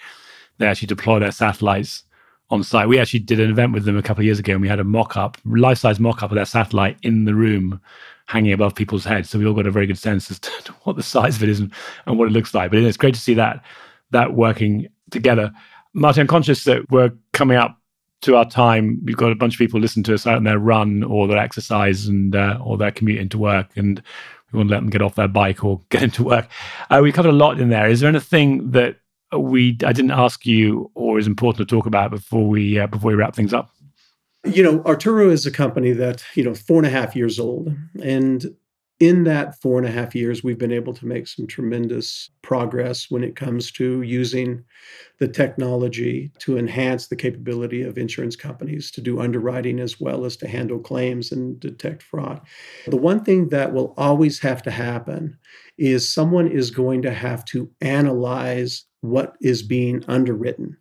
they 0.58 0.68
actually 0.68 0.88
deploy 0.88 1.18
their 1.20 1.32
satellites 1.32 2.04
on 2.52 2.64
site. 2.64 2.88
We 2.88 3.00
actually 3.00 3.22
did 3.22 3.40
an 3.40 3.50
event 3.50 3.74
with 3.74 3.86
them 3.86 3.98
a 3.98 4.04
couple 4.04 4.22
of 4.22 4.26
years 4.26 4.38
ago, 4.38 4.54
and 4.54 4.62
we 4.62 4.68
had 4.68 4.80
a 4.80 4.84
mock-up, 4.84 5.38
life-size 5.46 6.00
mock-up 6.00 6.30
of 6.30 6.36
their 6.36 6.46
satellite 6.46 6.98
in 7.02 7.26
the 7.26 7.34
room, 7.34 7.82
hanging 8.28 8.54
above 8.54 8.76
people's 8.76 9.06
heads. 9.06 9.30
So 9.30 9.40
we 9.40 9.48
all 9.48 9.56
got 9.56 9.66
a 9.66 9.72
very 9.72 9.88
good 9.88 9.98
sense 9.98 10.30
as 10.30 10.40
to 10.40 10.72
what 10.84 10.98
the 10.98 11.04
size 11.04 11.38
of 11.38 11.44
it 11.44 11.50
is 11.50 11.60
and, 11.60 11.74
and 12.06 12.20
what 12.20 12.28
it 12.28 12.32
looks 12.32 12.54
like. 12.54 12.70
But 12.70 12.80
it's 12.80 12.98
great 12.98 13.16
to 13.16 13.20
see 13.20 13.34
that 13.36 13.64
that 14.12 14.34
working 14.34 14.88
together. 15.10 15.52
Martin, 15.94 16.22
I'm 16.22 16.28
conscious 16.28 16.66
that 16.66 16.90
we're 16.92 17.12
coming 17.34 17.58
up 17.58 17.81
to 18.22 18.36
our 18.36 18.46
time, 18.46 19.00
we've 19.04 19.18
got 19.18 19.32
a 19.32 19.36
bunch 19.36 19.56
of 19.56 19.58
people 19.58 19.80
listen 19.80 20.04
to 20.04 20.14
us 20.14 20.28
out 20.28 20.38
in 20.38 20.44
their 20.44 20.60
run 20.60 21.04
or 21.04 21.28
their 21.28 21.38
exercise 21.38 22.08
and 22.08 22.36
uh, 22.36 22.60
or 22.64 22.78
their 22.78 22.92
commute 22.92 23.20
into 23.20 23.38
work, 23.38 23.70
and 23.76 24.02
we 24.52 24.58
want 24.58 24.70
to 24.70 24.76
let 24.76 24.82
them 24.82 24.90
get 24.90 25.02
off 25.02 25.16
their 25.16 25.28
bike 25.28 25.64
or 25.64 25.82
get 25.90 26.04
into 26.04 26.24
work. 26.24 26.48
Uh, 26.90 27.00
we 27.02 27.12
covered 27.12 27.30
a 27.30 27.34
lot 27.34 27.60
in 27.60 27.70
there. 27.70 27.90
Is 27.90 28.00
there 28.00 28.10
anything 28.10 28.72
that 28.72 28.98
we 29.38 29.78
I 29.86 29.94
didn't 29.94 30.12
ask 30.12 30.46
you 30.46 30.92
or 30.94 31.18
is 31.18 31.28
important 31.28 31.68
to 31.68 31.76
talk 31.76 31.86
about 31.86 32.12
before 32.12 32.48
we 32.48 32.80
uh, 32.80 32.88
before 32.88 33.10
we 33.10 33.16
wrap 33.16 33.36
things 33.36 33.54
up? 33.54 33.72
You 34.44 34.64
know, 34.64 34.84
Arturo 34.86 35.30
is 35.30 35.46
a 35.46 35.52
company 35.52 35.92
that 35.92 36.24
you 36.36 36.44
know 36.44 36.54
four 36.54 36.78
and 36.78 36.88
a 36.88 36.90
half 36.90 37.16
years 37.16 37.40
old, 37.40 37.76
and 38.04 38.46
in 39.02 39.24
that 39.24 39.60
four 39.60 39.80
and 39.80 39.88
a 39.88 39.92
half 39.92 40.14
years, 40.14 40.44
we've 40.44 40.60
been 40.60 40.72
able 40.72 40.94
to 40.94 41.08
make 41.08 41.28
some 41.28 41.48
tremendous 41.48 42.30
progress 42.44 43.10
when 43.10 43.24
it 43.24 43.36
comes 43.36 43.72
to 43.72 44.04
using 44.04 44.64
the 45.18 45.28
technology 45.28 46.32
to 46.38 46.56
enhance 46.56 47.08
the 47.08 47.16
capability 47.16 47.82
of 47.82 47.98
insurance 47.98 48.36
companies 48.36 48.92
to 48.92 49.02
do 49.02 49.20
underwriting 49.20 49.80
as 49.80 50.00
well 50.00 50.24
as 50.24 50.38
to 50.38 50.48
handle 50.48 50.78
claims 50.78 51.32
and 51.32 51.60
detect 51.60 52.04
fraud. 52.04 52.42
The 52.86 52.96
one 52.96 53.24
thing 53.24 53.50
that 53.50 53.74
will 53.74 53.96
always 53.98 54.38
have 54.42 54.62
to 54.64 54.72
happen 54.72 55.36
is 55.80 56.08
someone 56.08 56.48
is 56.48 56.70
going 56.70 57.02
to 57.02 57.12
have 57.12 57.44
to 57.46 57.72
analyze 57.82 58.86
what 59.02 59.36
is 59.42 59.62
being 59.62 60.04
underwritten. 60.08 60.78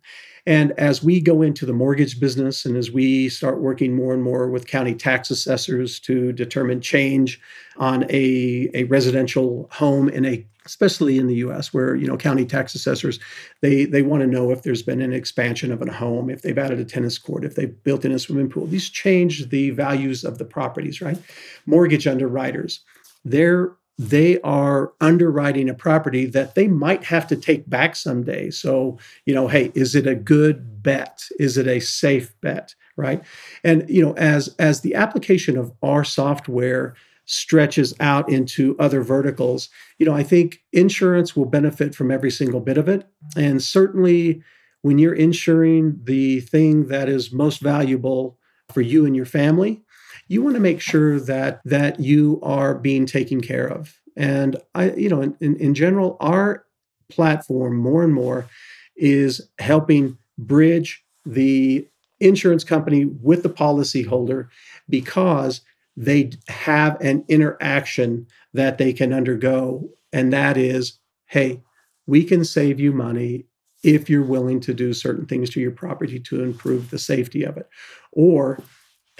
And 0.47 0.71
as 0.79 1.03
we 1.03 1.21
go 1.21 1.41
into 1.41 1.65
the 1.65 1.73
mortgage 1.73 2.19
business 2.19 2.65
and 2.65 2.75
as 2.75 2.91
we 2.91 3.29
start 3.29 3.61
working 3.61 3.95
more 3.95 4.13
and 4.13 4.23
more 4.23 4.49
with 4.49 4.67
county 4.67 4.95
tax 4.95 5.29
assessors 5.29 5.99
to 6.01 6.31
determine 6.31 6.81
change 6.81 7.39
on 7.77 8.05
a, 8.09 8.69
a 8.73 8.85
residential 8.85 9.69
home 9.71 10.09
in 10.09 10.25
a 10.25 10.45
especially 10.65 11.17
in 11.17 11.25
the 11.25 11.35
US 11.35 11.73
where 11.73 11.95
you 11.95 12.05
know 12.05 12.17
county 12.17 12.45
tax 12.45 12.75
assessors 12.75 13.19
they 13.61 13.85
they 13.85 14.03
want 14.03 14.21
to 14.21 14.27
know 14.27 14.51
if 14.51 14.61
there's 14.61 14.83
been 14.83 15.01
an 15.01 15.13
expansion 15.13 15.71
of 15.71 15.81
a 15.81 15.91
home 15.91 16.29
if 16.29 16.43
they've 16.43 16.57
added 16.57 16.79
a 16.79 16.85
tennis 16.85 17.17
court 17.17 17.43
if 17.43 17.55
they've 17.55 17.83
built 17.83 18.05
in 18.05 18.11
a 18.11 18.19
swimming 18.19 18.47
pool 18.47 18.67
these 18.67 18.87
change 18.87 19.49
the 19.49 19.71
values 19.71 20.23
of 20.23 20.37
the 20.37 20.45
properties 20.45 21.01
right 21.01 21.17
mortgage 21.65 22.05
underwriters 22.05 22.81
they're 23.25 23.71
they 24.01 24.41
are 24.41 24.93
underwriting 24.99 25.69
a 25.69 25.75
property 25.75 26.25
that 26.25 26.55
they 26.55 26.67
might 26.67 27.03
have 27.03 27.27
to 27.27 27.35
take 27.35 27.69
back 27.69 27.95
someday. 27.95 28.49
So, 28.49 28.97
you 29.25 29.33
know, 29.35 29.47
hey, 29.47 29.71
is 29.75 29.93
it 29.93 30.07
a 30.07 30.15
good 30.15 30.81
bet? 30.81 31.23
Is 31.37 31.55
it 31.55 31.67
a 31.67 31.79
safe 31.79 32.33
bet? 32.41 32.73
Right. 32.97 33.23
And, 33.63 33.87
you 33.87 34.01
know, 34.01 34.13
as 34.13 34.55
as 34.57 34.81
the 34.81 34.95
application 34.95 35.55
of 35.55 35.71
our 35.83 36.03
software 36.03 36.95
stretches 37.25 37.93
out 37.99 38.27
into 38.27 38.75
other 38.79 39.03
verticals, 39.03 39.69
you 39.99 40.07
know, 40.07 40.15
I 40.15 40.23
think 40.23 40.63
insurance 40.73 41.35
will 41.35 41.45
benefit 41.45 41.93
from 41.93 42.09
every 42.09 42.31
single 42.31 42.59
bit 42.59 42.79
of 42.79 42.89
it. 42.89 43.07
And 43.37 43.61
certainly 43.61 44.41
when 44.81 44.97
you're 44.97 45.13
insuring 45.13 45.99
the 46.03 46.39
thing 46.39 46.87
that 46.87 47.07
is 47.07 47.31
most 47.31 47.61
valuable 47.61 48.39
for 48.73 48.81
you 48.81 49.05
and 49.05 49.15
your 49.15 49.25
family, 49.25 49.83
you 50.31 50.41
want 50.41 50.55
to 50.55 50.61
make 50.61 50.79
sure 50.79 51.19
that 51.19 51.59
that 51.65 51.99
you 51.99 52.39
are 52.41 52.73
being 52.73 53.05
taken 53.05 53.41
care 53.41 53.67
of. 53.67 53.99
And 54.15 54.55
I, 54.73 54.91
you 54.91 55.09
know, 55.09 55.21
in, 55.21 55.35
in, 55.41 55.57
in 55.57 55.73
general, 55.73 56.15
our 56.21 56.65
platform 57.09 57.75
more 57.75 58.01
and 58.01 58.13
more 58.13 58.47
is 58.95 59.41
helping 59.59 60.17
bridge 60.37 61.03
the 61.25 61.85
insurance 62.21 62.63
company 62.63 63.03
with 63.03 63.43
the 63.43 63.49
policyholder 63.49 64.47
because 64.87 65.61
they 65.97 66.31
have 66.47 66.99
an 67.01 67.25
interaction 67.27 68.25
that 68.53 68.77
they 68.77 68.93
can 68.93 69.11
undergo. 69.11 69.89
And 70.13 70.31
that 70.31 70.55
is, 70.55 70.97
hey, 71.25 71.61
we 72.07 72.23
can 72.23 72.45
save 72.45 72.79
you 72.79 72.93
money 72.93 73.47
if 73.83 74.09
you're 74.09 74.23
willing 74.23 74.61
to 74.61 74.73
do 74.73 74.93
certain 74.93 75.25
things 75.25 75.49
to 75.49 75.59
your 75.59 75.71
property 75.71 76.19
to 76.21 76.41
improve 76.41 76.89
the 76.89 76.99
safety 76.99 77.43
of 77.43 77.57
it. 77.57 77.67
Or 78.13 78.61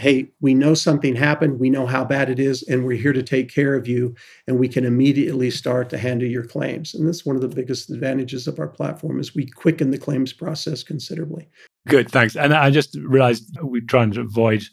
hey, 0.02 0.28
we 0.42 0.56
know 0.56 0.74
something 0.74 1.16
happened, 1.16 1.60
we 1.60 1.70
know 1.70 1.86
how 1.86 2.04
bad 2.04 2.28
it 2.28 2.40
is, 2.40 2.64
and 2.64 2.84
we're 2.84 2.98
here 2.98 3.14
to 3.14 3.22
take 3.22 3.54
care 3.54 3.76
of 3.76 3.88
you, 3.88 4.16
and 4.48 4.58
we 4.58 4.68
can 4.68 4.84
immediately 4.84 5.52
start 5.52 5.92
to 5.92 5.98
handle 5.98 6.28
your 6.28 6.44
claims. 6.44 6.96
And 6.96 7.08
that's 7.08 7.24
one 7.24 7.36
of 7.36 7.44
the 7.44 7.48
biggest 7.48 7.92
advantages 7.92 8.48
of 8.48 8.58
our 8.58 8.68
platform 8.68 9.20
is 9.20 9.36
we 9.36 9.46
quicken 9.46 9.92
the 9.92 10.00
claims 10.00 10.34
process 10.34 10.82
considerably. 10.82 11.48
Good, 11.88 12.10
thanks. 12.10 12.36
And 12.36 12.52
I 12.52 12.72
just 12.72 12.96
realized 12.96 13.56
we're 13.62 13.84
trying 13.86 14.12
to 14.14 14.22
avoid 14.22 14.64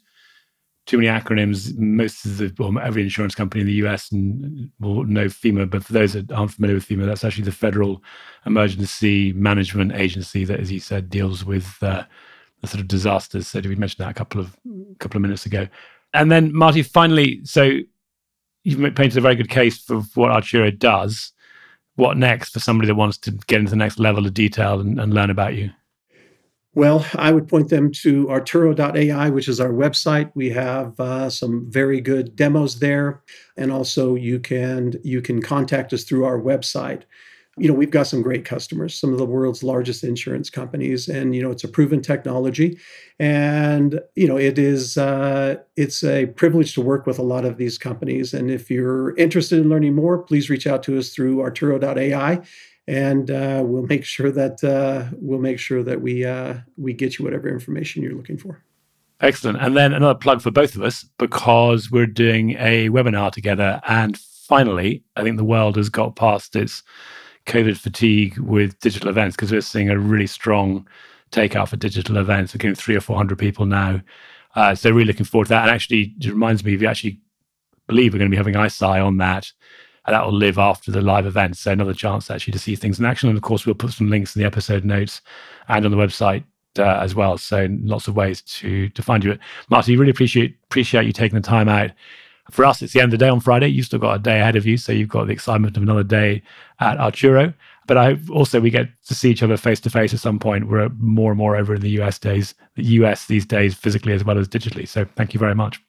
too 0.87 0.97
many 0.97 1.09
acronyms. 1.09 1.77
Most 1.77 2.25
of 2.25 2.38
the, 2.38 2.55
well, 2.59 2.79
every 2.79 3.02
insurance 3.02 3.35
company 3.35 3.61
in 3.61 3.67
the 3.67 3.87
US 3.87 4.11
will 4.11 5.05
know 5.05 5.27
FEMA, 5.27 5.69
but 5.69 5.85
for 5.85 5.92
those 5.92 6.15
that 6.15 6.33
aren't 6.33 6.52
familiar 6.52 6.77
with 6.77 6.88
FEMA, 6.88 7.05
that's 7.05 7.25
actually 7.25 7.44
the 7.44 7.52
Federal 7.52 8.02
Emergency 8.46 9.35
Management 9.35 9.92
Agency 9.92 10.46
that, 10.46 10.59
as 10.59 10.73
you 10.73 10.81
said, 10.81 11.11
deals 11.11 11.44
with 11.44 11.77
uh, 11.83 12.05
the 12.61 12.67
sort 12.67 12.81
of 12.81 12.88
disasters. 12.88 13.48
So 13.48 13.61
we 13.61 13.77
mentioned 13.77 14.04
that 14.04 14.11
a 14.11 14.15
couple 14.15 14.40
of 14.40 14.56
couple 14.98 15.19
of 15.19 15.23
minutes 15.23 15.46
ago. 15.46 15.69
And 16.15 16.33
then, 16.33 16.54
Marty, 16.54 16.83
finally, 16.83 17.44
so 17.44 17.79
you've 18.65 18.94
painted 18.94 19.19
a 19.19 19.21
very 19.21 19.37
good 19.37 19.50
case 19.50 19.79
for 19.79 20.00
what 20.15 20.31
Arturo 20.31 20.71
does. 20.71 21.33
What 21.96 22.17
next 22.17 22.50
for 22.50 22.61
somebody 22.61 22.87
that 22.87 22.94
wants 22.94 23.19
to 23.19 23.33
get 23.33 23.59
into 23.59 23.71
the 23.71 23.77
next 23.77 23.98
level 23.98 24.25
of 24.25 24.33
detail 24.33 24.81
and, 24.81 25.00
and 25.00 25.13
learn 25.13 25.31
about 25.31 25.54
you? 25.54 25.71
Well, 26.75 27.04
I 27.17 27.33
would 27.33 27.48
point 27.48 27.71
them 27.71 27.90
to 28.02 28.31
Arturo.ai, 28.31 29.31
which 29.31 29.48
is 29.48 29.59
our 29.59 29.73
website. 29.73 30.31
We 30.37 30.50
have 30.50 30.98
uh, 31.00 31.29
some 31.29 31.67
very 31.69 32.00
good 32.00 32.37
demos 32.37 32.79
there, 32.79 33.23
and 33.56 33.73
also 33.73 34.15
you 34.15 34.38
can 34.38 34.94
you 35.02 35.21
can 35.21 35.42
contact 35.42 35.92
us 35.92 36.04
through 36.04 36.25
our 36.25 36.38
website 36.38 37.02
you 37.59 37.69
know 37.69 37.75
we've 37.75 37.90
got 37.90 38.06
some 38.06 38.23
great 38.23 38.44
customers 38.44 38.94
some 38.94 39.13
of 39.13 39.19
the 39.19 39.27
world's 39.27 39.63
largest 39.63 40.04
insurance 40.04 40.50
companies 40.50 41.09
and 41.09 41.35
you 41.35 41.42
know 41.42 41.50
it's 41.50 41.65
a 41.65 41.69
proven 41.69 42.00
technology. 42.00 42.79
And 43.19 44.00
you 44.15 44.29
know 44.29 44.37
it 44.37 44.59
is 44.59 44.96
uh, 44.96 45.56
it's 45.77 46.04
a 46.04 46.27
privilege 46.27 46.75
to 46.75 46.81
work 46.81 47.06
with 47.06 47.19
a 47.19 47.23
lot 47.23 47.44
of 47.44 47.56
these 47.56 47.79
companies. 47.79 48.35
And 48.35 48.50
if 48.50 48.71
you're 48.71 49.17
interested 49.17 49.59
in 49.59 49.69
learning 49.69 49.94
more 49.94 50.19
please 50.19 50.50
reach 50.50 50.67
out 50.67 50.83
to 50.85 50.98
us 50.98 51.11
through 51.11 51.40
arturo.ai 51.40 52.40
and 52.87 53.31
uh, 53.31 53.63
we'll 53.65 53.87
make 53.87 54.04
sure 54.04 54.31
that 54.31 54.65
uh, 54.65 55.15
we'll 55.21 55.40
make 55.40 55.59
sure 55.59 55.83
that 55.83 56.00
we 56.00 56.25
uh, 56.25 56.54
we 56.77 56.92
get 56.92 57.19
you 57.19 57.25
whatever 57.25 57.48
information 57.48 58.02
you're 58.02 58.15
looking 58.15 58.38
for. 58.38 58.63
Excellent. 59.21 59.59
And 59.61 59.77
then 59.77 59.92
another 59.92 60.17
plug 60.17 60.40
for 60.42 60.52
both 60.52 60.77
of 60.77 60.83
us 60.83 61.04
because 61.19 61.90
we're 61.90 62.06
doing 62.06 62.50
a 62.52 62.88
webinar 62.88 63.33
together. 63.33 63.81
And 63.88 64.17
finally 64.48 65.04
i 65.15 65.23
think 65.23 65.37
the 65.37 65.44
world 65.44 65.77
has 65.77 65.90
got 65.90 66.17
past 66.17 66.56
its 66.56 66.83
COVID 67.49 67.77
fatigue 67.77 68.38
with 68.38 68.79
digital 68.81 69.09
events 69.09 69.35
because 69.35 69.51
we're 69.51 69.61
seeing 69.61 69.90
a 69.90 69.99
really 69.99 70.27
strong 70.27 70.87
takeout 71.33 71.69
for 71.69 71.77
digital 71.77 72.19
events. 72.19 72.55
We're 72.55 72.59
getting 72.59 72.75
three 72.75 72.96
or 72.96 73.01
400 73.01 73.38
people 73.38 73.67
now. 73.67 74.01
Uh, 74.55 74.75
so 74.75 74.90
really 74.90 75.07
looking 75.07 75.27
forward 75.27 75.46
to 75.46 75.51
that. 75.51 75.63
And 75.63 75.71
actually, 75.71 76.15
it 76.21 76.29
reminds 76.29 76.65
me, 76.65 76.75
if 76.75 76.83
you 76.83 76.88
actually 76.88 77.21
believe 77.87 78.13
we're 78.13 78.19
going 78.19 78.31
to 78.31 78.35
be 78.35 78.37
having 78.37 78.55
ICEYE 78.55 79.05
on 79.05 79.17
that, 79.19 79.51
and 80.07 80.15
that 80.15 80.25
will 80.25 80.33
live 80.33 80.59
after 80.59 80.90
the 80.90 81.03
live 81.03 81.27
event. 81.27 81.57
So 81.57 81.73
another 81.73 81.92
chance 81.92 82.31
actually 82.31 82.53
to 82.53 82.59
see 82.59 82.77
things 82.77 82.99
in 82.99 83.05
action. 83.05 83.29
And 83.29 83.37
of 83.37 83.42
course, 83.42 83.67
we'll 83.67 83.75
put 83.75 83.92
some 83.92 84.09
links 84.09 84.35
in 84.35 84.40
the 84.40 84.46
episode 84.46 84.85
notes 84.85 85.21
and 85.69 85.85
on 85.85 85.90
the 85.90 85.99
website 85.99 86.44
uh, 86.79 87.01
as 87.01 87.15
well. 87.15 87.37
So 87.37 87.69
lots 87.83 88.09
of 88.09 88.17
ways 88.17 88.40
to 88.42 88.88
to 88.88 89.03
find 89.03 89.23
you. 89.23 89.33
But 89.33 89.40
Marty, 89.69 89.96
really 89.96 90.11
appreciate 90.11 90.57
appreciate 90.65 91.07
you 91.07 91.13
taking 91.13 91.37
the 91.37 91.46
time 91.46 91.69
out 91.69 91.90
for 92.51 92.65
us, 92.65 92.81
it's 92.83 92.92
the 92.92 93.01
end 93.01 93.13
of 93.13 93.19
the 93.19 93.25
day 93.25 93.29
on 93.29 93.40
Friday. 93.40 93.69
You've 93.69 93.87
still 93.87 93.99
got 93.99 94.15
a 94.15 94.19
day 94.19 94.40
ahead 94.40 94.57
of 94.57 94.67
you, 94.67 94.77
so 94.77 94.92
you've 94.92 95.09
got 95.09 95.27
the 95.27 95.33
excitement 95.33 95.77
of 95.77 95.83
another 95.83 96.03
day 96.03 96.42
at 96.81 96.99
Arturo. 96.99 97.53
But 97.87 97.96
I 97.96 98.05
hope 98.05 98.31
also 98.31 98.61
we 98.61 98.71
get 98.71 98.88
to 99.07 99.15
see 99.15 99.31
each 99.31 99.42
other 99.42 99.57
face 99.57 99.81
to 99.81 99.90
face 99.90 100.15
at 100.15 100.21
some 100.21 100.38
point. 100.38 100.69
We're 100.69 100.88
more 100.99 101.31
and 101.31 101.38
more 101.38 101.57
over 101.57 101.75
in 101.75 101.81
the 101.81 101.90
US 102.03 102.19
days, 102.19 102.55
the 102.75 102.85
US 102.85 103.27
these 103.27 103.46
days, 103.46 103.75
physically 103.75 104.13
as 104.13 104.25
well 104.25 104.38
as 104.38 104.49
digitally. 104.49 104.87
So 104.87 105.07
thank 105.17 105.35
you 105.35 105.40
very 105.40 105.55
much. 105.55 105.81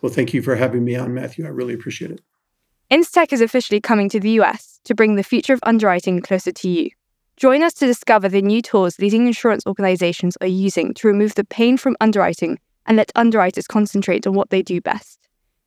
Well, 0.00 0.12
thank 0.12 0.34
you 0.34 0.42
for 0.42 0.56
having 0.56 0.84
me 0.84 0.96
on, 0.96 1.14
Matthew. 1.14 1.46
I 1.46 1.48
really 1.48 1.74
appreciate 1.74 2.10
it. 2.10 2.20
Instech 2.90 3.32
is 3.32 3.40
officially 3.40 3.80
coming 3.80 4.08
to 4.10 4.20
the 4.20 4.30
US 4.40 4.80
to 4.84 4.94
bring 4.94 5.14
the 5.14 5.22
future 5.22 5.54
of 5.54 5.60
underwriting 5.62 6.20
closer 6.20 6.52
to 6.52 6.68
you. 6.68 6.90
Join 7.36 7.62
us 7.62 7.74
to 7.74 7.86
discover 7.86 8.28
the 8.28 8.42
new 8.42 8.60
tools 8.60 8.98
leading 8.98 9.26
insurance 9.26 9.66
organizations 9.66 10.36
are 10.40 10.46
using 10.46 10.92
to 10.94 11.08
remove 11.08 11.34
the 11.34 11.44
pain 11.44 11.76
from 11.76 11.96
underwriting 12.00 12.58
and 12.86 12.96
let 12.96 13.10
underwriters 13.14 13.66
concentrate 13.66 14.26
on 14.26 14.34
what 14.34 14.50
they 14.50 14.62
do 14.62 14.80
best. 14.80 15.21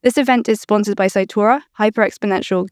This 0.06 0.18
event 0.18 0.48
is 0.48 0.60
sponsored 0.60 0.96
by 0.96 1.08
Cytora, 1.08 1.62
Hyper 1.72 2.08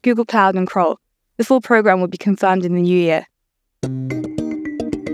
Google 0.03 0.23
Cloud, 0.23 0.55
and 0.55 0.65
Kroll. 0.65 1.01
The 1.35 1.43
full 1.43 1.59
program 1.59 1.99
will 1.99 2.07
be 2.07 2.17
confirmed 2.17 2.63
in 2.63 2.75
the 2.75 2.81
new 2.81 2.97
year. 2.97 3.27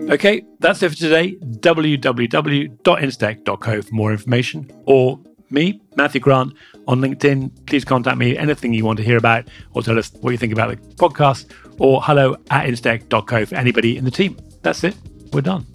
Okay, 0.08 0.44
that's 0.60 0.84
it 0.84 0.90
for 0.90 0.96
today. 0.96 1.36
www.instech.co 1.38 3.82
for 3.82 3.96
more 3.96 4.12
information. 4.12 4.70
Or 4.86 5.20
me, 5.50 5.82
Matthew 5.96 6.22
Grant, 6.22 6.54
on 6.88 7.02
LinkedIn. 7.02 7.66
Please 7.66 7.84
contact 7.84 8.20
me 8.20 8.38
anything 8.38 8.76
you 8.76 8.86
want 8.86 8.98
to 8.98 9.04
hear 9.04 9.18
about 9.18 9.48
or 9.74 9.82
tell 9.82 9.98
us 9.98 10.14
what 10.22 10.30
you 10.30 10.38
think 10.38 10.54
about 10.54 10.70
the 10.70 10.78
podcast 10.98 11.50
or 11.80 12.04
hello 12.04 12.36
at 12.52 12.68
instech.co 12.68 13.48
for 13.48 13.56
anybody 13.56 13.98
in 13.98 14.06
the 14.06 14.12
team. 14.12 14.38
That's 14.62 14.84
it. 14.84 14.96
We're 15.34 15.42
done. 15.42 15.66